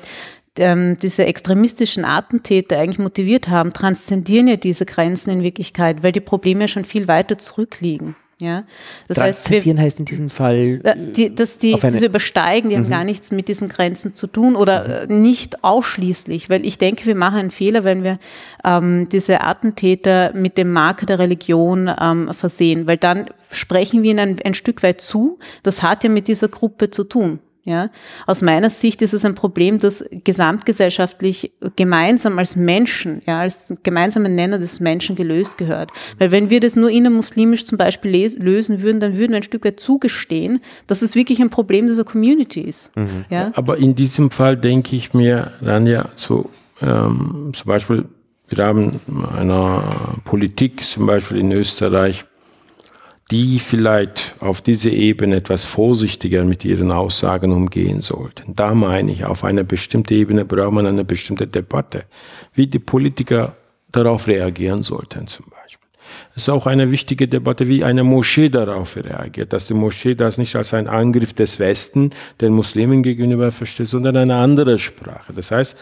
ähm, 0.59 0.97
diese 1.03 1.27
extremistischen 1.27 2.07
Attentäter 2.07 2.79
eigentlich 2.79 2.99
motiviert 2.99 3.49
haben, 3.49 3.75
transzendieren 3.75 4.49
ja 4.49 4.57
diese 4.57 4.87
Grenzen 4.87 5.29
in 5.31 5.43
Wirklichkeit, 5.43 6.03
weil 6.03 6.13
die 6.13 6.21
Probleme 6.21 6.67
schon 6.67 6.85
viel 6.85 7.09
weiter 7.09 7.37
zurückliegen. 7.37 8.17
Ja, 8.39 8.65
das 9.09 9.19
heißt, 9.19 9.51
wir, 9.51 9.79
heißt 9.79 9.99
in 9.99 10.05
diesem 10.05 10.29
Fall, 10.29 10.81
die, 11.17 11.35
dass 11.35 11.57
die 11.57 11.75
diese 11.75 12.05
übersteigen, 12.05 12.69
die 12.69 12.77
mhm. 12.77 12.83
haben 12.83 12.91
gar 12.91 13.05
nichts 13.05 13.31
mit 13.31 13.49
diesen 13.49 13.69
Grenzen 13.69 14.13
zu 14.13 14.27
tun 14.27 14.57
oder 14.57 15.07
mhm. 15.09 15.23
nicht 15.23 15.65
ausschließlich, 15.65 16.51
weil 16.51 16.67
ich 16.67 16.77
denke, 16.77 17.07
wir 17.07 17.15
machen 17.15 17.39
einen 17.39 17.51
Fehler, 17.51 17.83
wenn 17.83 18.05
wir 18.05 18.19
ähm, 18.63 19.09
diese 19.11 19.41
Attentäter 19.41 20.35
mit 20.35 20.59
dem 20.59 20.71
Marker 20.71 21.07
der 21.07 21.19
Religion 21.19 21.91
ähm, 21.99 22.29
versehen, 22.35 22.87
weil 22.87 22.99
dann 22.99 23.31
sprechen 23.51 24.03
wir 24.03 24.11
ihnen 24.11 24.21
ein, 24.21 24.37
ein 24.45 24.55
Stück 24.55 24.83
weit 24.83 25.01
zu. 25.01 25.39
Das 25.63 25.83
hat 25.83 26.05
ja 26.05 26.11
mit 26.11 26.29
dieser 26.29 26.49
Gruppe 26.49 26.91
zu 26.91 27.05
tun. 27.05 27.39
Ja, 27.67 27.91
aus 28.29 28.43
meiner 28.43 28.71
Sicht 28.71 29.03
ist 29.03 29.13
es 29.13 29.25
ein 29.25 29.35
Problem, 29.35 29.81
das 29.81 30.05
gesamtgesellschaftlich 30.23 31.51
gemeinsam 31.75 32.39
als 32.39 32.55
Menschen, 32.55 33.23
ja, 33.27 33.41
als 33.41 33.75
gemeinsamen 33.83 34.37
Nenner 34.37 34.59
des 34.59 34.79
Menschen 34.79 35.17
gelöst 35.17 35.59
gehört. 35.59 35.91
Weil 36.21 36.31
wenn 36.31 36.49
wir 36.49 36.61
das 36.61 36.77
nur 36.77 36.91
innermuslimisch 36.91 37.65
zum 37.65 37.77
Beispiel 37.77 38.33
lösen 38.39 38.83
würden, 38.83 39.01
dann 39.01 39.17
würden 39.17 39.33
wir 39.33 39.39
ein 39.39 39.43
Stück 39.43 39.65
weit 39.65 39.81
zugestehen, 39.81 40.61
dass 40.87 41.03
es 41.03 41.17
wirklich 41.17 41.41
ein 41.41 41.51
Problem 41.51 41.89
dieser 41.89 42.05
Community 42.05 42.61
ist. 42.61 42.97
Mhm. 42.97 43.25
Ja? 43.31 43.51
Aber 43.57 43.79
in 43.79 43.97
diesem 43.97 44.31
Fall 44.31 44.57
denke 44.57 44.95
ich 44.95 45.13
mir 45.13 45.51
dann 45.61 45.89
ja 45.89 46.09
so, 46.15 46.49
ähm, 46.81 47.51
zum 47.53 47.69
Beispiel, 47.69 48.05
wir 48.49 48.65
haben 48.65 49.01
eine 49.37 49.83
Politik, 50.25 50.85
zum 50.85 51.07
Beispiel 51.07 51.39
in 51.39 51.51
Österreich, 51.51 52.25
die 53.31 53.59
vielleicht 53.59 54.37
auf 54.39 54.63
diese 54.63 54.91
Ebene 54.91 55.37
etwas 55.37 55.65
vorsichtiger 55.65 56.45
mit 56.45 56.65
ihren 56.65 56.93
Aussagen 56.93 57.51
umgehen 57.51 58.01
sollten. 58.01 58.55
Da 58.55 58.75
meine 58.75 59.11
ich, 59.11 59.25
auf 59.25 59.43
einer 59.43 59.65
bestimmten 59.65 60.15
Ebene 60.15 60.45
braucht 60.45 60.73
man 60.73 60.87
eine 60.87 61.05
bestimmte 61.05 61.47
Debatte, 61.47 62.05
wie 62.55 62.69
die 62.69 62.79
Politiker 62.79 63.57
darauf 63.91 64.29
reagieren 64.29 64.83
sollten 64.83 65.27
zum 65.27 65.47
Beispiel. 65.51 65.89
Es 66.37 66.43
ist 66.43 66.51
auch 66.51 66.67
eine 66.67 66.93
wichtige 66.93 67.27
Debatte, 67.27 67.67
wie 67.67 67.83
eine 67.83 68.05
Moschee 68.05 68.49
darauf 68.49 68.97
reagiert, 68.97 69.53
dass 69.53 69.67
die 69.67 69.75
Moschee 69.75 70.15
das 70.15 70.39
nicht 70.39 70.55
als 70.55 70.73
ein 70.73 70.87
Angriff 70.87 71.35
des 71.35 71.59
Westen 71.59 72.11
den 72.41 72.53
Muslimen 72.53 73.03
gegenüber 73.03 73.51
versteht, 73.51 73.89
sondern 73.89 74.17
eine 74.17 74.37
andere 74.37 74.79
Sprache. 74.79 75.33
Das 75.33 75.51
heißt, 75.51 75.77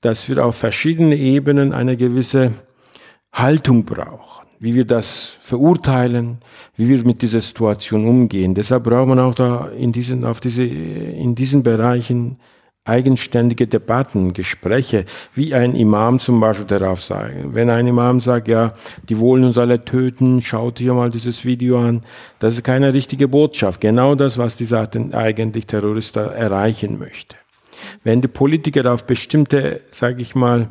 dass 0.00 0.28
wir 0.28 0.44
auf 0.44 0.56
verschiedenen 0.56 1.12
Ebenen 1.12 1.74
eine 1.74 1.98
gewisse 1.98 2.52
Haltung 3.30 3.84
brauchen 3.84 4.41
wie 4.62 4.76
wir 4.76 4.84
das 4.84 5.36
verurteilen, 5.42 6.38
wie 6.76 6.88
wir 6.88 7.04
mit 7.04 7.20
dieser 7.20 7.40
Situation 7.40 8.06
umgehen. 8.06 8.54
Deshalb 8.54 8.84
braucht 8.84 9.08
man 9.08 9.18
auch 9.18 9.34
da 9.34 9.66
in 9.76 9.90
diesen, 9.90 10.24
auf 10.24 10.38
diese, 10.38 10.62
in 10.62 11.34
diesen 11.34 11.64
Bereichen 11.64 12.36
eigenständige 12.84 13.66
Debatten, 13.66 14.32
Gespräche, 14.34 15.04
wie 15.34 15.52
ein 15.52 15.74
Imam 15.74 16.20
zum 16.20 16.38
Beispiel 16.38 16.66
darauf 16.66 17.02
sagen. 17.02 17.54
Wenn 17.54 17.70
ein 17.70 17.88
Imam 17.88 18.20
sagt, 18.20 18.46
ja, 18.46 18.72
die 19.08 19.18
wollen 19.18 19.42
uns 19.42 19.58
alle 19.58 19.84
töten, 19.84 20.40
schaut 20.40 20.78
hier 20.78 20.94
mal 20.94 21.10
dieses 21.10 21.44
Video 21.44 21.80
an, 21.80 22.02
das 22.38 22.54
ist 22.54 22.62
keine 22.62 22.94
richtige 22.94 23.26
Botschaft. 23.26 23.80
Genau 23.80 24.14
das, 24.14 24.38
was 24.38 24.56
dieser 24.56 24.88
eigentlich 25.12 25.66
Terrorist 25.66 26.14
erreichen 26.14 27.00
möchte. 27.00 27.34
Wenn 28.04 28.20
die 28.20 28.28
Politiker 28.28 28.92
auf 28.92 29.08
bestimmte, 29.08 29.80
sage 29.90 30.22
ich 30.22 30.36
mal, 30.36 30.68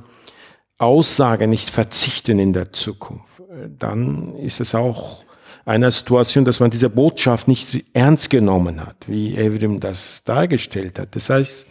Aussagen 0.81 1.49
nicht 1.49 1.69
verzichten 1.69 2.39
in 2.39 2.53
der 2.53 2.73
Zukunft, 2.73 3.41
dann 3.77 4.35
ist 4.37 4.59
es 4.59 4.73
auch 4.73 5.23
eine 5.65 5.91
Situation, 5.91 6.45
dass 6.45 6.59
man 6.59 6.71
diese 6.71 6.89
Botschaft 6.89 7.47
nicht 7.47 7.85
ernst 7.93 8.29
genommen 8.29 8.85
hat, 8.85 8.97
wie 9.07 9.35
Evrim 9.35 9.79
das 9.79 10.23
dargestellt 10.23 10.97
hat. 10.97 11.15
Das 11.15 11.29
heißt, 11.29 11.67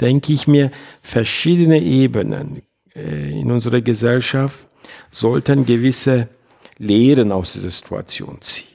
denke 0.00 0.32
ich 0.32 0.46
mir, 0.46 0.70
verschiedene 1.02 1.80
Ebenen 1.80 2.62
äh, 2.94 3.40
in 3.40 3.50
unserer 3.50 3.80
Gesellschaft 3.82 4.68
sollten 5.10 5.66
gewisse 5.66 6.28
Lehren 6.78 7.32
aus 7.32 7.52
dieser 7.52 7.70
Situation 7.70 8.38
ziehen. 8.40 8.68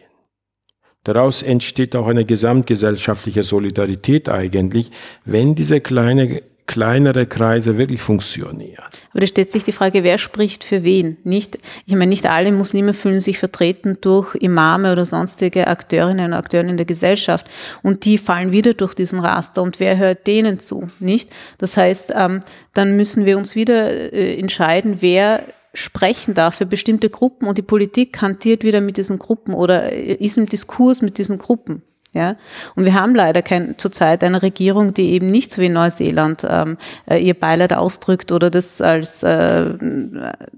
Daraus 1.03 1.41
entsteht 1.41 1.95
auch 1.95 2.07
eine 2.07 2.25
gesamtgesellschaftliche 2.25 3.41
Solidarität 3.41 4.29
eigentlich, 4.29 4.91
wenn 5.25 5.55
diese 5.55 5.81
kleine 5.81 6.43
kleinere 6.67 7.25
Kreise 7.25 7.77
wirklich 7.77 8.01
funktionieren. 8.01 8.83
Aber 9.11 9.19
da 9.19 9.27
stellt 9.27 9.51
sich 9.51 9.63
die 9.63 9.71
Frage, 9.71 10.03
wer 10.03 10.17
spricht 10.17 10.63
für 10.63 10.83
wen? 10.83 11.17
Nicht, 11.23 11.57
ich 11.85 11.93
meine, 11.93 12.07
nicht 12.07 12.25
alle 12.25 12.51
Muslime 12.51 12.93
fühlen 12.93 13.19
sich 13.19 13.37
vertreten 13.37 13.97
durch 14.01 14.35
Imame 14.35 14.91
oder 14.91 15.05
sonstige 15.05 15.67
Akteurinnen 15.67 16.27
und 16.27 16.33
Akteure 16.33 16.65
in 16.65 16.77
der 16.77 16.85
Gesellschaft. 16.85 17.47
Und 17.83 18.05
die 18.05 18.17
fallen 18.17 18.51
wieder 18.51 18.73
durch 18.73 18.93
diesen 18.93 19.19
Raster. 19.19 19.61
Und 19.61 19.79
wer 19.79 19.97
hört 19.97 20.27
denen 20.27 20.59
zu? 20.59 20.87
Nicht? 20.99 21.29
Das 21.57 21.77
heißt, 21.77 22.13
ähm, 22.15 22.39
dann 22.73 22.95
müssen 22.95 23.25
wir 23.25 23.37
uns 23.37 23.55
wieder 23.55 24.13
äh, 24.13 24.37
entscheiden, 24.39 25.01
wer 25.01 25.43
sprechen 25.73 26.33
darf 26.33 26.55
für 26.55 26.65
bestimmte 26.65 27.09
Gruppen 27.09 27.47
und 27.47 27.57
die 27.57 27.63
Politik 27.63 28.21
hantiert 28.21 28.63
wieder 28.63 28.81
mit 28.81 28.97
diesen 28.97 29.19
Gruppen 29.19 29.53
oder 29.53 29.91
ist 29.93 30.37
im 30.37 30.45
Diskurs 30.45 31.01
mit 31.01 31.17
diesen 31.17 31.37
Gruppen. 31.37 31.81
Ja, 32.13 32.35
und 32.75 32.83
wir 32.83 32.93
haben 32.93 33.15
leider 33.15 33.41
kein, 33.41 33.77
zurzeit 33.77 34.21
eine 34.25 34.41
Regierung, 34.41 34.93
die 34.93 35.11
eben 35.11 35.27
nicht 35.27 35.49
so 35.49 35.61
wie 35.61 35.69
Neuseeland 35.69 36.45
ähm, 36.49 36.77
äh, 37.09 37.25
ihr 37.25 37.33
Beileid 37.33 37.71
ausdrückt 37.71 38.33
oder 38.33 38.49
das 38.49 38.81
als, 38.81 39.23
äh, 39.23 39.73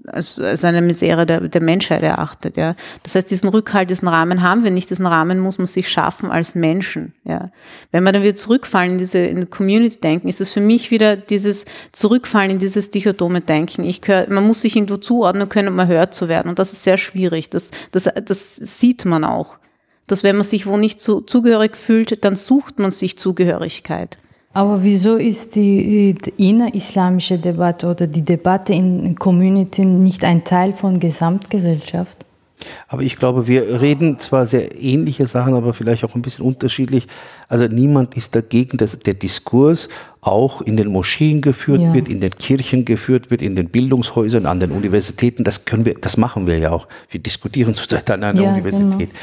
als, 0.08 0.40
als 0.40 0.64
eine 0.64 0.82
Misere 0.82 1.26
der, 1.26 1.42
der 1.42 1.62
Menschheit 1.62 2.02
erachtet. 2.02 2.56
Ja, 2.56 2.74
das 3.04 3.14
heißt, 3.14 3.30
diesen 3.30 3.48
Rückhalt, 3.50 3.88
diesen 3.88 4.08
Rahmen 4.08 4.42
haben 4.42 4.64
wir 4.64 4.72
nicht. 4.72 4.90
Diesen 4.90 5.06
Rahmen 5.06 5.38
muss 5.38 5.58
man 5.58 5.68
sich 5.68 5.88
schaffen 5.88 6.28
als 6.28 6.56
Menschen. 6.56 7.14
Ja, 7.22 7.52
wenn 7.92 8.02
wir 8.02 8.10
dann 8.10 8.24
wieder 8.24 8.34
zurückfallen 8.34 8.92
in 8.92 8.98
diese 8.98 9.18
in 9.18 9.48
Community-Denken, 9.48 10.26
ist 10.26 10.40
es 10.40 10.50
für 10.50 10.60
mich 10.60 10.90
wieder 10.90 11.14
dieses 11.16 11.66
Zurückfallen 11.92 12.50
in 12.50 12.58
dieses 12.58 12.90
dichotome 12.90 13.42
Denken. 13.42 13.84
Ich 13.84 14.00
gehör, 14.00 14.26
man 14.28 14.44
muss 14.44 14.62
sich 14.62 14.74
irgendwo 14.74 14.96
zuordnen 14.96 15.48
können, 15.48 15.68
um 15.68 15.78
erhört 15.78 16.14
zu 16.14 16.28
werden, 16.28 16.48
und 16.48 16.58
das 16.58 16.72
ist 16.72 16.82
sehr 16.82 16.96
schwierig. 16.96 17.48
Das, 17.50 17.70
das, 17.92 18.08
das 18.24 18.56
sieht 18.56 19.04
man 19.04 19.22
auch 19.22 19.58
dass 20.06 20.22
wenn 20.22 20.36
man 20.36 20.44
sich 20.44 20.66
wo 20.66 20.76
nicht 20.76 21.00
zu, 21.00 21.20
zugehörig 21.20 21.76
fühlt, 21.76 22.24
dann 22.24 22.36
sucht 22.36 22.78
man 22.78 22.90
sich 22.90 23.18
Zugehörigkeit. 23.18 24.18
Aber 24.52 24.84
wieso 24.84 25.16
ist 25.16 25.56
die, 25.56 26.14
die 26.14 26.48
innerislamische 26.48 27.38
Debatte 27.38 27.88
oder 27.88 28.06
die 28.06 28.22
Debatte 28.22 28.72
in 28.72 29.16
Community 29.16 29.84
nicht 29.84 30.22
ein 30.22 30.44
Teil 30.44 30.72
von 30.72 31.00
Gesamtgesellschaft? 31.00 32.24
Aber 32.88 33.02
ich 33.02 33.16
glaube, 33.16 33.46
wir 33.46 33.80
reden 33.80 34.18
zwar 34.18 34.46
sehr 34.46 34.80
ähnliche 34.80 35.26
Sachen, 35.26 35.54
aber 35.54 35.74
vielleicht 35.74 36.04
auch 36.04 36.14
ein 36.14 36.22
bisschen 36.22 36.44
unterschiedlich. 36.44 37.06
Also 37.48 37.66
niemand 37.66 38.16
ist 38.16 38.34
dagegen, 38.34 38.76
dass 38.78 38.98
der 38.98 39.14
Diskurs 39.14 39.88
auch 40.20 40.62
in 40.62 40.76
den 40.76 40.88
Moscheen 40.88 41.40
geführt 41.40 41.80
ja. 41.80 41.92
wird, 41.92 42.08
in 42.08 42.20
den 42.20 42.30
Kirchen 42.30 42.84
geführt 42.84 43.30
wird, 43.30 43.42
in 43.42 43.56
den 43.56 43.68
Bildungshäusern, 43.68 44.46
an 44.46 44.60
den 44.60 44.70
Universitäten. 44.70 45.44
Das 45.44 45.64
können 45.64 45.84
wir, 45.84 45.94
das 45.94 46.16
machen 46.16 46.46
wir 46.46 46.58
ja 46.58 46.70
auch. 46.70 46.86
Wir 47.10 47.20
diskutieren 47.20 47.74
zurzeit 47.76 48.10
an 48.10 48.22
einer 48.22 48.42
ja, 48.42 48.50
Universität. 48.50 49.10
Genau. 49.10 49.20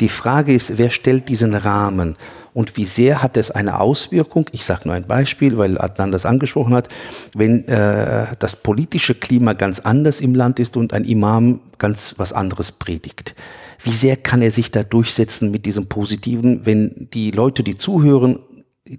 Die 0.00 0.08
Frage 0.08 0.54
ist, 0.54 0.78
wer 0.78 0.90
stellt 0.90 1.28
diesen 1.28 1.54
Rahmen 1.54 2.16
und 2.54 2.76
wie 2.76 2.84
sehr 2.84 3.22
hat 3.22 3.36
es 3.36 3.50
eine 3.50 3.80
Auswirkung? 3.80 4.46
Ich 4.52 4.64
sage 4.64 4.82
nur 4.86 4.94
ein 4.94 5.06
Beispiel, 5.06 5.58
weil 5.58 5.78
Adnan 5.78 6.10
das 6.10 6.26
angesprochen 6.26 6.74
hat. 6.74 6.88
Wenn 7.34 7.68
äh, 7.68 8.26
das 8.38 8.56
politische 8.56 9.14
Klima 9.14 9.52
ganz 9.52 9.80
anders 9.80 10.20
im 10.20 10.34
Land 10.34 10.58
ist 10.58 10.76
und 10.76 10.94
ein 10.94 11.04
Imam 11.04 11.60
ganz 11.78 12.14
was 12.16 12.32
anderes 12.32 12.72
predigt, 12.72 13.34
wie 13.82 13.92
sehr 13.92 14.16
kann 14.16 14.42
er 14.42 14.50
sich 14.50 14.70
da 14.70 14.82
durchsetzen 14.82 15.50
mit 15.50 15.66
diesem 15.66 15.86
Positiven, 15.86 16.64
wenn 16.64 17.08
die 17.12 17.30
Leute, 17.30 17.62
die 17.62 17.76
zuhören, 17.76 18.38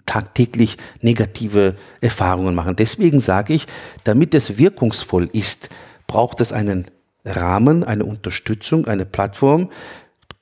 tagtäglich 0.06 0.78
negative 1.02 1.76
Erfahrungen 1.99 2.56
machen. 2.56 2.76
Deswegen 2.76 3.20
sage 3.20 3.54
ich, 3.54 3.68
damit 4.04 4.34
es 4.34 4.58
wirkungsvoll 4.58 5.30
ist, 5.34 5.70
braucht 6.08 6.41
es 6.41 6.54
einen 6.54 6.86
Rahmen, 7.26 7.84
eine 7.84 8.06
Unterstützung, 8.06 8.88
eine 8.88 9.06
Plattform, 9.06 9.70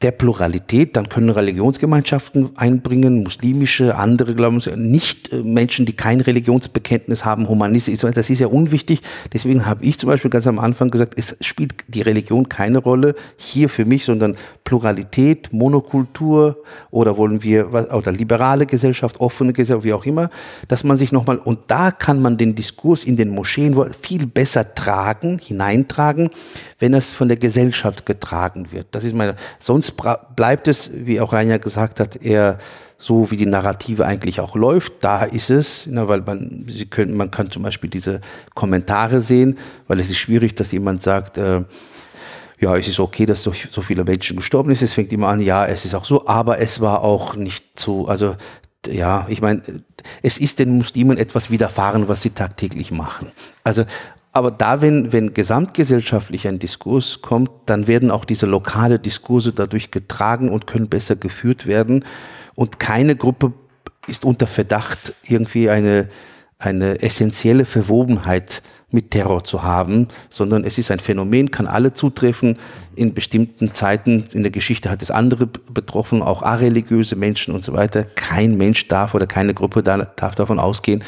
der 0.02 0.12
Pluralität, 0.12 0.96
dann 0.96 1.10
können 1.10 1.30
Religionsgemeinschaften 1.30 2.52
einbringen, 2.56 3.22
muslimische, 3.22 3.96
andere 3.96 4.34
Glauben, 4.34 4.62
nicht 4.78 5.34
äh, 5.34 5.44
Menschen, 5.44 5.86
die 5.86 5.92
kein 5.92 6.22
Religionsbekenntnis 6.22 7.26
haben, 7.26 7.50
Humanisten, 7.50 7.98
das 8.14 8.30
ist 8.30 8.40
ja 8.40 8.48
unwichtig. 8.48 9.02
Deswegen 9.34 9.66
habe 9.66 9.84
ich 9.84 10.00
zum 10.00 10.08
Beispiel 10.08 10.32
ganz 10.32 10.48
am 10.48 10.58
Anfang 10.58 10.90
gesagt, 10.90 11.16
es 11.18 11.36
spielt 11.42 11.74
die 11.90 12.02
Religion 12.02 12.48
keine 12.48 12.78
Rolle 12.78 13.14
hier 13.36 13.68
für 13.68 13.84
mich, 13.84 14.06
sondern 14.06 14.38
Pluralität, 14.64 15.52
Monokultur 15.52 16.64
oder 16.92 17.18
wollen 17.18 17.44
wir, 17.44 17.74
oder 17.94 18.14
liberale 18.14 18.66
Gesellschaft, 18.66 19.20
offene 19.20 19.52
Gesellschaft, 19.52 19.84
wie 19.84 19.94
auch 19.94 20.06
immer, 20.06 20.30
dass 20.70 20.86
man 20.86 20.96
sich 20.96 21.12
nochmal, 21.12 21.40
und 21.40 21.60
da 21.68 21.92
kann 21.92 22.22
man 22.22 22.38
den 22.38 22.56
Diskurs 22.56 23.04
in 23.04 23.18
den 23.18 23.30
Moscheen 23.30 23.76
viel 24.02 24.28
besser 24.28 24.74
tragen, 24.76 25.40
hineintragen, 25.44 26.30
wenn 26.78 26.94
es 26.94 27.12
von 27.12 27.28
der 27.28 27.38
Gesellschaft 27.38 28.06
getragen 28.06 28.72
wird. 28.72 28.88
Das 28.92 29.04
ist 29.04 29.14
meine, 29.14 29.36
sonst 29.60 29.89
bleibt 29.92 30.68
es, 30.68 30.92
wie 30.94 31.22
auch 31.22 31.34
Rainer 31.34 31.60
gesagt 31.60 32.00
hat, 32.00 32.18
eher 32.18 32.58
so 32.98 33.32
wie 33.32 33.38
die 33.38 33.46
Narrative 33.46 34.06
eigentlich 34.06 34.42
auch 34.42 34.56
läuft. 34.56 35.04
Da 35.04 35.24
ist 35.24 35.50
es, 35.50 35.88
na, 35.88 36.08
weil 36.08 36.22
man, 36.22 36.66
Sie 36.68 36.86
können, 36.86 37.16
man 37.16 37.32
kann 37.32 37.50
zum 37.50 37.64
Beispiel 37.64 37.90
diese 37.90 38.20
Kommentare 38.56 39.22
sehen, 39.22 39.58
weil 39.88 40.00
es 40.00 40.10
ist 40.10 40.18
schwierig, 40.18 40.56
dass 40.56 40.72
jemand 40.72 41.02
sagt, 41.02 41.38
äh, 41.38 41.64
ja, 42.60 42.76
es 42.76 42.90
ist 42.90 43.00
okay, 43.00 43.26
dass 43.26 43.42
so, 43.42 43.54
so 43.72 43.82
viele 43.82 44.04
Menschen 44.04 44.36
gestorben 44.38 44.76
sind. 44.76 44.86
Es 44.86 44.94
fängt 44.94 45.14
immer 45.14 45.30
an, 45.30 45.40
ja, 45.40 45.66
es 45.66 45.86
ist 45.86 45.96
auch 45.96 46.04
so, 46.04 46.28
aber 46.28 46.60
es 46.60 46.82
war 46.82 47.04
auch 47.04 47.36
nicht 47.36 47.80
so, 47.80 48.08
also 48.08 48.36
ja, 48.88 49.26
ich 49.30 49.42
meine, 49.42 49.62
es 50.22 50.38
ist 50.38 50.60
den 50.60 50.78
Muslimen 50.78 51.18
etwas 51.18 51.50
widerfahren, 51.50 52.08
was 52.08 52.22
sie 52.22 52.30
tagtäglich 52.30 52.92
machen. 52.92 53.32
Also 53.64 53.84
aber 54.32 54.52
da, 54.52 54.82
wenn, 54.82 55.12
wenn 55.12 55.34
gesamtgesellschaftlich 55.34 56.48
ein 56.48 56.60
Diskurs 56.60 57.22
kommt, 57.22 57.50
dann 57.66 57.88
werden 57.88 58.12
auch 58.12 58.26
diese 58.26 58.46
lokale 58.46 59.00
Diskurse 59.00 59.54
dadurch 59.54 59.90
getragen 59.92 60.50
und 60.50 60.68
können 60.68 60.88
besser 60.88 61.16
geführt 61.16 61.66
werden. 61.66 62.06
Und 62.54 62.80
keine 62.80 63.16
Gruppe 63.16 63.54
ist 64.08 64.26
unter 64.26 64.46
Verdacht, 64.46 65.16
irgendwie 65.24 65.70
eine, 65.70 66.10
eine 66.60 67.02
essentielle 67.02 67.66
Verwobenheit 67.66 68.62
mit 68.92 69.12
Terror 69.12 69.44
zu 69.44 69.64
haben, 69.64 70.08
sondern 70.30 70.64
es 70.64 70.78
ist 70.78 70.90
ein 70.92 71.00
Phänomen, 71.00 71.52
kann 71.52 71.68
alle 71.68 71.94
zutreffen. 71.94 72.58
In 72.96 73.14
bestimmten 73.14 73.74
Zeiten 73.76 74.26
in 74.34 74.44
der 74.44 74.52
Geschichte 74.52 74.90
hat 74.90 75.02
es 75.02 75.12
andere 75.12 75.48
betroffen, 75.48 76.22
auch 76.22 76.44
areligiöse 76.44 77.16
Menschen 77.16 77.54
und 77.54 77.64
so 77.64 77.74
weiter. 77.74 78.04
Kein 78.04 78.58
Mensch 78.58 78.88
darf 78.88 79.14
oder 79.14 79.28
keine 79.28 79.54
Gruppe 79.54 79.84
darf 79.84 80.36
davon 80.36 80.60
ausgehen, 80.60 81.04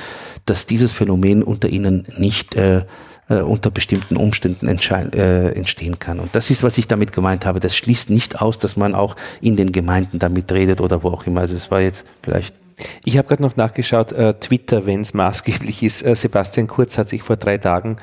dass 0.46 0.66
dieses 0.68 0.94
Phänomen 0.94 1.44
unter 1.44 1.70
ihnen 1.70 2.04
nicht 2.18 2.56
äh, 2.56 2.84
äh, 3.32 3.42
unter 3.42 3.72
bestimmten 3.72 4.18
Umständen 4.18 4.68
äh, 4.68 5.50
entstehen 5.52 6.00
kann. 6.00 6.20
Und 6.20 6.36
das 6.36 6.50
ist, 6.50 6.64
was 6.64 6.78
ich 6.78 6.88
damit 6.88 7.14
gemeint 7.14 7.46
habe. 7.46 7.60
Das 7.60 7.76
schließt 7.76 8.10
nicht 8.10 8.42
aus, 8.42 8.58
dass 8.58 8.76
man 8.76 8.94
auch 8.94 9.16
in 9.40 9.56
den 9.56 9.72
Gemeinden 9.72 10.20
damit 10.20 10.52
redet 10.52 10.82
oder 10.82 11.04
wo 11.04 11.10
auch 11.10 11.26
immer. 11.26 11.42
Also 11.42 11.56
es 11.56 11.72
war 11.72 11.82
jetzt 11.82 12.06
vielleicht 12.22 12.56
ich 13.04 13.18
habe 13.18 13.28
gerade 13.28 13.44
noch 13.44 13.56
nachgeschaut, 13.58 14.12
äh, 14.12 14.34
Twitter, 14.34 14.88
wenn 14.88 15.02
es 15.02 15.14
maßgeblich 15.14 15.84
ist. 15.84 16.04
Äh, 16.04 16.16
Sebastian 16.16 16.66
Kurz 16.66 16.98
hat 16.98 17.10
sich 17.10 17.22
vor 17.22 17.38
drei 17.38 17.60
Tagen 17.60 17.98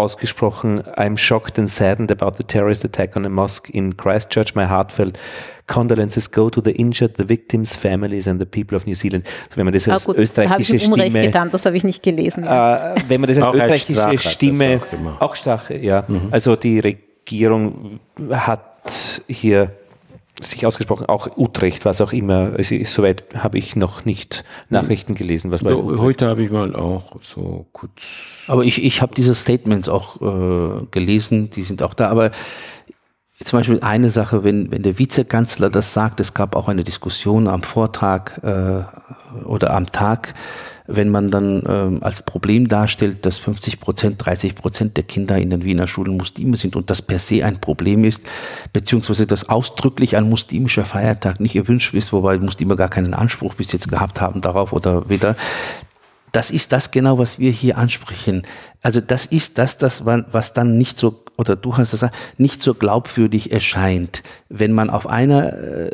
ausgesprochen, 0.00 0.80
I'm 0.96 1.16
shocked 1.16 1.58
and 1.58 1.70
saddened 1.70 2.10
about 2.10 2.36
the 2.36 2.44
terrorist 2.44 2.84
attack 2.84 3.16
on 3.16 3.24
a 3.24 3.28
mosque 3.28 3.70
in 3.70 3.96
Christchurch. 3.96 4.54
My 4.54 4.66
heartfelt 4.66 5.18
condolences 5.66 6.30
go 6.30 6.50
to 6.50 6.60
the 6.60 6.72
injured, 6.72 7.16
the 7.16 7.28
victims, 7.28 7.76
families 7.76 8.26
and 8.26 8.40
the 8.40 8.46
people 8.46 8.76
of 8.76 8.86
New 8.86 8.94
Zealand. 8.94 9.26
Also 9.26 9.56
wenn 9.56 9.64
man 9.66 9.74
das 9.74 9.88
als 9.88 10.04
ah, 10.04 10.12
gut, 10.12 10.18
österreichische 10.18 10.72
da 10.74 10.78
Stimme... 10.96 11.22
Getan, 11.22 11.50
das 11.50 11.64
habe 11.64 11.76
ich 11.76 11.84
nicht 11.84 12.02
gelesen. 12.02 12.44
Äh, 12.44 12.94
wenn 13.08 13.20
man 13.20 13.28
das 13.28 13.38
als 13.38 13.46
auch 13.46 13.54
österreichische 13.54 14.04
als 14.04 14.32
Stimme... 14.32 14.80
Auch, 15.18 15.30
auch 15.30 15.36
Strache, 15.36 15.76
ja. 15.76 16.04
Mhm. 16.08 16.28
Also 16.30 16.56
die 16.56 16.80
Regierung 16.80 18.00
hat 18.30 19.22
hier 19.28 19.70
sich 20.40 20.66
ausgesprochen, 20.66 21.06
auch 21.06 21.36
Utrecht, 21.36 21.84
was 21.84 22.00
auch 22.00 22.12
immer. 22.12 22.52
Also 22.56 22.76
soweit 22.84 23.24
habe 23.36 23.58
ich 23.58 23.76
noch 23.76 24.04
nicht 24.04 24.44
Nachrichten 24.68 25.14
gelesen. 25.14 25.52
Was 25.52 25.62
bei 25.62 25.74
Heute 25.74 26.28
habe 26.28 26.42
ich 26.42 26.50
mal 26.50 26.74
auch 26.74 27.20
so 27.22 27.66
kurz. 27.72 28.44
Aber 28.46 28.64
ich, 28.64 28.84
ich 28.84 29.02
habe 29.02 29.14
diese 29.14 29.34
Statements 29.34 29.88
auch 29.88 30.20
äh, 30.20 30.86
gelesen, 30.90 31.50
die 31.50 31.62
sind 31.62 31.82
auch 31.82 31.94
da. 31.94 32.08
Aber 32.08 32.30
zum 33.42 33.58
Beispiel 33.58 33.80
eine 33.80 34.10
Sache, 34.10 34.44
wenn, 34.44 34.70
wenn 34.70 34.82
der 34.82 34.98
Vizekanzler 34.98 35.70
das 35.70 35.94
sagt, 35.94 36.20
es 36.20 36.34
gab 36.34 36.54
auch 36.56 36.68
eine 36.68 36.84
Diskussion 36.84 37.48
am 37.48 37.62
Vortag 37.62 38.38
äh, 38.42 38.84
oder 39.44 39.74
am 39.74 39.90
Tag 39.90 40.34
wenn 40.90 41.08
man 41.08 41.30
dann 41.30 41.62
ähm, 41.66 42.02
als 42.02 42.22
Problem 42.22 42.68
darstellt, 42.68 43.24
dass 43.24 43.38
50 43.38 43.80
Prozent, 43.80 44.24
30 44.24 44.54
Prozent 44.54 44.96
der 44.96 45.04
Kinder 45.04 45.38
in 45.38 45.50
den 45.50 45.64
Wiener 45.64 45.88
Schulen 45.88 46.16
Muslime 46.16 46.56
sind 46.56 46.76
und 46.76 46.90
das 46.90 47.02
per 47.02 47.18
se 47.18 47.44
ein 47.44 47.60
Problem 47.60 48.04
ist, 48.04 48.22
beziehungsweise 48.72 49.26
dass 49.26 49.48
ausdrücklich 49.48 50.16
ein 50.16 50.28
muslimischer 50.28 50.84
Feiertag 50.84 51.40
nicht 51.40 51.56
erwünscht 51.56 51.94
ist, 51.94 52.12
wobei 52.12 52.38
Muslime 52.38 52.76
gar 52.76 52.88
keinen 52.88 53.14
Anspruch 53.14 53.54
bis 53.54 53.72
jetzt 53.72 53.88
gehabt 53.88 54.20
haben 54.20 54.40
darauf 54.40 54.72
oder 54.72 55.08
weder, 55.08 55.36
das 56.32 56.50
ist 56.50 56.72
das 56.72 56.90
genau, 56.90 57.18
was 57.18 57.38
wir 57.38 57.50
hier 57.50 57.76
ansprechen. 57.76 58.42
Also 58.82 59.00
das 59.00 59.26
ist 59.26 59.58
das, 59.58 59.78
das 59.78 60.04
was 60.04 60.52
dann 60.54 60.78
nicht 60.78 60.98
so, 60.98 61.24
oder 61.40 61.56
du 61.56 61.76
hast 61.76 61.94
das 61.94 62.04
nicht 62.36 62.60
so 62.60 62.74
glaubwürdig 62.74 63.50
erscheint, 63.50 64.22
wenn 64.50 64.72
man 64.72 64.90
auf 64.90 65.06
einer 65.06 65.54
äh, 65.54 65.90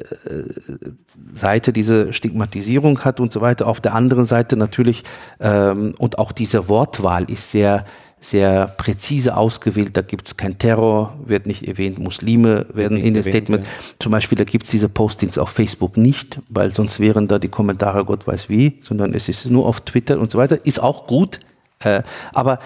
Seite 1.33 1.73
diese 1.73 2.13
Stigmatisierung 2.13 3.05
hat 3.05 3.21
und 3.21 3.33
so 3.33 3.41
weiter, 3.41 3.69
auf 3.69 3.81
der 3.81 3.95
anderen 3.95 4.27
Seite 4.27 4.57
natürlich, 4.57 5.05
ähm, 5.41 5.95
und 5.99 6.19
auch 6.19 6.33
diese 6.33 6.69
Wortwahl 6.69 7.31
ist 7.31 7.53
sehr, 7.53 7.85
sehr 8.19 8.67
präzise 8.67 9.37
ausgewählt. 9.37 9.97
Da 9.97 10.03
gibt 10.03 10.27
es 10.27 10.37
kein 10.37 10.59
Terror, 10.59 11.17
wird 11.25 11.47
nicht 11.47 11.69
erwähnt, 11.69 12.01
Muslime 12.01 12.67
werden 12.73 12.99
in 12.99 13.15
dem 13.15 13.23
Statement. 13.23 13.63
Ja. 13.63 13.71
Zum 14.01 14.11
Beispiel, 14.11 14.37
da 14.37 14.45
gibt 14.45 14.65
es 14.65 14.71
diese 14.73 14.89
Postings 14.89 15.39
auf 15.39 15.51
Facebook 15.51 15.97
nicht, 15.97 16.41
weil 16.49 16.75
sonst 16.75 16.99
wären 16.99 17.29
da 17.29 17.39
die 17.39 17.49
Kommentare 17.49 18.05
Gott 18.05 18.27
weiß 18.27 18.49
wie, 18.49 18.79
sondern 18.81 19.15
es 19.15 19.29
ist 19.29 19.49
nur 19.49 19.65
auf 19.65 19.83
Twitter 19.83 20.19
und 20.19 20.33
so 20.33 20.39
weiter. 20.39 20.67
Ist 20.67 20.83
auch 20.83 21.07
gut, 21.07 21.39
äh, 21.85 22.03
aber 22.35 22.59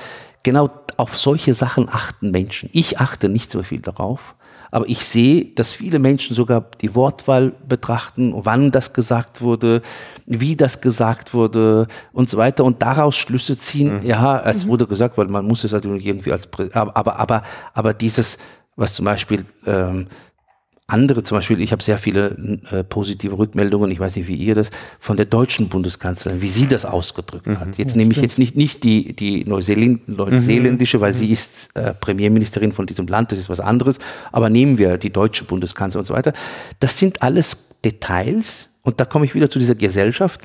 genau 0.42 0.70
auf 0.96 1.16
solche 1.16 1.54
Sachen 1.54 1.88
achten 1.88 2.30
Menschen. 2.30 2.68
Ich 2.72 2.98
achte 2.98 3.28
nicht 3.28 3.50
so 3.50 3.62
viel 3.62 3.80
darauf. 3.80 4.34
Aber 4.72 4.88
ich 4.88 5.04
sehe, 5.04 5.46
dass 5.46 5.72
viele 5.72 5.98
Menschen 5.98 6.36
sogar 6.36 6.64
die 6.80 6.94
Wortwahl 6.94 7.52
betrachten, 7.66 8.32
wann 8.36 8.70
das 8.70 8.92
gesagt 8.92 9.40
wurde, 9.40 9.82
wie 10.26 10.54
das 10.54 10.80
gesagt 10.80 11.34
wurde 11.34 11.88
und 12.12 12.30
so 12.30 12.36
weiter 12.36 12.64
und 12.64 12.80
daraus 12.80 13.16
Schlüsse 13.16 13.56
ziehen. 13.56 14.00
Mhm. 14.00 14.06
Ja, 14.06 14.40
es 14.42 14.68
wurde 14.68 14.86
gesagt, 14.86 15.18
weil 15.18 15.26
man 15.26 15.44
muss 15.44 15.64
es 15.64 15.72
natürlich 15.72 16.06
irgendwie 16.06 16.30
als, 16.32 16.48
aber, 16.72 16.96
aber, 16.96 17.18
aber, 17.18 17.42
aber 17.74 17.94
dieses, 17.94 18.38
was 18.76 18.94
zum 18.94 19.06
Beispiel 19.06 19.44
ähm, 19.66 20.06
andere, 20.92 21.22
zum 21.22 21.38
Beispiel, 21.38 21.60
ich 21.60 21.72
habe 21.72 21.82
sehr 21.82 21.98
viele 21.98 22.36
äh, 22.70 22.84
positive 22.84 23.38
Rückmeldungen, 23.38 23.90
ich 23.90 24.00
weiß 24.00 24.16
nicht, 24.16 24.28
wie 24.28 24.34
ihr 24.34 24.54
das, 24.54 24.70
von 24.98 25.16
der 25.16 25.26
deutschen 25.26 25.68
Bundeskanzlerin, 25.68 26.42
wie 26.42 26.48
sie 26.48 26.66
das 26.66 26.84
ausgedrückt 26.84 27.46
mhm. 27.46 27.60
hat. 27.60 27.78
Jetzt 27.78 27.96
nehme 27.96 28.12
ich 28.12 28.18
jetzt 28.18 28.38
nicht, 28.38 28.56
nicht 28.56 28.84
die, 28.84 29.14
die 29.14 29.44
Neuseeländ 29.44 30.08
neuseeländische, 30.08 31.00
weil 31.00 31.12
sie 31.12 31.26
mhm. 31.26 31.32
ist 31.32 31.76
äh, 31.76 31.94
Premierministerin 31.94 32.72
von 32.72 32.86
diesem 32.86 33.06
Land, 33.06 33.32
das 33.32 33.38
ist 33.38 33.48
was 33.48 33.60
anderes, 33.60 33.98
aber 34.32 34.50
nehmen 34.50 34.78
wir 34.78 34.98
die 34.98 35.10
deutsche 35.10 35.44
Bundeskanzlerin 35.44 36.02
und 36.02 36.06
so 36.06 36.14
weiter. 36.14 36.32
Das 36.80 36.98
sind 36.98 37.22
alles 37.22 37.76
Details 37.84 38.70
und 38.82 39.00
da 39.00 39.04
komme 39.04 39.24
ich 39.24 39.34
wieder 39.34 39.50
zu 39.50 39.58
dieser 39.58 39.74
Gesellschaft, 39.74 40.40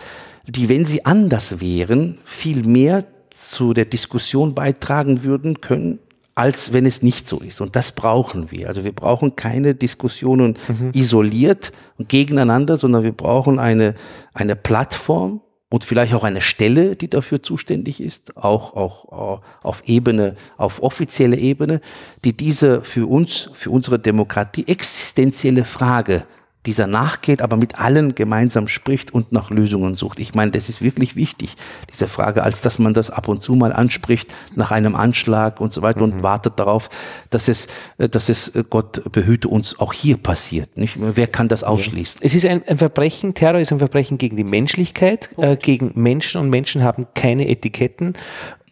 die, 0.48 0.70
wenn 0.70 0.86
sie 0.86 1.06
anders 1.06 1.60
wären, 1.60 2.18
viel 2.24 2.64
mehr 2.64 3.04
zu 3.30 3.74
der 3.74 3.86
Diskussion 3.86 4.56
beitragen 4.56 5.24
würden 5.24 5.62
können, 5.62 6.00
als 6.36 6.74
wenn 6.74 6.86
es 6.86 7.02
nicht 7.02 7.28
so 7.28 7.40
ist. 7.40 7.62
Und 7.62 7.78
das 7.78 7.94
brauchen 7.94 8.52
wir. 8.52 8.68
Also 8.68 8.84
wir 8.84 8.92
brauchen 8.92 9.38
keine 9.38 9.74
Diskussionen 9.74 10.58
mhm. 10.68 10.92
isoliert 10.94 11.72
und 11.98 12.10
gegeneinander, 12.10 12.76
sondern 12.76 13.04
wir 13.04 13.14
brauchen 13.14 13.58
eine, 13.58 13.96
eine 14.34 14.58
Plattform 14.58 15.42
und 15.70 15.86
vielleicht 15.86 16.14
auch 16.14 16.26
eine 16.26 16.42
Stelle, 16.42 16.98
die 16.98 17.10
dafür 17.10 17.42
zuständig 17.42 18.02
ist, 18.02 18.36
auch, 18.38 18.76
auch 18.76 19.42
auf 19.64 19.84
Ebene, 19.88 20.36
auf 20.58 20.84
offizielle 20.84 21.38
Ebene, 21.38 21.80
die 22.24 22.36
diese 22.36 22.82
für 22.82 23.08
uns, 23.08 23.50
für 23.54 23.72
unsere 23.72 23.98
Demokratie 23.98 24.66
existenzielle 24.68 25.64
Frage 25.64 26.26
dieser 26.66 26.88
nachgeht, 26.88 27.42
aber 27.42 27.58
mit 27.58 27.80
allen 27.80 28.16
gemeinsam 28.16 28.68
spricht 28.68 29.14
und 29.14 29.32
nach 29.32 29.50
Lösungen 29.50 29.96
sucht. 29.96 30.20
Ich 30.20 30.34
meine, 30.34 30.52
das 30.52 30.70
ist 30.70 30.82
wirklich 30.82 31.16
wichtig, 31.16 31.56
diese 31.92 32.08
Frage, 32.08 32.44
als 32.44 32.62
dass 32.62 32.80
man 32.80 32.94
das 32.94 33.10
ab 33.10 33.28
und 33.28 33.42
zu 33.42 33.56
mal 33.56 33.74
anspricht 33.74 34.34
nach 34.56 34.72
einem 34.72 34.96
Anschlag 34.96 35.62
und 35.62 35.74
so 35.74 35.82
weiter 35.82 36.06
mhm. 36.06 36.14
und 36.14 36.24
wartet 36.24 36.60
darauf, 36.60 36.90
dass 37.30 37.48
es, 37.48 37.68
äh, 37.98 38.10
dass 38.10 38.30
es 38.30 38.56
äh, 38.56 38.64
Gott 38.70 39.12
behüte 39.12 39.48
uns 39.48 39.80
auch 39.80 39.94
hier 39.94 40.18
passiert. 40.18 40.78
Nicht? 40.78 40.98
Wer 40.98 41.28
kann 41.28 41.48
das 41.48 41.64
ausschließen? 41.64 42.22
Es 42.24 42.36
ist 42.36 42.46
ein, 42.46 42.64
ein 42.68 42.78
Verbrechen, 42.78 43.34
Terror 43.34 43.60
ist 43.60 43.72
ein 43.72 43.80
Verbrechen 43.80 44.18
gegen 44.18 44.36
die 44.36 44.44
Menschlichkeit, 44.44 45.30
äh, 45.38 45.56
gegen 45.58 45.92
Menschen 45.96 46.42
und 46.42 46.50
Menschen 46.50 46.84
haben 46.84 47.08
keine 47.14 47.48
Etiketten 47.48 48.14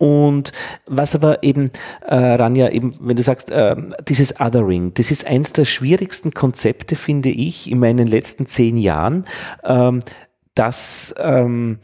und 0.03 0.51
was 0.85 1.15
aber 1.15 1.43
eben, 1.43 1.71
äh, 2.05 2.15
Ranja, 2.15 2.67
eben, 2.71 2.93
wenn 2.99 3.15
du 3.15 3.23
sagst, 3.23 3.49
äh, 3.49 3.73
dieses 4.05 4.37
Othering, 4.37 4.93
das 4.95 5.11
ist 5.11 5.25
eins 5.25 5.53
der 5.53 5.63
schwierigsten 5.63 6.31
Konzepte, 6.31 6.97
finde 6.97 7.29
ich, 7.29 7.71
in 7.71 7.79
meinen 7.79 8.05
letzten 8.05 8.45
zehn 8.45 8.77
Jahren, 8.77 9.23
ähm, 9.63 10.01
dass 10.55 11.15
ähm, 11.17 11.79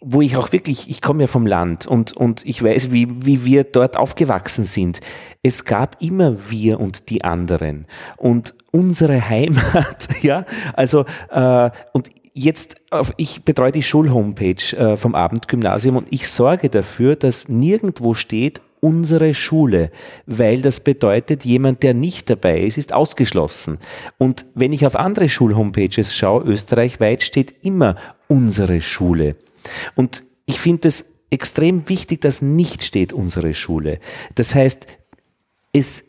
wo 0.00 0.20
ich 0.20 0.36
auch 0.36 0.50
wirklich, 0.50 0.90
ich 0.90 1.00
komme 1.00 1.22
ja 1.22 1.26
vom 1.28 1.46
Land 1.46 1.86
und, 1.86 2.16
und 2.16 2.44
ich 2.44 2.60
weiß, 2.60 2.90
wie, 2.90 3.06
wie 3.24 3.44
wir 3.44 3.64
dort 3.64 3.96
aufgewachsen 3.96 4.64
sind. 4.64 5.00
Es 5.42 5.64
gab 5.64 6.02
immer 6.02 6.50
wir 6.50 6.80
und 6.80 7.10
die 7.10 7.22
anderen. 7.22 7.86
Und 8.16 8.54
unsere 8.72 9.28
Heimat, 9.28 10.08
ja, 10.22 10.44
also, 10.74 11.04
äh, 11.30 11.70
und 11.92 12.10
jetzt, 12.40 12.76
ich 13.16 13.44
betreue 13.44 13.72
die 13.72 13.82
Schulhomepage 13.82 14.76
äh, 14.76 14.96
vom 14.96 15.14
Abendgymnasium 15.14 15.96
und 15.96 16.06
ich 16.10 16.28
sorge 16.28 16.70
dafür, 16.70 17.16
dass 17.16 17.48
nirgendwo 17.48 18.14
steht, 18.14 18.62
unsere 18.80 19.34
Schule, 19.34 19.90
weil 20.24 20.62
das 20.62 20.80
bedeutet, 20.80 21.44
jemand, 21.44 21.82
der 21.82 21.92
nicht 21.92 22.30
dabei 22.30 22.60
ist, 22.62 22.78
ist 22.78 22.94
ausgeschlossen. 22.94 23.78
Und 24.16 24.46
wenn 24.54 24.72
ich 24.72 24.86
auf 24.86 24.96
andere 24.96 25.28
Schulhomepages 25.28 26.16
schaue, 26.16 26.44
österreichweit 26.44 27.22
steht 27.22 27.54
immer 27.62 27.96
unsere 28.26 28.80
Schule. 28.80 29.36
Und 29.96 30.22
ich 30.46 30.58
finde 30.60 30.88
es 30.88 31.16
extrem 31.28 31.90
wichtig, 31.90 32.22
dass 32.22 32.40
nicht 32.40 32.82
steht 32.82 33.12
unsere 33.12 33.52
Schule. 33.52 33.98
Das 34.34 34.54
heißt, 34.54 34.86
es 35.74 36.04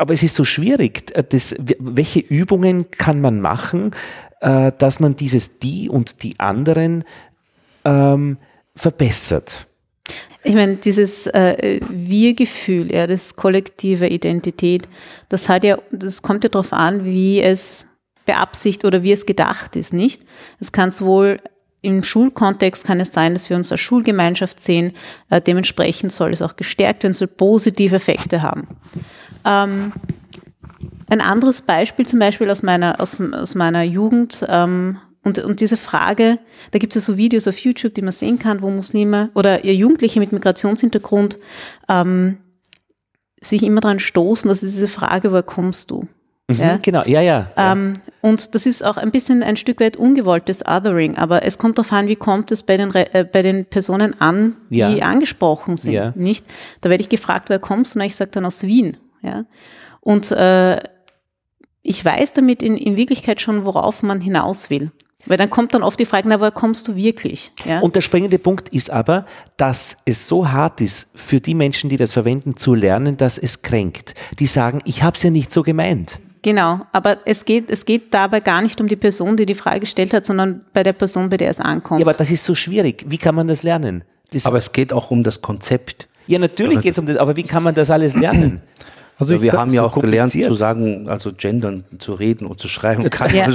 aber 0.00 0.14
es 0.14 0.22
ist 0.22 0.34
so 0.34 0.44
schwierig, 0.44 1.12
das, 1.28 1.54
welche 1.78 2.20
Übungen 2.20 2.90
kann 2.90 3.20
man 3.20 3.40
machen, 3.40 3.90
äh, 4.40 4.72
dass 4.78 4.98
man 4.98 5.14
dieses 5.14 5.58
die 5.58 5.90
und 5.90 6.22
die 6.22 6.40
anderen 6.40 7.04
ähm, 7.84 8.38
verbessert. 8.74 9.66
Ich 10.42 10.54
meine, 10.54 10.76
dieses 10.76 11.26
äh, 11.26 11.80
Wir-Gefühl, 11.90 12.90
ja, 12.90 13.06
das 13.06 13.36
kollektive 13.36 14.08
Identität, 14.08 14.88
das 15.28 15.50
hat 15.50 15.64
ja, 15.64 15.78
das 15.92 16.22
kommt 16.22 16.44
ja 16.44 16.50
darauf 16.50 16.72
an, 16.72 17.04
wie 17.04 17.42
es 17.42 17.86
beabsichtigt 18.24 18.86
oder 18.86 19.02
wie 19.02 19.12
es 19.12 19.26
gedacht 19.26 19.76
ist, 19.76 19.92
nicht? 19.92 20.22
Es 20.60 20.72
kann 20.72 20.90
sowohl 20.90 21.40
im 21.82 22.02
Schulkontext 22.02 22.84
kann 22.84 23.00
es 23.00 23.12
sein, 23.12 23.34
dass 23.34 23.50
wir 23.50 23.56
uns 23.56 23.70
als 23.70 23.80
Schulgemeinschaft 23.80 24.62
sehen. 24.62 24.92
Äh, 25.28 25.42
dementsprechend 25.42 26.12
soll 26.12 26.30
es 26.30 26.40
auch 26.40 26.56
gestärkt 26.56 27.02
werden, 27.02 27.12
soll 27.12 27.28
positive 27.28 27.96
Effekte 27.96 28.40
haben. 28.40 28.66
Ähm, 29.44 29.92
ein 31.08 31.20
anderes 31.20 31.62
Beispiel 31.62 32.06
zum 32.06 32.18
Beispiel 32.18 32.50
aus 32.50 32.62
meiner, 32.62 33.00
aus, 33.00 33.20
aus 33.20 33.54
meiner 33.54 33.82
Jugend 33.82 34.46
ähm, 34.48 34.98
und, 35.22 35.38
und 35.40 35.60
diese 35.60 35.76
Frage, 35.76 36.38
da 36.70 36.78
gibt 36.78 36.96
es 36.96 37.04
ja 37.04 37.12
so 37.12 37.18
Videos 37.18 37.46
auf 37.46 37.58
YouTube, 37.58 37.94
die 37.94 38.02
man 38.02 38.12
sehen 38.12 38.38
kann, 38.38 38.62
wo 38.62 38.70
Muslime 38.70 39.30
oder 39.34 39.64
Jugendliche 39.66 40.20
mit 40.20 40.32
Migrationshintergrund 40.32 41.38
ähm, 41.88 42.38
sich 43.40 43.62
immer 43.62 43.80
daran 43.80 43.98
stoßen, 43.98 44.48
dass 44.48 44.60
diese 44.60 44.88
Frage, 44.88 45.30
woher 45.30 45.42
kommst 45.42 45.90
du? 45.90 46.06
Mhm, 46.48 46.56
ja? 46.56 46.78
Genau, 46.78 47.02
ja, 47.04 47.20
ja. 47.20 47.50
Ähm, 47.56 47.94
und 48.22 48.54
das 48.54 48.66
ist 48.66 48.84
auch 48.84 48.96
ein 48.96 49.10
bisschen 49.10 49.42
ein 49.42 49.56
Stück 49.56 49.80
weit 49.80 49.96
ungewolltes 49.96 50.64
Othering, 50.66 51.16
aber 51.16 51.44
es 51.44 51.58
kommt 51.58 51.78
darauf 51.78 51.92
an, 51.92 52.08
wie 52.08 52.16
kommt 52.16 52.50
es 52.50 52.62
bei 52.62 52.76
den, 52.76 52.94
äh, 52.94 53.24
bei 53.30 53.42
den 53.42 53.66
Personen 53.66 54.20
an, 54.20 54.56
die 54.70 54.78
ja. 54.78 54.88
angesprochen 55.00 55.76
sind, 55.76 55.92
ja. 55.92 56.12
nicht? 56.16 56.46
Da 56.80 56.88
werde 56.88 57.02
ich 57.02 57.08
gefragt, 57.08 57.48
woher 57.48 57.58
kommst 57.58 57.94
du? 57.94 57.98
Und 57.98 58.06
ich 58.06 58.16
sage 58.16 58.30
dann 58.30 58.46
aus 58.46 58.62
Wien, 58.62 58.96
ja. 59.22 59.44
Und 60.00 60.30
äh, 60.30 60.80
ich 61.82 62.04
weiß 62.04 62.32
damit 62.32 62.62
in, 62.62 62.76
in 62.76 62.96
Wirklichkeit 62.96 63.40
schon, 63.40 63.64
worauf 63.64 64.02
man 64.02 64.20
hinaus 64.20 64.70
will. 64.70 64.90
Weil 65.26 65.36
dann 65.36 65.50
kommt 65.50 65.74
dann 65.74 65.82
oft 65.82 66.00
die 66.00 66.06
Frage, 66.06 66.28
na, 66.28 66.40
woher 66.40 66.50
kommst 66.50 66.88
du 66.88 66.96
wirklich? 66.96 67.52
Ja? 67.66 67.80
Und 67.80 67.94
der 67.94 68.00
springende 68.00 68.38
Punkt 68.38 68.70
ist 68.70 68.90
aber, 68.90 69.26
dass 69.58 69.98
es 70.06 70.26
so 70.26 70.50
hart 70.50 70.80
ist, 70.80 71.10
für 71.14 71.40
die 71.40 71.54
Menschen, 71.54 71.90
die 71.90 71.98
das 71.98 72.14
verwenden, 72.14 72.56
zu 72.56 72.74
lernen, 72.74 73.18
dass 73.18 73.36
es 73.36 73.60
kränkt. 73.60 74.14
Die 74.38 74.46
sagen, 74.46 74.80
ich 74.86 75.02
habe 75.02 75.16
es 75.16 75.22
ja 75.22 75.30
nicht 75.30 75.52
so 75.52 75.62
gemeint. 75.62 76.18
Genau, 76.42 76.80
aber 76.92 77.18
es 77.26 77.44
geht, 77.44 77.70
es 77.70 77.84
geht 77.84 78.14
dabei 78.14 78.40
gar 78.40 78.62
nicht 78.62 78.80
um 78.80 78.88
die 78.88 78.96
Person, 78.96 79.36
die 79.36 79.44
die 79.44 79.54
Frage 79.54 79.80
gestellt 79.80 80.14
hat, 80.14 80.24
sondern 80.24 80.64
bei 80.72 80.82
der 80.82 80.94
Person, 80.94 81.28
bei 81.28 81.36
der 81.36 81.50
es 81.50 81.60
ankommt. 81.60 82.00
Ja, 82.00 82.06
aber 82.06 82.14
das 82.14 82.30
ist 82.30 82.44
so 82.44 82.54
schwierig. 82.54 83.04
Wie 83.06 83.18
kann 83.18 83.34
man 83.34 83.46
das 83.46 83.62
lernen? 83.62 84.04
Das 84.32 84.46
aber 84.46 84.56
es 84.56 84.72
geht 84.72 84.90
auch 84.92 85.10
um 85.10 85.22
das 85.22 85.42
Konzept. 85.42 86.08
Ja, 86.26 86.38
natürlich 86.38 86.80
geht 86.80 86.92
es 86.92 86.98
um 86.98 87.06
das, 87.06 87.16
aber 87.16 87.36
wie 87.36 87.42
kann 87.42 87.62
man 87.62 87.74
das 87.74 87.90
alles 87.90 88.16
lernen? 88.16 88.62
Also 89.20 89.34
Ja, 89.34 89.42
wir 89.42 89.52
haben 89.52 89.72
ja 89.72 89.82
so 89.82 89.88
auch 89.88 90.00
gelernt 90.00 90.32
zu 90.32 90.54
sagen, 90.54 91.08
also 91.08 91.30
gendern, 91.36 91.84
zu 91.98 92.14
reden 92.14 92.46
und 92.46 92.58
zu 92.58 92.68
schreiben. 92.68 93.04
Kann 93.10 93.34
Ja. 93.34 93.48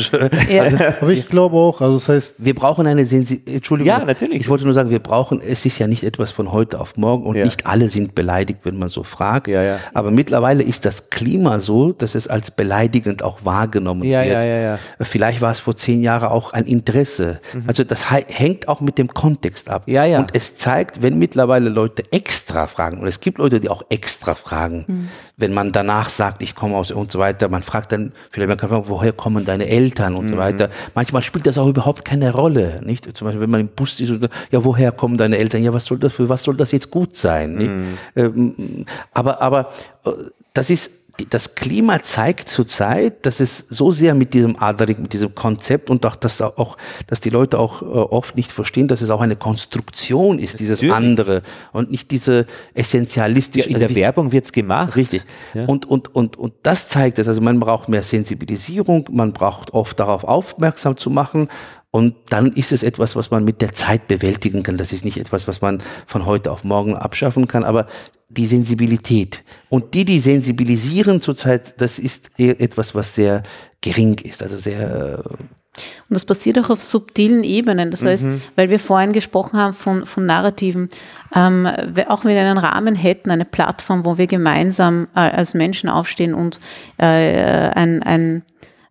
Ja. 0.49 0.61
Also, 0.63 0.77
Aber 1.01 1.11
ich 1.11 1.27
glaube 1.27 1.55
auch, 1.57 1.81
also 1.81 1.95
das 1.97 2.07
heißt, 2.09 2.45
wir 2.45 2.53
brauchen 2.55 2.87
eine 2.87 3.03
Sensibilität. 3.05 3.55
Entschuldigung. 3.55 3.87
Ja, 3.99 4.05
natürlich. 4.05 4.39
Ich 4.41 4.49
wollte 4.49 4.65
nur 4.65 4.73
sagen, 4.73 4.89
wir 4.91 4.99
brauchen, 4.99 5.41
es 5.41 5.65
ist 5.65 5.79
ja 5.79 5.87
nicht 5.87 6.03
etwas 6.03 6.31
von 6.31 6.51
heute 6.51 6.79
auf 6.79 6.95
morgen 6.97 7.25
und 7.25 7.35
Ja. 7.35 7.43
nicht 7.45 7.65
alle 7.65 7.89
sind 7.89 8.15
beleidigt, 8.15 8.59
wenn 8.63 8.77
man 8.77 8.89
so 8.89 9.03
fragt. 9.03 9.47
Ja, 9.47 9.61
ja. 9.63 9.79
Aber 9.93 10.11
mittlerweile 10.11 10.63
ist 10.63 10.85
das 10.85 11.09
Klima 11.09 11.59
so, 11.59 11.91
dass 11.91 12.15
es 12.15 12.27
als 12.27 12.51
beleidigend 12.51 13.23
auch 13.23 13.39
wahrgenommen 13.43 14.03
Ja, 14.03 14.21
wird. 14.23 14.43
ja, 14.43 14.45
ja, 14.45 14.57
ja. 14.59 14.79
Vielleicht 15.01 15.41
war 15.41 15.51
es 15.51 15.59
vor 15.59 15.75
zehn 15.75 16.01
Jahren 16.03 16.27
auch 16.29 16.53
ein 16.53 16.65
Interesse. 16.65 17.39
Also 17.67 17.83
das 17.83 18.05
hängt 18.11 18.67
auch 18.67 18.81
mit 18.81 18.97
dem 18.97 19.13
Kontext 19.13 19.69
ab. 19.69 19.87
Mhm. 19.87 19.93
Ja, 19.93 20.05
ja. 20.05 20.19
Und 20.19 20.35
es 20.35 20.57
zeigt, 20.57 21.01
wenn 21.01 21.17
mittlerweile 21.17 21.69
Leute 21.69 22.03
extra 22.11 22.67
fragen, 22.67 22.99
und 22.99 23.07
es 23.07 23.19
gibt 23.19 23.39
Leute, 23.39 23.59
die 23.59 23.69
auch 23.69 23.83
extra 23.89 24.35
fragen, 24.35 24.85
Mhm. 24.87 25.09
Wenn 25.37 25.53
man 25.53 25.71
danach 25.71 26.07
sagt, 26.09 26.41
ich 26.41 26.55
komme 26.55 26.75
aus 26.77 26.91
und 26.91 27.11
so 27.11 27.19
weiter, 27.19 27.49
man 27.49 27.61
fragt 27.61 27.91
dann, 27.91 28.13
vielleicht 28.31 28.47
man 28.47 28.57
kann 28.57 28.69
fragen, 28.69 28.85
woher 28.87 29.11
kommen 29.11 29.43
deine 29.43 29.67
Eltern 29.67 30.15
und 30.15 30.25
Mhm. 30.25 30.29
so 30.29 30.37
weiter. 30.37 30.69
Manchmal 30.93 31.21
spielt 31.23 31.45
das 31.45 31.57
auch 31.57 31.67
überhaupt 31.67 32.05
keine 32.05 32.31
Rolle, 32.31 32.81
nicht? 32.85 33.15
Zum 33.17 33.25
Beispiel, 33.25 33.41
wenn 33.41 33.49
man 33.49 33.61
im 33.61 33.67
Bus 33.67 33.99
ist 33.99 34.09
und 34.11 34.29
ja, 34.51 34.63
woher 34.63 34.91
kommen 34.93 35.17
deine 35.17 35.37
Eltern? 35.37 35.61
Ja, 35.63 35.73
was 35.73 35.85
soll 35.85 35.97
das, 35.99 36.13
für 36.13 36.29
was 36.29 36.43
soll 36.43 36.55
das 36.55 36.71
jetzt 36.71 36.89
gut 36.89 37.17
sein? 37.17 37.55
Mhm. 37.55 37.97
Ähm, 38.15 38.85
aber, 39.11 39.41
aber, 39.41 39.71
äh, 40.05 40.11
das 40.53 40.69
ist, 40.69 40.91
das 41.29 41.55
Klima 41.55 42.01
zeigt 42.01 42.49
zurzeit, 42.49 43.25
dass 43.25 43.39
es 43.39 43.57
so 43.69 43.91
sehr 43.91 44.13
mit 44.15 44.33
diesem 44.33 44.55
Othering, 44.55 45.01
mit 45.01 45.13
diesem 45.13 45.33
Konzept 45.33 45.89
und 45.89 46.05
auch, 46.05 46.15
dass 46.15 46.41
auch, 46.41 46.77
dass 47.07 47.21
die 47.21 47.29
Leute 47.29 47.57
auch 47.57 47.81
äh, 47.81 47.85
oft 47.85 48.35
nicht 48.35 48.51
verstehen, 48.51 48.87
dass 48.87 49.01
es 49.01 49.09
auch 49.09 49.21
eine 49.21 49.35
Konstruktion 49.35 50.39
ist, 50.39 50.59
dieses 50.59 50.81
Natürlich. 50.81 50.95
andere 50.95 51.41
und 51.71 51.89
nicht 51.91 52.11
diese 52.11 52.39
Ja, 52.39 52.45
essentialistische. 52.73 53.69
in 53.69 53.75
also 53.75 53.87
der 53.87 53.95
wie- 53.95 54.01
Werbung 54.01 54.31
wird's 54.31 54.51
gemacht. 54.51 54.95
Richtig. 54.95 55.23
Ja. 55.53 55.65
Und, 55.65 55.85
und, 55.85 56.13
und, 56.15 56.37
und 56.37 56.53
das 56.63 56.87
zeigt 56.89 57.19
es. 57.19 57.27
Also 57.27 57.41
man 57.41 57.59
braucht 57.59 57.89
mehr 57.89 58.03
Sensibilisierung, 58.03 59.07
man 59.11 59.31
braucht 59.33 59.73
oft 59.73 59.99
darauf 59.99 60.23
aufmerksam 60.23 60.97
zu 60.97 61.09
machen. 61.09 61.47
Und 61.91 62.13
dann 62.29 62.51
ist 62.51 62.73
es 62.73 62.83
etwas, 62.83 63.15
was 63.15 63.31
man 63.31 63.45
mit 63.45 63.61
der 63.61 63.71
Zeit 63.71 64.09
bewältigen 64.09 64.63
kann. 64.63 64.75
Das 64.75 64.91
ist 64.91 65.05
nicht 65.05 65.17
etwas, 65.17 65.47
was 65.47 65.61
man 65.61 65.81
von 66.07 66.25
heute 66.25 66.51
auf 66.51 66.65
morgen 66.65 66.93
abschaffen 66.93 67.47
kann, 67.47 67.63
aber 67.63 67.87
die 68.27 68.45
Sensibilität. 68.45 69.43
Und 69.69 69.93
die, 69.93 70.05
die 70.05 70.19
sensibilisieren 70.19 71.21
zurzeit, 71.21 71.79
das 71.79 71.99
ist 71.99 72.31
etwas, 72.39 72.95
was 72.95 73.15
sehr 73.15 73.43
gering 73.81 74.17
ist. 74.23 74.41
Also 74.41 74.57
sehr, 74.57 75.23
äh, 75.23 75.29
Und 75.29 76.09
das 76.09 76.25
passiert 76.25 76.57
auch 76.57 76.69
auf 76.69 76.81
subtilen 76.81 77.43
Ebenen. 77.43 77.91
Das 77.91 78.03
heißt, 78.03 78.23
weil 78.55 78.69
wir 78.69 78.79
vorhin 78.79 79.13
gesprochen 79.13 79.59
haben 79.59 79.73
von, 79.73 80.05
von 80.05 80.25
Narrativen, 80.25 80.89
ähm, 81.35 81.67
auch 82.07 82.25
wenn 82.25 82.35
wir 82.35 82.41
einen 82.41 82.57
Rahmen 82.57 82.95
hätten, 82.95 83.29
eine 83.29 83.45
Plattform, 83.45 84.05
wo 84.05 84.17
wir 84.17 84.27
gemeinsam 84.27 85.07
äh, 85.15 85.19
als 85.19 85.53
Menschen 85.53 85.89
aufstehen 85.89 86.33
und 86.33 86.59
äh, 86.97 87.05
ein, 87.05 88.01
ein 88.03 88.43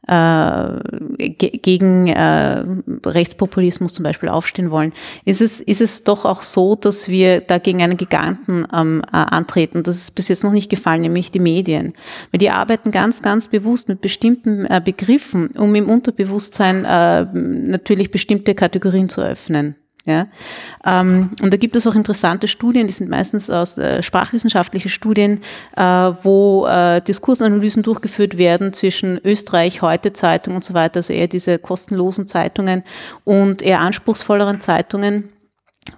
äh, 0.06 1.28
ge 1.28 1.50
gegen 1.58 2.08
äh, 2.08 2.64
Rechtspopulismus 3.06 3.94
zum 3.94 4.02
Beispiel 4.02 4.28
aufstehen 4.28 4.70
wollen, 4.70 4.92
ist 5.24 5.40
es, 5.40 5.60
ist 5.60 5.80
es 5.80 6.04
doch 6.04 6.24
auch 6.24 6.42
so, 6.42 6.74
dass 6.74 7.08
wir 7.08 7.40
da 7.40 7.58
gegen 7.58 7.82
einen 7.82 7.96
Giganten 7.96 8.66
ähm, 8.72 9.02
äh, 9.12 9.16
antreten. 9.16 9.82
Das 9.82 9.96
ist 9.96 10.14
bis 10.14 10.28
jetzt 10.28 10.44
noch 10.44 10.52
nicht 10.52 10.70
gefallen, 10.70 11.02
nämlich 11.02 11.30
die 11.30 11.40
Medien. 11.40 11.94
Weil 12.30 12.38
die 12.38 12.50
arbeiten 12.50 12.90
ganz, 12.90 13.22
ganz 13.22 13.48
bewusst 13.48 13.88
mit 13.88 14.00
bestimmten 14.00 14.66
äh, 14.66 14.80
Begriffen, 14.84 15.48
um 15.56 15.74
im 15.74 15.88
Unterbewusstsein 15.88 16.84
äh, 16.84 17.24
natürlich 17.32 18.10
bestimmte 18.10 18.54
Kategorien 18.54 19.08
zu 19.08 19.22
öffnen. 19.22 19.76
Ja, 20.06 20.26
ähm, 20.84 21.30
und 21.40 21.50
da 21.50 21.56
gibt 21.56 21.76
es 21.76 21.86
auch 21.86 21.94
interessante 21.94 22.46
Studien, 22.46 22.86
die 22.86 22.92
sind 22.92 23.08
meistens 23.08 23.48
aus 23.48 23.78
äh, 23.78 24.02
sprachwissenschaftliche 24.02 24.90
Studien, 24.90 25.40
äh, 25.76 25.82
wo 25.82 26.66
äh, 26.66 27.00
Diskursanalysen 27.00 27.82
durchgeführt 27.82 28.36
werden 28.36 28.74
zwischen 28.74 29.18
Österreich, 29.24 29.80
Heute 29.80 30.12
Zeitung 30.12 30.56
und 30.56 30.64
so 30.64 30.74
weiter, 30.74 30.98
also 30.98 31.14
eher 31.14 31.26
diese 31.26 31.58
kostenlosen 31.58 32.26
Zeitungen 32.26 32.82
und 33.24 33.62
eher 33.62 33.80
anspruchsvolleren 33.80 34.60
Zeitungen 34.60 35.30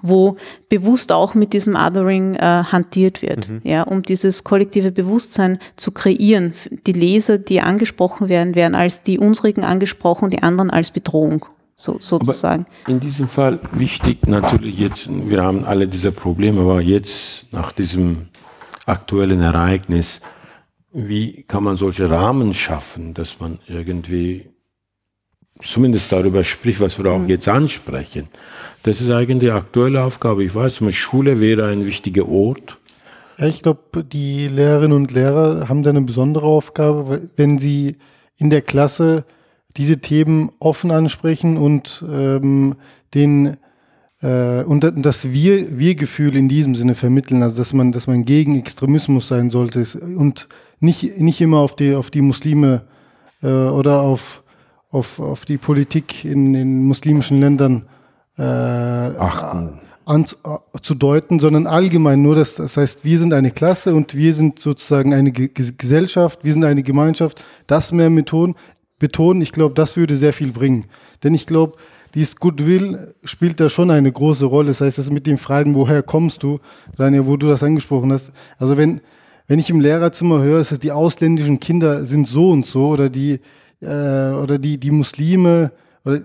wo 0.03 0.37
bewusst 0.69 1.13
auch 1.13 1.35
mit 1.35 1.53
diesem 1.53 1.77
Othering 1.77 2.35
äh, 2.35 2.41
hantiert 2.41 3.23
wird, 3.23 3.47
ja, 3.63 3.83
um 3.83 4.03
dieses 4.03 4.45
kollektive 4.45 4.91
Bewusstsein 4.91 5.59
zu 5.77 5.93
kreieren. 5.93 6.55
Die 6.87 6.93
Leser, 6.93 7.39
die 7.39 7.61
angesprochen 7.61 8.29
werden, 8.29 8.55
werden 8.55 8.75
als 8.75 9.03
die 9.03 9.19
unsrigen 9.19 9.65
angesprochen, 9.65 10.31
die 10.31 10.43
anderen 10.43 10.71
als 10.71 10.91
Bedrohung, 10.91 11.47
so, 11.77 11.99
sozusagen. 12.01 12.66
In 12.87 13.01
diesem 13.01 13.29
Fall 13.29 13.61
wichtig 13.72 14.27
natürlich 14.27 14.79
jetzt, 14.79 15.09
wir 15.11 15.45
haben 15.45 15.64
alle 15.64 15.87
diese 15.87 16.11
Probleme, 16.11 16.62
aber 16.62 16.81
jetzt 16.81 17.47
nach 17.53 17.72
diesem 17.72 18.29
aktuellen 18.87 19.41
Ereignis, 19.41 20.22
wie 20.93 21.43
kann 21.43 21.64
man 21.64 21.77
solche 21.77 22.09
Rahmen 22.09 22.55
schaffen, 22.55 23.12
dass 23.12 23.39
man 23.39 23.59
irgendwie 23.68 24.49
zumindest 25.61 26.12
darüber 26.12 26.43
spricht, 26.45 26.81
was 26.81 26.99
wir 26.99 27.11
auch 27.11 27.27
jetzt 27.27 27.49
ansprechen. 27.49 28.29
Das 28.83 29.01
ist 29.01 29.11
eigentlich 29.11 29.41
die 29.41 29.51
aktuelle 29.51 30.03
Aufgabe. 30.03 30.45
Ich 30.45 30.55
weiß, 30.55 30.79
die 30.79 30.93
Schule 30.93 31.41
wäre 31.41 31.68
ein 31.68 31.85
wichtiger 31.87 32.29
Ort. 32.29 32.79
Ja, 33.39 33.47
ich 33.47 33.62
glaube, 33.62 34.03
die 34.05 34.49
Lehrerinnen 34.49 34.97
und 34.97 35.12
Lehrer 35.12 35.68
haben 35.68 35.83
da 35.83 35.91
eine 35.91 36.03
besondere 36.03 36.47
Aufgabe, 36.47 37.29
wenn 37.37 37.59
sie 37.59 37.97
in 38.37 38.49
der 38.49 38.62
Klasse 38.62 39.24
diese 39.77 39.99
Themen 39.99 40.51
offen 40.59 40.91
ansprechen 40.91 41.57
und 41.57 42.05
ähm, 42.11 42.74
den 43.14 43.57
äh, 44.22 44.62
und 44.64 44.83
da- 44.83 44.91
das 44.93 45.33
Wir, 45.33 45.79
Wir-Gefühl 45.79 46.35
in 46.37 46.49
diesem 46.49 46.74
Sinne 46.74 46.95
vermitteln, 46.95 47.43
also 47.43 47.57
dass 47.59 47.72
man, 47.72 47.93
dass 47.93 48.07
man 48.07 48.24
gegen 48.24 48.59
Extremismus 48.59 49.29
sein 49.29 49.51
sollte 49.51 49.85
und 50.16 50.49
nicht, 50.81 51.18
nicht 51.18 51.41
immer 51.41 51.59
auf 51.59 51.77
die, 51.77 51.95
auf 51.95 52.11
die 52.11 52.22
Muslime 52.22 52.83
äh, 53.43 53.47
oder 53.49 54.01
auf, 54.01 54.43
auf, 54.91 55.20
auf 55.20 55.45
die 55.45 55.59
Politik 55.59 56.24
in 56.24 56.53
den 56.55 56.83
muslimischen 56.85 57.41
Ländern 57.41 57.85
äh, 58.39 58.43
Achten. 58.43 59.81
an, 60.07 60.24
äh, 60.45 60.79
zu 60.83 60.95
deuten, 60.95 61.39
sondern 61.39 61.66
allgemein 61.66 62.22
nur, 62.22 62.35
dass, 62.35 62.55
das 62.57 62.77
heißt, 62.79 63.05
wir 63.05 63.18
sind 63.18 63.33
eine 63.35 63.51
Klasse 63.51 63.95
und 63.95 64.14
wir 64.14 64.33
sind 64.33 64.59
sozusagen 64.59 65.12
eine 65.14 65.31
Ge 65.33 65.47
Ges- 65.55 65.77
Gesellschaft, 65.77 66.41
wir 66.43 66.53
sind 66.53 66.64
eine 66.64 66.83
Gemeinschaft, 66.83 67.43
das 67.66 67.93
mehr 67.93 68.09
betonen, 68.11 68.55
betonen 68.99 69.42
ich 69.42 69.53
glaube, 69.53 69.74
das 69.74 69.97
würde 69.97 70.16
sehr 70.16 70.32
viel 70.32 70.53
bringen. 70.53 70.86
Denn 71.22 71.34
ich 71.34 71.47
glaube, 71.47 71.76
dieses 72.14 72.36
Goodwill 72.36 73.14
spielt 73.24 73.61
da 73.61 73.68
schon 73.68 73.90
eine 73.90 74.11
große 74.11 74.47
Rolle. 74.47 74.68
Das 74.68 74.80
heißt, 74.80 74.99
das 74.99 75.11
mit 75.11 75.26
den 75.26 75.38
Fragen, 75.38 75.74
woher 75.74 76.03
kommst 76.03 76.42
du, 76.42 76.61
Daniel, 76.97 77.26
wo 77.26 77.36
du 77.36 77.49
das 77.49 77.62
angesprochen 77.62 78.11
hast. 78.12 78.32
Also 78.59 78.76
wenn, 78.76 79.01
wenn 79.49 79.59
ich 79.59 79.68
im 79.68 79.80
Lehrerzimmer 79.80 80.42
höre, 80.42 80.61
ist 80.61 80.72
es, 80.72 80.78
die 80.78 80.92
ausländischen 80.92 81.61
Kinder 81.61 82.05
sind 82.05 82.26
so 82.26 82.51
und 82.51 82.64
so 82.64 82.88
oder 82.88 83.11
die, 83.11 83.40
äh, 83.80 83.86
oder 83.86 84.59
die, 84.59 84.78
die 84.78 84.90
Muslime, 84.90 85.72
oder, 86.05 86.22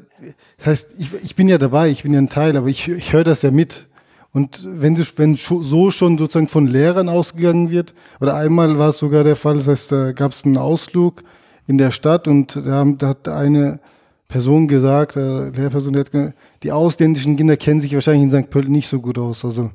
das 0.57 0.67
heißt, 0.67 0.95
ich, 0.97 1.09
ich 1.23 1.35
bin 1.35 1.49
ja 1.49 1.57
dabei, 1.57 1.89
ich 1.89 2.03
bin 2.03 2.13
ja 2.13 2.19
ein 2.19 2.29
Teil, 2.29 2.55
aber 2.55 2.67
ich, 2.67 2.87
ich 2.87 3.11
höre 3.11 3.23
das 3.23 3.41
ja 3.41 3.51
mit. 3.51 3.87
Und 4.31 4.65
wenn, 4.65 4.95
sie, 4.95 5.03
wenn 5.17 5.35
so 5.35 5.91
schon 5.91 6.17
sozusagen 6.17 6.47
von 6.47 6.67
Lehrern 6.67 7.09
ausgegangen 7.09 7.69
wird, 7.69 7.93
oder 8.21 8.35
einmal 8.35 8.77
war 8.77 8.89
es 8.89 8.99
sogar 8.99 9.25
der 9.25 9.35
Fall, 9.35 9.55
das 9.55 9.67
heißt, 9.67 9.91
da 9.91 10.11
gab 10.13 10.31
es 10.31 10.45
einen 10.45 10.57
Ausflug 10.57 11.23
in 11.71 11.77
der 11.79 11.89
Stadt 11.91 12.27
und 12.27 12.55
da, 12.55 12.71
haben- 12.71 12.97
da 12.99 13.07
hat 13.09 13.27
eine 13.27 13.79
Person 14.27 14.67
gesagt, 14.67 15.15
äh, 15.15 15.49
Lehrperson, 15.49 15.93
die, 15.93 15.99
hat, 15.99 16.11
ge- 16.11 16.31
die 16.63 16.71
ausländischen 16.71 17.35
Kinder 17.35 17.57
kennen 17.57 17.81
sich 17.81 17.93
wahrscheinlich 17.95 18.23
in 18.31 18.43
St. 18.43 18.49
Pölten 18.49 18.71
nicht 18.71 18.87
so 18.87 18.99
gut 19.01 19.17
aus. 19.17 19.43
Also, 19.43 19.71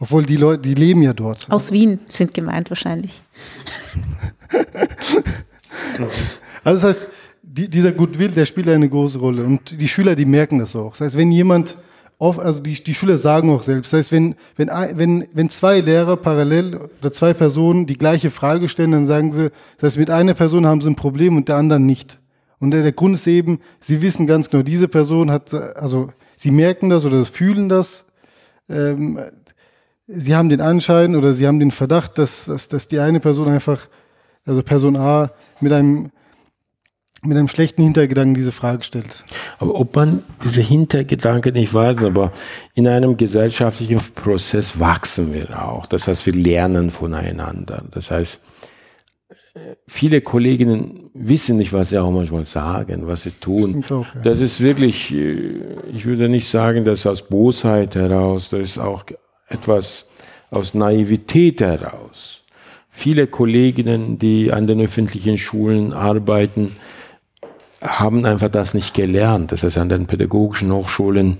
obwohl 0.00 0.24
die 0.26 0.36
Leute, 0.36 0.62
die 0.62 0.74
leben 0.74 1.02
ja 1.02 1.12
dort. 1.12 1.46
Aus 1.50 1.72
Wien 1.72 2.00
sind 2.08 2.34
gemeint 2.34 2.70
wahrscheinlich. 2.70 3.20
Also 6.64 6.80
das 6.80 6.96
heißt, 6.96 7.06
die, 7.42 7.68
dieser 7.68 7.92
Goodwill, 7.92 8.28
der 8.30 8.44
spielt 8.46 8.68
eine 8.68 8.88
große 8.88 9.18
Rolle. 9.18 9.44
Und 9.44 9.80
die 9.80 9.88
Schüler, 9.88 10.14
die 10.14 10.24
merken 10.26 10.58
das 10.58 10.76
auch. 10.76 10.90
Das 10.92 11.00
heißt, 11.02 11.16
wenn 11.16 11.30
jemand, 11.32 11.76
auf, 12.18 12.38
also 12.40 12.58
die, 12.60 12.74
die 12.82 12.94
Schüler 12.94 13.16
sagen 13.16 13.50
auch 13.50 13.62
selbst, 13.62 13.92
das 13.92 13.98
heißt, 13.98 14.12
wenn, 14.12 14.34
wenn, 14.56 14.68
wenn, 14.68 15.28
wenn 15.32 15.50
zwei 15.50 15.78
Lehrer 15.78 16.16
parallel 16.16 16.76
oder 17.00 17.12
zwei 17.12 17.32
Personen 17.32 17.86
die 17.86 17.96
gleiche 17.96 18.30
Frage 18.30 18.68
stellen, 18.68 18.90
dann 18.90 19.06
sagen 19.06 19.30
sie, 19.30 19.50
das 19.78 19.90
heißt, 19.90 19.98
mit 19.98 20.10
einer 20.10 20.34
Person 20.34 20.66
haben 20.66 20.80
sie 20.80 20.90
ein 20.90 20.96
Problem 20.96 21.36
und 21.36 21.48
der 21.48 21.56
anderen 21.56 21.86
nicht. 21.86 22.18
Und 22.58 22.72
der, 22.72 22.82
der 22.82 22.92
Grund 22.92 23.14
ist 23.14 23.26
eben, 23.28 23.60
sie 23.78 24.02
wissen 24.02 24.26
ganz 24.26 24.50
genau, 24.50 24.64
diese 24.64 24.88
Person 24.88 25.30
hat, 25.30 25.54
also 25.54 26.10
sie 26.34 26.50
merken 26.50 26.90
das 26.90 27.04
oder 27.04 27.24
fühlen 27.24 27.68
das, 27.68 28.04
ähm, 28.68 29.20
sie 30.08 30.34
haben 30.34 30.48
den 30.48 30.60
Anschein 30.60 31.14
oder 31.14 31.32
sie 31.32 31.46
haben 31.46 31.60
den 31.60 31.70
Verdacht, 31.70 32.18
dass, 32.18 32.46
dass, 32.46 32.68
dass 32.68 32.88
die 32.88 32.98
eine 32.98 33.20
Person 33.20 33.48
einfach, 33.48 33.86
also 34.44 34.62
Person 34.62 34.96
A, 34.96 35.30
mit 35.60 35.72
einem, 35.72 36.10
mit 37.28 37.38
einem 37.38 37.48
schlechten 37.48 37.82
Hintergedanken 37.82 38.34
diese 38.34 38.52
Frage 38.52 38.82
stellt. 38.82 39.24
Aber 39.58 39.74
ob 39.74 39.94
man 39.94 40.22
diese 40.44 40.62
Hintergedanken 40.62 41.52
nicht 41.54 41.72
weiß, 41.72 42.04
aber 42.04 42.32
in 42.74 42.88
einem 42.88 43.16
gesellschaftlichen 43.16 44.00
Prozess 44.14 44.80
wachsen 44.80 45.32
wir 45.32 45.62
auch. 45.62 45.86
Das 45.86 46.08
heißt, 46.08 46.26
wir 46.26 46.32
lernen 46.32 46.90
voneinander. 46.90 47.84
Das 47.90 48.10
heißt, 48.10 48.42
äh, 49.54 49.58
viele 49.86 50.20
Kolleginnen 50.20 51.10
wissen 51.14 51.58
nicht, 51.58 51.72
was 51.72 51.90
sie 51.90 51.98
auch 51.98 52.10
manchmal 52.10 52.46
sagen, 52.46 53.06
was 53.06 53.24
sie 53.24 53.32
tun. 53.32 53.84
Auch, 53.90 54.06
ja. 54.14 54.20
Das 54.22 54.40
ist 54.40 54.60
wirklich, 54.60 55.12
äh, 55.12 55.60
ich 55.92 56.06
würde 56.06 56.28
nicht 56.28 56.48
sagen, 56.48 56.84
dass 56.84 57.06
aus 57.06 57.22
Bosheit 57.22 57.94
heraus, 57.94 58.50
das 58.50 58.60
ist 58.60 58.78
auch 58.78 59.04
etwas 59.48 60.06
aus 60.50 60.74
Naivität 60.74 61.60
heraus. 61.60 62.42
viele 62.90 63.28
Kolleginnen, 63.28 64.18
die 64.18 64.52
an 64.52 64.66
den 64.66 64.80
öffentlichen 64.80 65.38
Schulen 65.38 65.92
arbeiten, 65.92 66.72
haben 67.80 68.24
einfach 68.24 68.48
das 68.48 68.74
nicht 68.74 68.94
gelernt. 68.94 69.52
Das 69.52 69.62
heißt, 69.62 69.78
an 69.78 69.88
den 69.88 70.06
pädagogischen 70.06 70.72
Hochschulen 70.72 71.38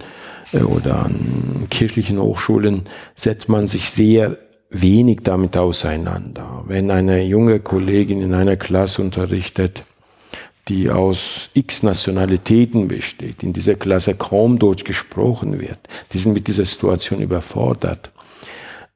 äh, 0.52 0.58
oder 0.58 1.04
an 1.04 1.66
kirchlichen 1.70 2.18
Hochschulen 2.18 2.82
setzt 3.14 3.48
man 3.48 3.66
sich 3.66 3.90
sehr 3.90 4.36
wenig 4.70 5.20
damit 5.22 5.56
auseinander. 5.56 6.64
Wenn 6.66 6.90
eine 6.90 7.22
junge 7.22 7.60
Kollegin 7.60 8.20
in 8.20 8.34
einer 8.34 8.56
Klasse 8.56 9.02
unterrichtet, 9.02 9.82
die 10.68 10.90
aus 10.90 11.48
x 11.54 11.82
Nationalitäten 11.82 12.88
besteht, 12.88 13.42
in 13.42 13.54
dieser 13.54 13.74
Klasse 13.74 14.14
kaum 14.14 14.58
Deutsch 14.58 14.84
gesprochen 14.84 15.60
wird, 15.60 15.78
die 16.12 16.18
sind 16.18 16.34
mit 16.34 16.46
dieser 16.46 16.66
Situation 16.66 17.20
überfordert. 17.20 18.10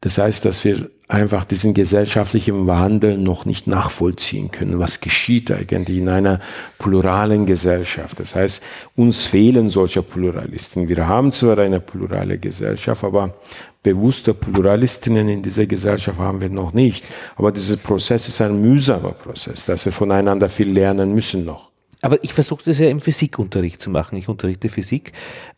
Das 0.03 0.19
heißt, 0.19 0.45
dass 0.45 0.65
wir 0.65 0.91
einfach 1.13 1.45
diesen 1.45 1.75
gesellschaftlichen 1.75 2.67
Wandel 2.67 3.19
noch 3.19 3.45
nicht 3.45 3.67
nachvollziehen 3.67 4.51
können. 4.51 4.79
Was 4.79 5.01
geschieht 5.01 5.51
eigentlich 5.51 5.99
in 5.99 6.09
einer 6.09 6.41
pluralen 6.79 7.47
Gesellschaft? 7.47 8.19
Das 8.19 8.35
heißt, 8.35 8.63
uns 8.97 9.27
fehlen 9.27 9.69
solche 9.69 10.03
Pluralisten. 10.03 10.89
Wir 10.89 11.07
haben 11.07 11.31
zwar 11.33 11.59
eine 11.59 11.81
plurale 11.81 12.39
Gesellschaft, 12.39 13.05
aber 13.05 13.35
bewusste 13.83 14.33
Pluralistinnen 14.33 15.29
in 15.29 15.43
dieser 15.43 15.67
Gesellschaft 15.67 16.19
haben 16.19 16.41
wir 16.41 16.49
noch 16.49 16.73
nicht. 16.73 17.05
Aber 17.37 17.53
dieser 17.53 17.77
Prozess 17.77 18.29
ist 18.29 18.41
ein 18.41 18.61
mühsamer 18.61 19.13
Prozess, 19.13 19.67
dass 19.67 19.85
wir 19.85 19.93
voneinander 19.93 20.49
viel 20.49 20.71
lernen 20.71 21.15
müssen 21.15 21.45
noch. 21.45 21.71
Aber 22.01 22.23
ich 22.25 22.33
versuche 22.33 22.65
das 22.65 22.79
ja 22.79 22.89
im 22.89 23.01
Physikunterricht 23.01 23.81
zu 23.81 23.91
machen. 23.91 24.17
Ich 24.17 24.29
unterrichte 24.29 24.69
Physik. 24.69 25.13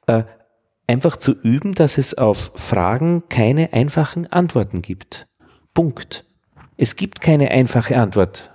Äh, 0.07 0.25
einfach 0.87 1.17
zu 1.17 1.33
üben, 1.33 1.75
dass 1.75 1.97
es 1.99 2.15
auf 2.15 2.53
Fragen 2.55 3.23
keine 3.29 3.73
einfachen 3.73 4.27
Antworten 4.27 4.83
gibt. 4.83 5.27
Punkt. 5.75 6.25
Es 6.77 6.97
gibt 6.97 7.21
keine 7.21 7.51
einfache 7.51 7.97
Antwort. 7.97 8.51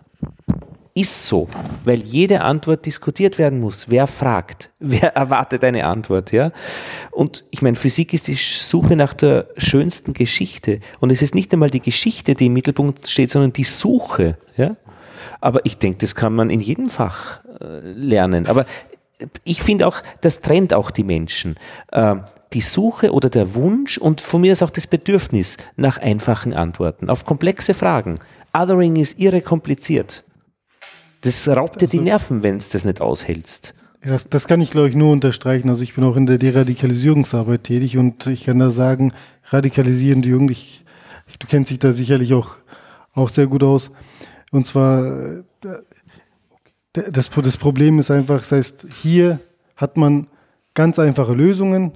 Ist 0.96 1.28
so, 1.28 1.48
weil 1.86 2.00
jede 2.00 2.42
Antwort 2.42 2.86
diskutiert 2.86 3.38
werden 3.38 3.60
muss. 3.60 3.90
Wer 3.90 4.08
fragt? 4.08 4.72
Wer 4.80 5.16
erwartet 5.16 5.64
eine 5.64 5.86
Antwort? 5.86 6.32
Ja? 6.32 6.52
Und 7.12 7.46
ich 7.52 7.62
meine, 7.62 7.76
Physik 7.76 8.14
ist 8.14 8.28
die 8.28 8.34
Suche 8.34 8.96
nach 8.96 9.14
der 9.14 9.48
schönsten 9.56 10.14
Geschichte. 10.14 10.80
Und 11.00 11.12
es 11.12 11.22
ist 11.22 11.36
nicht 11.36 11.54
einmal 11.54 11.70
die 11.70 11.82
Geschichte, 11.82 12.36
die 12.36 12.48
im 12.48 12.54
Mittelpunkt 12.54 13.08
steht, 13.08 13.32
sondern 13.32 13.54
die 13.54 13.64
Suche. 13.64 14.38
Ja? 14.58 14.76
Aber 15.40 15.66
ich 15.66 15.78
denke, 15.78 16.00
das 16.00 16.16
kann 16.16 16.34
man 16.34 16.50
in 16.50 16.60
jedem 16.60 16.90
Fach 16.90 17.42
äh, 17.62 17.80
lernen. 17.80 18.48
Aber 18.48 18.66
ich 19.44 19.62
finde 19.62 19.88
auch, 19.88 20.02
das 20.22 20.42
trennt 20.42 20.74
auch 20.74 20.92
die 20.92 21.04
Menschen. 21.04 21.56
Äh, 21.92 22.16
die 22.54 22.62
Suche 22.62 23.12
oder 23.12 23.30
der 23.30 23.54
Wunsch 23.54 23.98
und 23.98 24.22
von 24.22 24.42
mir 24.42 24.52
ist 24.52 24.64
auch 24.64 24.70
das 24.70 24.88
Bedürfnis 24.88 25.58
nach 25.76 25.98
einfachen 25.98 26.54
Antworten 26.54 27.10
auf 27.10 27.26
komplexe 27.26 27.74
Fragen. 27.74 28.20
Othering 28.54 28.96
ist 28.96 29.20
irre 29.20 29.42
kompliziert. 29.42 30.24
Das 31.22 31.48
raubt 31.48 31.82
dir 31.82 31.88
die 31.88 31.98
also 31.98 32.10
Nerven, 32.10 32.44
wenn 32.44 32.58
es 32.58 32.70
das 32.70 32.86
nicht 32.86 33.02
aushältst. 33.02 33.76
Das, 34.02 34.30
das 34.30 34.48
kann 34.48 34.62
ich, 34.62 34.72
glaube 34.72 34.88
ich, 34.88 34.96
nur 34.96 35.12
unterstreichen. 35.12 35.70
Also 35.70 35.84
ich 35.84 35.94
bin 35.94 36.06
auch 36.06 36.16
in 36.16 36.26
der 36.26 36.38
Deradikalisierungsarbeit 36.38 37.66
tätig 37.66 37.98
und 37.98 38.26
ich 38.28 38.46
kann 38.46 38.60
da 38.60 38.70
sagen, 38.70 39.14
radikalisierende 39.50 40.30
Jugend, 40.30 40.52
ich, 40.52 40.86
du 41.38 41.48
kennst 41.48 41.70
dich 41.70 41.80
da 41.80 41.92
sicherlich 41.92 42.34
auch, 42.34 42.56
auch 43.14 43.30
sehr 43.30 43.48
gut 43.48 43.62
aus. 43.62 43.92
Und 44.52 44.66
zwar, 44.66 45.06
äh, 45.06 45.44
das, 46.94 47.30
das 47.30 47.58
Problem 47.58 48.00
ist 48.00 48.10
einfach, 48.10 48.40
das 48.40 48.52
heißt, 48.54 48.88
hier 49.02 49.40
hat 49.76 49.98
man 49.98 50.28
ganz 50.74 50.98
einfache 50.98 51.34
Lösungen 51.34 51.92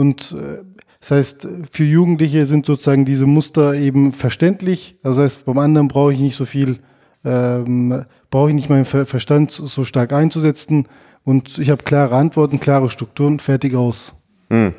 und 0.00 0.32
äh, 0.32 0.64
das 1.00 1.10
heißt, 1.10 1.48
für 1.70 1.84
Jugendliche 1.84 2.46
sind 2.46 2.64
sozusagen 2.64 3.04
diese 3.04 3.26
Muster 3.26 3.74
eben 3.74 4.12
verständlich. 4.12 4.96
Also 5.02 5.20
das 5.20 5.34
heißt, 5.34 5.44
beim 5.44 5.58
anderen 5.58 5.88
brauche 5.88 6.14
ich 6.14 6.20
nicht 6.20 6.36
so 6.36 6.46
viel, 6.46 6.78
ähm, 7.22 8.06
brauche 8.30 8.48
ich 8.48 8.54
nicht 8.54 8.70
meinen 8.70 8.86
Verstand 8.86 9.50
so 9.50 9.84
stark 9.84 10.14
einzusetzen. 10.14 10.88
Und 11.22 11.58
ich 11.58 11.68
habe 11.68 11.82
klare 11.84 12.16
Antworten, 12.16 12.60
klare 12.60 12.88
Strukturen, 12.88 13.40
fertig 13.40 13.74
aus. 13.74 14.14
Mhm. 14.48 14.72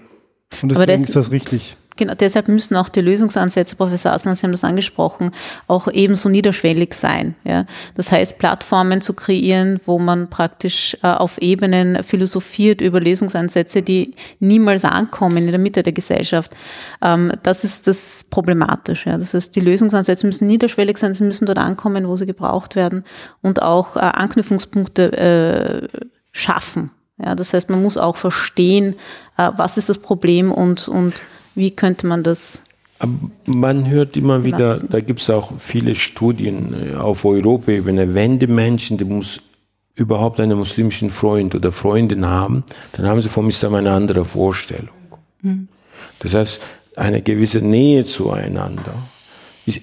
Und 0.63 0.71
deswegen 0.71 1.01
das, 1.01 1.09
ist 1.09 1.15
das 1.15 1.31
richtig. 1.31 1.77
Genau, 1.97 2.13
deshalb 2.15 2.47
müssen 2.47 2.75
auch 2.77 2.89
die 2.89 3.01
Lösungsansätze, 3.01 3.75
Professor 3.75 4.13
Aslan, 4.13 4.35
Sie 4.35 4.43
haben 4.43 4.51
das 4.51 4.63
angesprochen, 4.63 5.31
auch 5.67 5.87
ebenso 5.87 6.29
niederschwellig 6.29 6.93
sein. 6.93 7.35
Ja? 7.43 7.65
Das 7.95 8.11
heißt, 8.11 8.39
Plattformen 8.39 9.01
zu 9.01 9.13
kreieren, 9.13 9.79
wo 9.85 9.99
man 9.99 10.29
praktisch 10.29 10.97
äh, 11.03 11.07
auf 11.07 11.37
Ebenen 11.39 12.01
philosophiert 12.03 12.79
über 12.79 13.01
Lösungsansätze, 13.01 13.81
die 13.81 14.15
niemals 14.39 14.85
ankommen 14.85 15.37
in 15.37 15.47
der 15.47 15.59
Mitte 15.59 15.83
der 15.83 15.93
Gesellschaft. 15.93 16.55
Ähm, 17.01 17.33
das 17.43 17.65
ist 17.65 17.87
das 17.87 18.25
Problematische. 18.29 19.09
Ja? 19.09 19.17
Das 19.17 19.33
heißt, 19.33 19.53
die 19.55 19.59
Lösungsansätze 19.59 20.25
müssen 20.25 20.47
niederschwellig 20.47 20.97
sein, 20.97 21.13
sie 21.13 21.25
müssen 21.25 21.45
dort 21.45 21.59
ankommen, 21.59 22.07
wo 22.07 22.15
sie 22.15 22.25
gebraucht 22.25 22.77
werden 22.77 23.03
und 23.41 23.61
auch 23.61 23.97
äh, 23.97 23.99
Anknüpfungspunkte 23.99 25.17
äh, 25.17 25.87
schaffen. 26.31 26.91
Ja, 27.23 27.35
das 27.35 27.53
heißt, 27.53 27.69
man 27.69 27.83
muss 27.83 27.97
auch 27.97 28.15
verstehen, 28.15 28.95
äh, 29.37 29.51
was 29.55 29.77
ist 29.77 29.89
das 29.89 29.99
Problem 29.99 30.51
und, 30.51 30.87
und 30.87 31.21
wie 31.55 31.71
könnte 31.71 32.07
man 32.07 32.23
das? 32.23 32.61
Man 33.45 33.89
hört 33.89 34.15
immer 34.15 34.43
wieder, 34.43 34.77
da 34.77 34.99
gibt 34.99 35.21
es 35.21 35.29
auch 35.29 35.53
viele 35.57 35.95
Studien 35.95 36.93
äh, 36.93 36.95
auf 36.95 37.25
Europaebene, 37.25 38.13
wenn 38.13 38.37
die 38.37 38.47
Menschen, 38.47 38.97
die 38.97 39.05
muss 39.05 39.41
überhaupt 39.95 40.39
einen 40.39 40.57
muslimischen 40.57 41.09
Freund 41.09 41.55
oder 41.55 41.71
Freundin 41.71 42.25
haben, 42.27 42.63
dann 42.93 43.07
haben 43.07 43.21
sie 43.21 43.29
von 43.29 43.49
Islam 43.49 43.75
eine 43.75 43.91
andere 43.91 44.23
Vorstellung. 44.23 44.89
Mhm. 45.41 45.67
Das 46.19 46.33
heißt, 46.35 46.61
eine 46.95 47.21
gewisse 47.21 47.59
Nähe 47.65 48.05
zueinander 48.05 48.93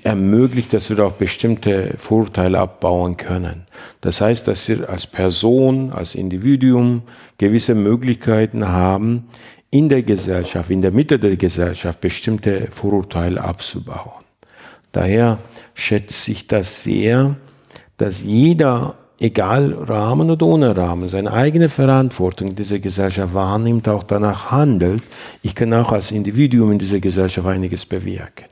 ermöglicht, 0.03 0.73
dass 0.73 0.91
wir 0.91 0.99
auch 1.05 1.12
bestimmte 1.12 1.95
Vorteile 1.97 2.59
abbauen 2.59 3.16
können. 3.16 3.66
Das 4.01 4.21
heißt, 4.21 4.49
dass 4.49 4.69
wir 4.69 4.89
als 4.89 5.07
Person, 5.07 5.93
als 5.93 6.14
Individuum 6.14 7.03
gewisse 7.39 7.75
Möglichkeiten 7.75 8.69
haben, 8.69 9.25
in 9.71 9.89
der 9.89 10.03
Gesellschaft, 10.03 10.71
in 10.71 10.83
der 10.83 10.93
Mitte 10.93 11.19
der 11.19 11.37
Gesellschaft 11.37 12.01
bestimmte 12.01 12.69
Vorurteile 12.71 13.43
abzubauen. 13.43 14.25
Daher 14.93 15.39
schätze 15.75 16.33
ich 16.33 16.47
das 16.47 16.83
sehr, 16.83 17.37
dass 17.99 18.25
jeder, 18.25 18.95
egal 19.21 19.75
Rahmen 19.75 20.31
oder 20.31 20.47
ohne 20.47 20.77
Rahmen, 20.77 21.09
seine 21.09 21.33
eigene 21.33 21.69
Verantwortung 21.69 22.49
in 22.49 22.57
dieser 22.57 22.79
Gesellschaft 22.79 23.35
wahrnimmt, 23.35 23.89
auch 23.89 24.05
danach 24.05 24.51
handelt. 24.51 25.03
Ich 25.43 25.55
kann 25.55 25.75
auch 25.75 25.93
als 25.93 26.11
Individuum 26.11 26.73
in 26.73 26.79
dieser 26.79 27.01
Gesellschaft 27.01 27.47
einiges 27.47 27.85
bewirken. 27.85 28.47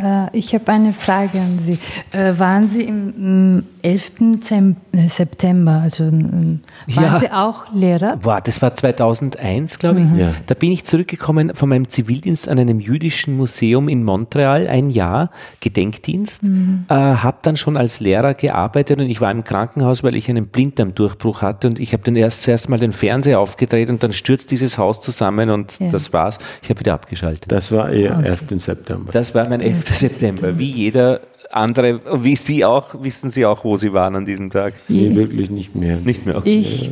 Äh, 0.00 0.36
ich 0.36 0.54
habe 0.54 0.70
eine 0.70 0.92
Frage 0.92 1.40
an 1.40 1.58
Sie. 1.58 1.78
Äh, 2.12 2.38
waren 2.38 2.68
Sie 2.68 2.82
im 2.82 3.64
11. 3.84 4.12
Äh, 4.50 5.08
September, 5.08 5.80
also 5.82 6.04
waren 6.04 6.62
ja. 6.88 7.18
Sie 7.18 7.30
auch 7.30 7.66
Lehrer? 7.74 8.16
Boah, 8.16 8.40
das 8.40 8.62
war 8.62 8.74
2001, 8.74 9.78
glaube 9.78 10.00
ich. 10.00 10.06
Mhm. 10.06 10.18
Ja. 10.18 10.34
Da 10.46 10.54
bin 10.54 10.72
ich 10.72 10.84
zurückgekommen 10.84 11.54
von 11.54 11.68
meinem 11.68 11.90
Zivildienst 11.90 12.48
an 12.48 12.58
einem 12.58 12.80
jüdischen 12.80 13.36
Museum 13.36 13.88
in 13.88 14.02
Montreal, 14.02 14.68
ein 14.68 14.88
Jahr 14.88 15.30
Gedenkdienst. 15.60 16.44
Mhm. 16.44 16.86
Äh, 16.88 16.94
habe 16.94 17.38
dann 17.42 17.56
schon 17.56 17.76
als 17.76 18.00
Lehrer 18.00 18.32
gearbeitet 18.32 19.00
und 19.00 19.10
ich 19.10 19.20
war 19.20 19.30
im 19.30 19.44
Krankenhaus, 19.44 20.02
weil 20.02 20.16
ich 20.16 20.30
einen 20.30 20.46
Blinddarmdurchbruch 20.46 21.42
hatte 21.42 21.66
und 21.66 21.78
ich 21.78 21.92
habe 21.92 22.02
dann 22.04 22.16
erst 22.16 22.42
zuerst 22.44 22.70
mal 22.70 22.78
den 22.78 22.92
Fernseher 22.92 23.38
aufgedreht 23.38 23.90
und 23.90 24.02
dann 24.02 24.14
stürzt 24.14 24.50
dieses 24.50 24.78
Haus 24.78 25.02
zusammen 25.02 25.50
und 25.50 25.78
ja. 25.78 25.90
das 25.90 26.12
war's. 26.14 26.38
Ich 26.62 26.70
habe 26.70 26.80
wieder 26.80 26.94
abgeschaltet. 26.94 27.52
Das 27.52 27.70
war 27.70 27.90
eher 27.90 28.16
okay. 28.18 28.30
1. 28.30 28.64
September. 28.64 29.12
Das 29.12 29.34
war 29.34 29.46
mein 29.46 29.60
11. 29.60 29.94
September. 29.94 30.58
Wie 30.58 30.70
jeder 30.70 31.20
andere, 31.54 32.00
wie 32.22 32.36
Sie 32.36 32.64
auch, 32.64 32.94
wissen 33.00 33.30
Sie 33.30 33.46
auch, 33.46 33.64
wo 33.64 33.76
Sie 33.76 33.92
waren 33.92 34.16
an 34.16 34.24
diesem 34.24 34.50
Tag? 34.50 34.74
Nee, 34.88 35.14
wirklich 35.14 35.50
nicht 35.50 35.74
mehr. 35.74 35.96
Nicht 35.96 36.26
mehr. 36.26 36.38
Okay. 36.38 36.58
Ich, 36.58 36.90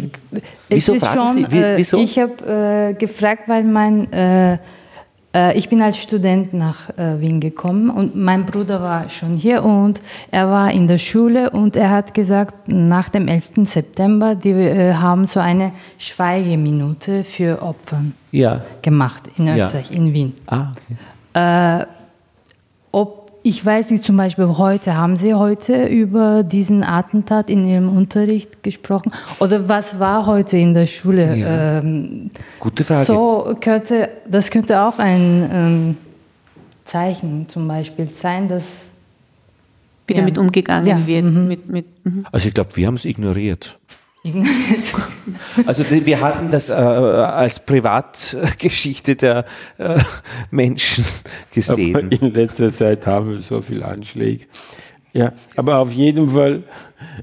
wieso 0.68 0.94
ist 0.94 1.06
schon, 1.06 1.36
Sie? 1.36 1.46
Wie, 1.50 1.62
wieso? 1.76 1.98
Ich 1.98 2.18
habe 2.18 2.90
äh, 2.90 2.94
gefragt, 2.94 3.48
weil 3.48 3.64
mein, 3.64 4.12
äh, 4.12 4.58
äh, 5.34 5.58
ich 5.58 5.68
bin 5.68 5.82
als 5.82 5.98
Student 5.98 6.54
nach 6.54 6.90
äh, 6.90 7.20
Wien 7.20 7.40
gekommen 7.40 7.90
und 7.90 8.14
mein 8.14 8.46
Bruder 8.46 8.80
war 8.80 9.08
schon 9.08 9.34
hier 9.34 9.64
und 9.64 10.00
er 10.30 10.48
war 10.48 10.70
in 10.70 10.86
der 10.86 10.98
Schule 10.98 11.50
und 11.50 11.74
er 11.74 11.90
hat 11.90 12.14
gesagt, 12.14 12.68
nach 12.68 13.08
dem 13.08 13.26
11. 13.26 13.50
September, 13.64 14.36
die 14.36 14.50
äh, 14.50 14.94
haben 14.94 15.26
so 15.26 15.40
eine 15.40 15.72
Schweigeminute 15.98 17.24
für 17.24 17.62
Opfer 17.62 18.02
ja. 18.30 18.62
gemacht 18.80 19.24
in 19.36 19.48
Österreich, 19.48 19.90
ja. 19.90 19.96
in 19.96 20.14
Wien. 20.14 20.34
Ah, 20.46 20.70
okay. 20.70 21.86
Ich 23.44 23.64
weiß 23.64 23.90
nicht, 23.90 24.04
zum 24.04 24.16
Beispiel 24.16 24.46
heute, 24.46 24.96
haben 24.96 25.16
Sie 25.16 25.34
heute 25.34 25.86
über 25.86 26.44
diesen 26.44 26.84
Attentat 26.84 27.50
in 27.50 27.66
Ihrem 27.66 27.94
Unterricht 27.94 28.62
gesprochen? 28.62 29.10
Oder 29.40 29.68
was 29.68 29.98
war 29.98 30.26
heute 30.26 30.58
in 30.58 30.74
der 30.74 30.86
Schule? 30.86 31.34
Ja. 31.34 31.78
Ähm, 31.78 32.30
Gute 32.60 32.84
Frage. 32.84 33.06
So 33.06 33.56
könnte, 33.60 34.08
das 34.28 34.50
könnte 34.50 34.80
auch 34.80 34.98
ein 35.00 35.50
ähm, 35.52 35.96
Zeichen 36.84 37.48
zum 37.48 37.66
Beispiel 37.66 38.06
sein, 38.06 38.46
dass 38.46 38.90
wie 40.06 40.14
ja. 40.14 40.20
damit 40.20 40.38
umgegangen 40.38 40.86
ja. 40.86 41.06
wird. 41.06 41.24
Mhm. 41.24 41.48
Mit, 41.48 41.68
mit, 41.68 41.86
mhm. 42.04 42.26
Also 42.30 42.46
ich 42.48 42.54
glaube, 42.54 42.76
wir 42.76 42.86
haben 42.86 42.94
es 42.94 43.04
ignoriert. 43.04 43.78
Also 45.66 45.84
wir 45.88 46.20
hatten 46.20 46.50
das 46.50 46.68
äh, 46.68 46.72
als 46.72 47.60
Privatgeschichte 47.60 49.16
der 49.16 49.44
äh, 49.78 49.98
Menschen 50.50 51.04
gesehen. 51.52 51.96
Aber 51.96 52.12
in 52.12 52.32
letzter 52.32 52.72
Zeit 52.72 53.06
haben 53.06 53.32
wir 53.32 53.40
so 53.40 53.60
viele 53.60 53.84
Anschläge. 53.84 54.46
Ja, 55.14 55.32
aber 55.56 55.78
auf 55.78 55.92
jeden 55.92 56.30
Fall, 56.30 56.62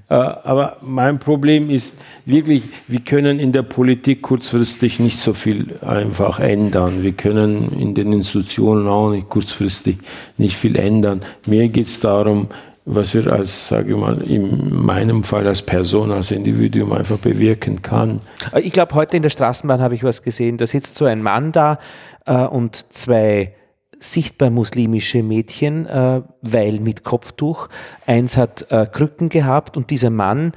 äh, 0.10 0.14
aber 0.14 0.78
mein 0.82 1.18
Problem 1.18 1.72
ist 1.72 1.96
wirklich, 2.24 2.64
wir 2.88 3.00
können 3.00 3.40
in 3.40 3.52
der 3.52 3.64
Politik 3.64 4.22
kurzfristig 4.22 5.00
nicht 5.00 5.18
so 5.18 5.34
viel 5.34 5.76
einfach 5.82 6.40
ändern. 6.40 7.02
Wir 7.02 7.14
können 7.14 7.72
in 7.80 7.96
den 7.96 8.14
Institutionen 8.14 8.88
auch 8.88 9.10
nicht 9.10 9.30
kurzfristig 9.30 9.98
nicht 10.38 10.56
viel 10.56 10.76
ändern. 10.76 11.22
Mir 11.48 11.68
geht 11.70 11.88
es 11.88 12.00
darum, 12.00 12.50
was 12.92 13.14
wir 13.14 13.32
als, 13.32 13.68
sage 13.68 13.92
ich 13.92 13.98
mal, 13.98 14.22
in 14.22 14.74
meinem 14.74 15.24
Fall 15.24 15.48
als 15.48 15.62
Person, 15.62 16.12
als 16.12 16.32
Individuum 16.32 16.92
einfach 16.92 17.20
bewirken 17.20 17.82
kann. 17.82 18.22
Ich 18.62 18.74
glaube, 18.74 18.96
heute 18.96 19.16
in 19.16 19.24
der 19.24 19.30
Straßenbahn 19.30 19.80
habe 19.80 19.94
ich 19.94 20.04
was 20.04 20.24
gesehen. 20.24 20.58
Da 20.58 20.66
sitzt 20.66 20.98
so 20.98 21.06
ein 21.06 21.22
Mann 21.22 21.52
da 21.52 21.78
äh, 22.26 22.34
und 22.34 22.92
zwei 22.94 23.54
sichtbar 24.00 24.50
muslimische 24.50 25.22
Mädchen, 25.22 25.86
äh, 25.86 26.22
weil 26.42 26.80
mit 26.80 27.04
Kopftuch. 27.04 27.70
Eins 28.08 28.38
hat 28.38 28.66
äh, 28.72 28.88
Krücken 28.88 29.30
gehabt 29.30 29.78
und 29.78 29.92
dieser 29.92 30.10
Mann 30.10 30.54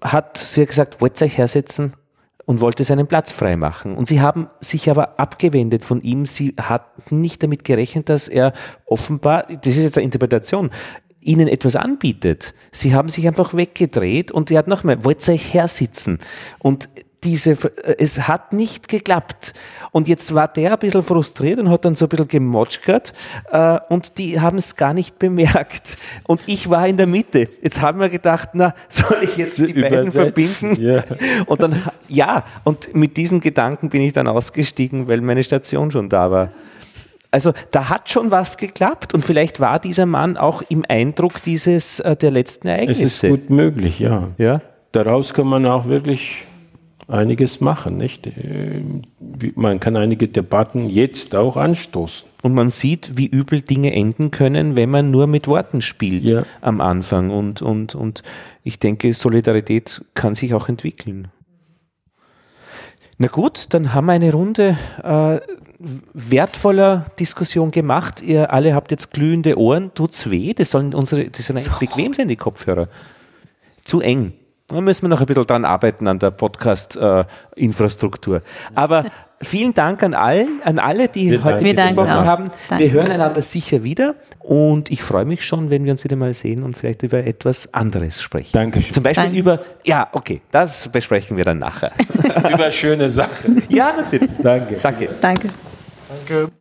hat, 0.00 0.38
sie 0.38 0.62
hat 0.62 0.68
gesagt, 0.68 1.00
wollt 1.00 1.20
ihr 1.20 1.26
euch 1.26 1.38
hersetzen? 1.38 1.92
und 2.48 2.62
wollte 2.62 2.82
seinen 2.82 3.06
Platz 3.06 3.30
freimachen. 3.30 3.94
Und 3.94 4.08
sie 4.08 4.22
haben 4.22 4.48
sich 4.58 4.88
aber 4.88 5.20
abgewendet 5.20 5.84
von 5.84 6.00
ihm. 6.00 6.24
Sie 6.24 6.54
hatten 6.58 7.20
nicht 7.20 7.42
damit 7.42 7.62
gerechnet, 7.62 8.08
dass 8.08 8.26
er 8.26 8.54
offenbar, 8.86 9.42
das 9.48 9.76
ist 9.76 9.82
jetzt 9.82 9.98
eine 9.98 10.06
Interpretation, 10.06 10.70
ihnen 11.20 11.48
etwas 11.48 11.76
anbietet. 11.76 12.54
Sie 12.72 12.94
haben 12.94 13.08
sich 13.08 13.26
einfach 13.26 13.54
weggedreht 13.54 14.30
und 14.32 14.50
er 14.50 14.58
hat 14.58 14.68
nochmal, 14.68 15.04
wollt 15.04 15.26
ihr 15.28 15.34
euch 15.34 15.52
hersitzen? 15.52 16.18
Und 16.58 16.88
diese, 17.24 17.56
es 17.98 18.28
hat 18.28 18.52
nicht 18.52 18.88
geklappt. 18.88 19.54
Und 19.90 20.06
jetzt 20.06 20.34
war 20.34 20.46
der 20.46 20.72
ein 20.72 20.78
bisschen 20.78 21.02
frustriert 21.02 21.58
und 21.58 21.68
hat 21.68 21.84
dann 21.84 21.96
so 21.96 22.04
ein 22.04 22.08
bisschen 22.08 22.28
gemotschkert 22.28 23.12
äh, 23.50 23.78
und 23.88 24.18
die 24.18 24.40
haben 24.40 24.58
es 24.58 24.76
gar 24.76 24.94
nicht 24.94 25.18
bemerkt. 25.18 25.96
Und 26.24 26.42
ich 26.46 26.70
war 26.70 26.86
in 26.86 26.96
der 26.96 27.06
Mitte. 27.06 27.48
Jetzt 27.62 27.80
haben 27.80 27.98
wir 27.98 28.08
gedacht, 28.08 28.50
na, 28.52 28.74
soll 28.88 29.18
ich 29.22 29.36
jetzt 29.36 29.58
die 29.58 29.72
beiden 29.72 30.12
verbinden? 30.12 30.80
Ja. 30.80 31.02
Und 31.46 31.60
dann, 31.60 31.82
ja, 32.08 32.44
und 32.64 32.94
mit 32.94 33.16
diesen 33.16 33.40
Gedanken 33.40 33.90
bin 33.90 34.02
ich 34.02 34.12
dann 34.12 34.28
ausgestiegen, 34.28 35.08
weil 35.08 35.20
meine 35.20 35.42
Station 35.42 35.90
schon 35.90 36.08
da 36.08 36.30
war. 36.30 36.50
Also 37.30 37.52
da 37.70 37.88
hat 37.88 38.08
schon 38.08 38.30
was 38.30 38.56
geklappt 38.56 39.12
und 39.12 39.24
vielleicht 39.24 39.60
war 39.60 39.78
dieser 39.78 40.06
Mann 40.06 40.36
auch 40.36 40.62
im 40.68 40.84
Eindruck 40.88 41.42
dieses 41.42 42.00
äh, 42.00 42.16
der 42.16 42.30
letzten 42.30 42.68
Ereignisse. 42.68 43.04
Es 43.04 43.22
ist 43.22 43.28
gut 43.28 43.50
möglich, 43.50 43.98
ja. 43.98 44.28
ja. 44.38 44.62
Daraus 44.92 45.34
kann 45.34 45.46
man 45.46 45.66
auch 45.66 45.86
wirklich 45.86 46.44
einiges 47.06 47.60
machen, 47.60 47.96
nicht? 47.96 48.26
Äh, 48.26 48.82
man 49.54 49.80
kann 49.80 49.96
einige 49.96 50.28
Debatten 50.28 50.88
jetzt 50.88 51.34
auch 51.34 51.56
anstoßen. 51.56 52.28
Und 52.42 52.54
man 52.54 52.70
sieht, 52.70 53.16
wie 53.16 53.26
übel 53.26 53.62
Dinge 53.62 53.92
enden 53.92 54.30
können, 54.30 54.76
wenn 54.76 54.90
man 54.90 55.10
nur 55.10 55.26
mit 55.26 55.48
Worten 55.48 55.82
spielt 55.82 56.22
ja. 56.22 56.44
am 56.60 56.80
Anfang. 56.80 57.30
Und, 57.30 57.62
und, 57.62 57.94
und 57.94 58.22
ich 58.62 58.78
denke, 58.78 59.12
Solidarität 59.12 60.02
kann 60.14 60.34
sich 60.34 60.54
auch 60.54 60.68
entwickeln. 60.68 61.28
Na 63.20 63.26
gut, 63.26 63.66
dann 63.70 63.94
haben 63.94 64.06
wir 64.06 64.12
eine 64.12 64.32
Runde 64.32 64.78
äh, 65.02 65.40
wertvoller 66.14 67.06
Diskussion 67.18 67.72
gemacht. 67.72 68.22
Ihr 68.22 68.52
alle 68.52 68.74
habt 68.74 68.92
jetzt 68.92 69.12
glühende 69.12 69.58
Ohren. 69.58 69.92
Tut's 69.92 70.30
weh? 70.30 70.54
Das 70.54 70.70
sollen 70.70 70.94
unsere, 70.94 71.28
das 71.28 71.46
sollen 71.46 71.58
eigentlich 71.58 71.78
bequem 71.78 72.14
sein, 72.14 72.28
die 72.28 72.36
Kopfhörer. 72.36 72.88
Zu 73.84 74.00
eng. 74.00 74.34
Da 74.70 74.82
müssen 74.82 75.00
wir 75.02 75.08
noch 75.08 75.20
ein 75.20 75.26
bisschen 75.26 75.46
dran 75.46 75.64
arbeiten 75.64 76.06
an 76.08 76.18
der 76.18 76.30
Podcast-Infrastruktur. 76.30 78.36
Äh, 78.36 78.40
Aber 78.74 79.06
vielen 79.40 79.72
Dank 79.72 80.02
an, 80.02 80.12
allen, 80.12 80.60
an 80.62 80.78
alle, 80.78 81.08
die 81.08 81.30
wir 81.30 81.42
heute 81.42 81.62
mitgesprochen 81.62 82.10
haben. 82.10 82.50
Danke. 82.68 82.84
Wir 82.84 82.92
hören 82.92 83.10
einander 83.10 83.40
sicher 83.40 83.82
wieder 83.82 84.14
und 84.40 84.90
ich 84.90 85.02
freue 85.02 85.24
mich 85.24 85.46
schon, 85.46 85.70
wenn 85.70 85.86
wir 85.86 85.92
uns 85.92 86.04
wieder 86.04 86.16
mal 86.16 86.34
sehen 86.34 86.62
und 86.62 86.76
vielleicht 86.76 87.02
über 87.02 87.24
etwas 87.24 87.72
anderes 87.72 88.20
sprechen. 88.20 88.50
Dankeschön. 88.52 88.92
Zum 88.92 89.02
Beispiel 89.02 89.24
Danke. 89.24 89.38
über, 89.38 89.60
ja, 89.84 90.06
okay, 90.12 90.42
das 90.50 90.88
besprechen 90.88 91.38
wir 91.38 91.46
dann 91.46 91.60
nachher. 91.60 91.92
über 92.52 92.70
schöne 92.70 93.08
Sachen. 93.08 93.62
Ja, 93.70 93.94
natürlich. 93.96 94.28
Danke. 94.42 94.76
Danke. 94.82 95.08
Danke. 95.18 95.48
Danke. 96.28 96.57